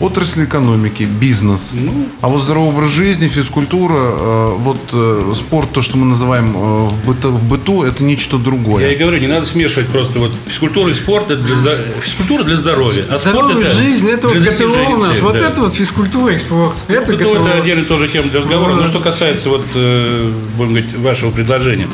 отрасль 0.00 0.44
экономики, 0.44 1.02
бизнес. 1.02 1.70
Ну. 1.74 2.08
А 2.22 2.28
вот 2.28 2.42
здоровый 2.42 2.70
образ 2.70 2.88
жизни, 2.88 3.28
физкультура, 3.28 3.94
э, 3.94 4.54
вот 4.56 4.78
э, 4.92 5.32
спорт, 5.36 5.70
то, 5.72 5.82
что 5.82 5.98
мы 5.98 6.06
называем 6.06 6.56
э, 6.56 6.88
в, 6.88 7.06
быту, 7.06 7.30
в 7.30 7.44
быту, 7.44 7.82
это 7.82 8.02
нечто 8.02 8.38
другое. 8.38 8.86
Я 8.86 8.92
и 8.92 8.96
говорю, 8.96 9.18
не 9.18 9.26
надо 9.26 9.44
смешивать 9.44 9.88
просто 9.88 10.18
вот 10.18 10.32
физкультура 10.46 10.90
и 10.90 10.94
спорт, 10.94 11.30
это 11.30 11.42
для, 11.42 11.78
физкультура 12.00 12.44
для 12.44 12.56
здоровья, 12.56 13.04
а 13.08 13.18
спорт 13.18 13.50
это 13.50 13.72
жизнь, 13.74 14.08
это 14.08 14.28
вот 14.28 14.38
для 14.38 14.50
ГТО 14.50 14.64
у 14.64 14.96
нас. 14.96 15.08
целей, 15.10 15.20
Вот 15.20 15.34
да. 15.34 15.48
это 15.48 15.60
вот 15.60 15.74
физкультура 15.74 16.32
и 16.34 16.38
спорт. 16.38 16.74
Это 16.88 17.14
ГТО 17.14 17.32
это 17.36 17.52
отдельная 17.60 17.84
тоже 17.84 18.08
тема 18.08 18.28
для 18.30 18.40
разговора. 18.40 18.72
Вот. 18.72 18.80
Но 18.80 18.86
что 18.86 19.00
касается 19.00 19.50
вот, 19.50 19.64
э, 19.74 20.32
будем 20.56 20.70
говорить, 20.70 20.94
вашего 20.94 21.30
предложения, 21.30 21.88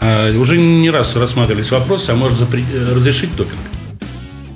а, 0.00 0.36
уже 0.36 0.58
не 0.58 0.90
раз 0.90 1.14
рассматривались 1.16 1.70
вопросы, 1.70 2.10
а 2.10 2.14
может 2.14 2.38
запре- 2.38 2.94
разрешить 2.94 3.34
допинг. 3.36 3.60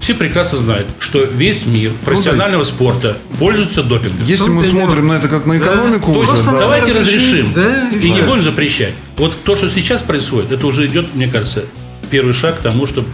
Все 0.08 0.14
прекрасно 0.14 0.56
знают, 0.56 0.88
что 1.00 1.22
весь 1.22 1.66
мир 1.66 1.92
профессионального 2.02 2.64
спорта 2.64 3.18
пользуется 3.38 3.82
допингом. 3.82 4.24
Если 4.24 4.44
том-то 4.46 4.52
мы 4.54 4.64
смотрим 4.64 5.08
на 5.08 5.12
это 5.18 5.28
как 5.28 5.44
на 5.44 5.58
Да. 5.58 5.66
экономику 5.66 6.14
То 6.14 6.20
уже, 6.20 6.30
есть 6.30 6.46
да. 6.46 6.60
давайте 6.60 6.92
разрешим 6.92 7.52
да, 7.54 7.90
и 7.90 8.06
и 8.06 8.10
не 8.12 8.22
будем 8.22 8.42
запрещать. 8.42 8.94
Вот 9.18 9.36
то, 9.44 9.54
что 9.54 9.68
сейчас 9.68 10.00
происходит, 10.00 10.50
это 10.50 10.66
уже 10.66 10.86
идет, 10.86 11.14
мне 11.14 11.28
кажется, 11.28 11.66
первый 12.08 12.32
шаг 12.32 12.56
к 12.56 12.62
тому, 12.62 12.86
чтобы 12.86 13.06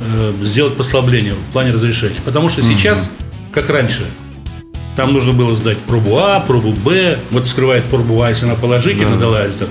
э, 0.00 0.32
сделать 0.44 0.76
послабление 0.76 1.34
в 1.34 1.52
плане 1.52 1.72
разрешения. 1.72 2.20
Потому 2.24 2.48
что 2.48 2.62
сейчас, 2.62 3.10
как 3.52 3.68
раньше, 3.68 4.04
там 4.94 5.12
нужно 5.12 5.32
было 5.32 5.56
сдать 5.56 5.78
пробу 5.78 6.18
А, 6.18 6.38
пробу 6.38 6.70
Б. 6.70 7.18
Вот 7.32 7.48
скрывает 7.48 7.82
пробу 7.82 8.22
А, 8.22 8.28
если 8.28 8.44
она 8.44 8.54
положительно 8.54 9.16
дала, 9.18 9.42
это 9.42 9.66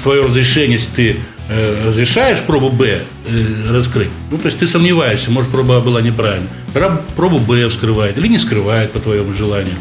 свое 0.00 0.22
разрешение, 0.24 0.74
если 0.74 0.94
ты 0.94 1.16
разрешаешь 1.48 2.40
пробу 2.40 2.70
Б 2.70 3.02
э, 3.26 3.70
раскрыть, 3.70 4.10
ну, 4.30 4.38
то 4.38 4.46
есть 4.46 4.58
ты 4.58 4.66
сомневаешься, 4.66 5.30
может, 5.30 5.50
проба 5.50 5.78
А 5.78 5.80
была 5.80 6.02
неправильной. 6.02 6.48
Тогда 6.72 7.00
пробу 7.16 7.38
Б 7.38 7.68
вскрывает 7.68 8.18
или 8.18 8.28
не 8.28 8.38
скрывает 8.38 8.92
по 8.92 8.98
твоему 8.98 9.32
желанию. 9.32 9.74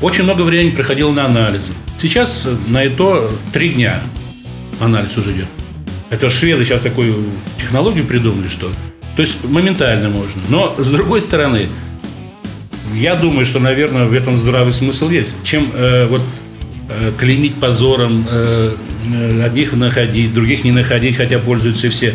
Очень 0.00 0.24
много 0.24 0.42
времени 0.42 0.70
приходило 0.70 1.12
на 1.12 1.24
анализы. 1.24 1.72
Сейчас 2.00 2.42
э, 2.44 2.54
на 2.66 2.84
это 2.84 3.30
три 3.52 3.70
дня 3.70 4.02
анализ 4.80 5.16
уже 5.16 5.32
идет. 5.32 5.46
Это 6.10 6.28
шведы 6.30 6.64
сейчас 6.64 6.82
такую 6.82 7.24
технологию 7.58 8.04
придумали, 8.04 8.48
что... 8.48 8.70
То 9.16 9.22
есть 9.22 9.42
моментально 9.44 10.10
можно. 10.10 10.42
Но, 10.48 10.74
с 10.78 10.90
другой 10.90 11.22
стороны, 11.22 11.66
я 12.94 13.14
думаю, 13.14 13.44
что, 13.44 13.58
наверное, 13.58 14.06
в 14.06 14.12
этом 14.12 14.36
здравый 14.36 14.72
смысл 14.72 15.08
есть. 15.08 15.34
Чем 15.44 15.70
э, 15.72 16.06
вот 16.06 16.22
э, 16.88 17.12
клеймить 17.16 17.56
позором, 17.56 18.26
э, 18.28 18.74
э, 18.74 18.93
одних 19.44 19.72
находить, 19.72 20.32
других 20.34 20.64
не 20.64 20.72
находить, 20.72 21.16
хотя 21.16 21.38
пользуются 21.38 21.88
все. 21.90 22.14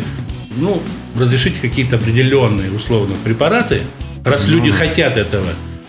Ну, 0.56 0.82
разрешите 1.18 1.56
какие-то 1.60 1.96
определенные, 1.96 2.70
условно, 2.72 3.14
препараты, 3.24 3.82
раз 4.24 4.46
люди 4.48 4.70
хотят 4.70 5.16
этого, 5.16 5.46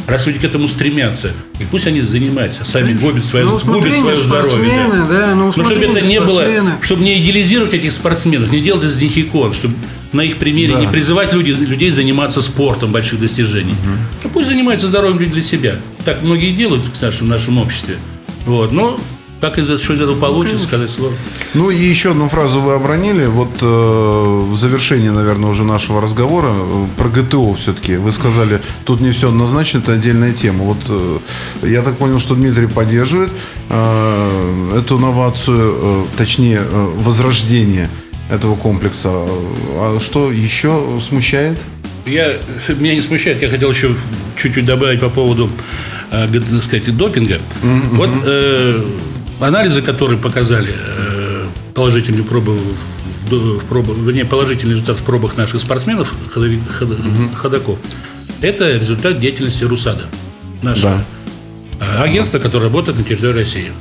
раз 0.07 0.25
люди 0.27 0.39
к 0.39 0.43
этому 0.43 0.67
стремятся, 0.67 1.31
и 1.59 1.63
пусть 1.65 1.87
они 1.87 2.01
занимаются, 2.01 2.63
сами 2.63 2.93
губят 2.93 3.25
свое, 3.25 3.45
На 3.45 3.51
губят 3.51 3.95
свое 3.95 4.15
здоровье. 4.17 4.71
да. 4.91 5.07
да, 5.09 5.27
на 5.27 5.35
Ну, 5.35 5.51
чтобы 5.51 5.83
это 5.83 6.01
не 6.01 6.19
было, 6.21 6.45
чтобы 6.81 7.03
не 7.03 7.21
идеализировать 7.23 7.73
этих 7.73 7.91
спортсменов, 7.91 8.51
не 8.51 8.61
делать 8.61 8.83
из 8.83 9.01
них 9.01 9.17
икон, 9.17 9.53
чтобы 9.53 9.75
на 10.13 10.21
их 10.21 10.37
примере 10.37 10.73
Да. 10.73 10.79
не 10.81 10.87
призывать 10.87 11.33
люди, 11.33 11.51
людей 11.51 11.89
заниматься 11.91 12.41
спортом 12.41 12.91
больших 12.91 13.19
достижений. 13.19 13.73
Ну, 14.23 14.29
пусть 14.29 14.47
занимаются 14.47 14.87
здоровьем 14.87 15.19
люди 15.19 15.33
для 15.33 15.43
себя. 15.43 15.75
Так 16.05 16.21
многие 16.21 16.51
делают 16.51 16.83
в 16.83 17.01
нашем, 17.01 17.27
в 17.27 17.29
нашем 17.29 17.57
обществе. 17.57 17.95
Вот. 18.45 18.71
Но 18.71 18.99
как 19.41 19.57
из, 19.57 19.65
что 19.81 19.93
из 19.93 20.01
этого 20.01 20.15
получится, 20.15 20.63
сказать 20.63 20.91
сложно. 20.91 21.17
Ну 21.55 21.71
и 21.71 21.75
еще 21.75 22.11
одну 22.11 22.29
фразу 22.29 22.61
вы 22.61 22.73
обронили. 22.73 23.25
Вот 23.25 23.49
э, 23.61 23.65
в 23.65 24.55
завершении, 24.55 25.09
наверное, 25.09 25.49
уже 25.49 25.63
нашего 25.63 25.99
разговора 25.99 26.51
э, 26.51 26.87
про 26.95 27.09
ГТО 27.09 27.53
все-таки. 27.55 27.97
Вы 27.97 28.11
сказали, 28.11 28.61
тут 28.85 29.01
не 29.01 29.11
все 29.11 29.29
однозначно, 29.29 29.79
это 29.79 29.93
отдельная 29.93 30.31
тема. 30.31 30.63
Вот 30.63 30.77
э, 30.87 31.17
я 31.63 31.81
так 31.81 31.97
понял, 31.97 32.19
что 32.19 32.35
Дмитрий 32.35 32.67
поддерживает 32.67 33.31
э, 33.69 34.77
эту 34.77 34.99
новацию, 34.99 35.75
э, 35.81 36.05
точнее, 36.17 36.61
э, 36.63 36.91
возрождение 36.97 37.89
этого 38.29 38.55
комплекса. 38.55 39.09
А 39.11 39.97
что 39.99 40.31
еще 40.31 40.99
смущает? 41.05 41.57
Я, 42.05 42.33
меня 42.79 42.95
не 42.95 43.01
смущает, 43.01 43.41
я 43.41 43.49
хотел 43.49 43.71
еще 43.71 43.95
чуть-чуть 44.35 44.65
добавить 44.65 44.99
по 44.99 45.09
поводу, 45.09 45.49
э, 46.11 46.27
так 46.31 46.63
сказать, 46.63 46.95
допинга. 46.95 47.39
Вот 47.91 48.09
э, 48.23 48.81
анализы, 49.47 49.81
которые 49.81 50.19
показали 50.19 50.73
э, 50.75 51.47
положительные 51.73 52.23
пробы 52.23 52.57
в, 53.29 53.59
пробах, 53.69 53.97
вернее, 53.97 54.25
положительный 54.25 54.73
результат 54.73 54.97
в 54.99 55.03
пробах 55.03 55.37
наших 55.37 55.61
спортсменов, 55.61 56.13
ходови- 56.33 56.61
ходо- 56.79 57.35
ходоков, 57.35 57.79
это 58.41 58.77
результат 58.77 59.19
деятельности 59.19 59.63
РУСАДА, 59.63 60.07
нашего 60.61 61.01
э, 61.79 62.03
агентства, 62.03 62.39
которое 62.39 62.65
работает 62.65 62.97
на 62.97 63.03
территории 63.03 63.33
России. 63.39 63.71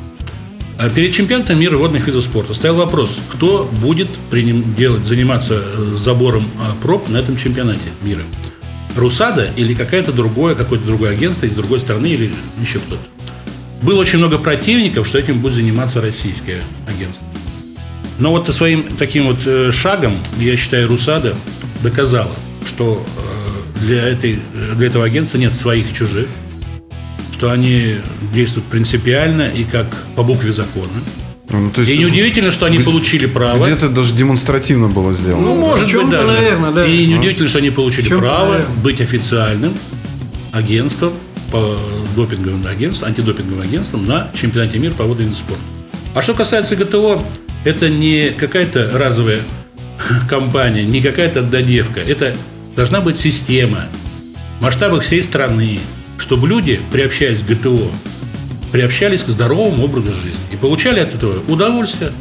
А 0.78 0.88
Перед 0.88 1.12
чемпионатом 1.14 1.61
мира 1.61 1.76
водных 1.76 2.06
видов 2.06 2.24
спорта 2.24 2.54
стоял 2.54 2.76
вопрос, 2.76 3.11
кто 3.32 3.68
будет 3.82 4.08
приним- 4.30 4.74
делать, 4.76 5.04
заниматься 5.04 5.62
э, 5.62 5.96
забором 5.96 6.48
а, 6.58 6.74
проб 6.82 7.08
на 7.11 7.18
этом 7.18 7.36
чемпионате 7.36 7.82
мира. 8.02 8.22
Русада 8.96 9.48
или 9.56 9.74
какое-то 9.74 10.12
другое, 10.12 10.54
какое-то 10.54 10.86
другое 10.86 11.11
агентство 11.12 11.46
из 11.46 11.54
другой 11.54 11.80
страны 11.80 12.06
или 12.06 12.32
еще 12.62 12.78
кто-то. 12.78 13.02
Было 13.83 14.01
очень 14.01 14.18
много 14.18 14.39
противников, 14.39 15.07
что 15.07 15.18
этим 15.18 15.39
будет 15.41 15.55
заниматься 15.55 16.01
российское 16.01 16.62
агентство. 16.87 17.26
Но 18.18 18.31
вот 18.31 18.55
своим 18.55 18.85
таким 18.99 19.24
вот 19.26 19.39
э, 19.47 19.70
шагом, 19.72 20.18
я 20.39 20.57
считаю, 20.57 20.89
Русада 20.89 21.35
доказала, 21.83 22.35
что 22.68 23.03
э, 23.16 23.81
для, 23.81 24.05
этой, 24.05 24.39
для 24.76 24.87
этого 24.89 25.07
агентства 25.07 25.39
нет 25.39 25.55
своих 25.55 25.91
и 25.91 25.95
чужих, 25.95 26.28
что 27.33 27.51
они 27.51 27.97
действуют 28.35 28.66
принципиально 28.66 29.47
и 29.49 29.64
как 29.64 29.87
по 30.14 30.22
букве 30.22 30.53
закона. 30.53 30.93
Ну, 31.49 31.70
то 31.70 31.81
И 31.83 31.97
неудивительно, 31.97 32.53
что 32.53 32.66
они 32.66 32.76
где- 32.76 32.85
получили 32.85 33.24
право. 33.26 33.64
Где-то 33.64 33.89
даже 33.89 34.12
демонстративно 34.14 34.89
было 34.89 35.14
сделано. 35.14 35.47
Ну, 35.47 35.55
может 35.57 35.91
быть, 35.93 36.11
даже. 36.11 36.26
наверное, 36.26 36.70
да. 36.70 36.87
И 36.87 37.07
неудивительно, 37.07 37.49
что 37.49 37.59
они 37.59 37.70
получили 37.70 38.09
право 38.09 38.53
наверное. 38.53 38.76
быть 38.83 39.01
официальным 39.01 39.72
агентством 40.53 41.14
по 41.51 41.78
допинговым 42.16 42.66
агентствам, 42.66 43.11
антидопинговым 43.11 43.62
агентством 43.62 44.05
на 44.05 44.30
чемпионате 44.40 44.78
мира 44.78 44.92
по 44.92 45.05
водным 45.05 45.34
спорта. 45.34 45.62
А 46.14 46.22
что 46.22 46.34
касается 46.34 46.76
ГТО, 46.76 47.22
это 47.64 47.88
не 47.88 48.30
какая-то 48.30 48.90
разовая 48.92 49.40
компания, 50.28 50.84
не 50.84 51.01
какая-то 51.01 51.42
додевка. 51.42 52.01
Это 52.01 52.34
должна 52.76 53.01
быть 53.01 53.18
система 53.18 53.84
в 54.59 54.62
масштабах 54.62 55.03
всей 55.03 55.22
страны, 55.22 55.80
чтобы 56.18 56.48
люди, 56.48 56.80
приобщаясь 56.92 57.40
к 57.40 57.46
ГТО, 57.46 57.90
приобщались 58.72 59.22
к 59.22 59.28
здоровому 59.28 59.84
образу 59.84 60.12
жизни 60.12 60.40
и 60.53 60.57
получали 60.57 61.01
от 61.01 61.14
этого 61.14 61.42
удовольствие. 61.48 62.12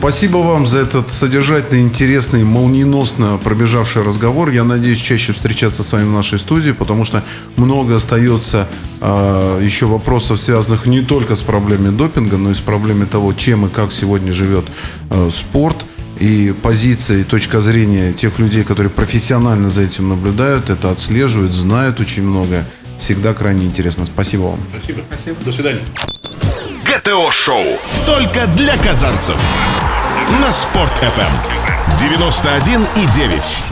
Спасибо 0.00 0.38
вам 0.38 0.66
за 0.66 0.78
этот 0.78 1.10
содержательный, 1.10 1.82
интересный, 1.82 2.42
молниеносно 2.42 3.36
пробежавший 3.36 4.02
разговор. 4.02 4.48
Я 4.48 4.64
надеюсь 4.64 4.98
чаще 4.98 5.34
встречаться 5.34 5.84
с 5.84 5.92
вами 5.92 6.04
в 6.04 6.12
нашей 6.12 6.38
студии, 6.38 6.70
потому 6.70 7.04
что 7.04 7.22
много 7.56 7.96
остается 7.96 8.66
э, 9.02 9.60
еще 9.62 9.84
вопросов, 9.84 10.40
связанных 10.40 10.86
не 10.86 11.02
только 11.02 11.36
с 11.36 11.42
проблемой 11.42 11.92
допинга, 11.92 12.38
но 12.38 12.50
и 12.50 12.54
с 12.54 12.60
проблемой 12.60 13.08
того, 13.08 13.34
чем 13.34 13.66
и 13.66 13.68
как 13.68 13.92
сегодня 13.92 14.32
живет 14.32 14.64
э, 15.10 15.28
спорт. 15.30 15.76
И 16.18 16.54
позиция 16.62 17.18
и 17.18 17.24
точка 17.24 17.60
зрения 17.60 18.14
тех 18.14 18.38
людей, 18.38 18.64
которые 18.64 18.90
профессионально 18.90 19.68
за 19.68 19.82
этим 19.82 20.08
наблюдают, 20.08 20.70
это 20.70 20.90
отслеживают, 20.90 21.52
знают 21.52 22.00
очень 22.00 22.22
многое. 22.22 22.66
Всегда 22.96 23.34
крайне 23.34 23.66
интересно. 23.66 24.06
Спасибо 24.06 24.44
вам. 24.44 24.60
Спасибо. 24.70 25.02
Спасибо. 25.10 25.36
До 25.44 25.52
свидания. 25.52 25.82
ГТО-шоу. 26.84 27.64
Только 28.06 28.46
для 28.48 28.76
казанцев. 28.76 29.36
На 30.40 30.50
Спорт 30.52 30.92
FM. 31.02 31.32
91,9. 31.98 33.69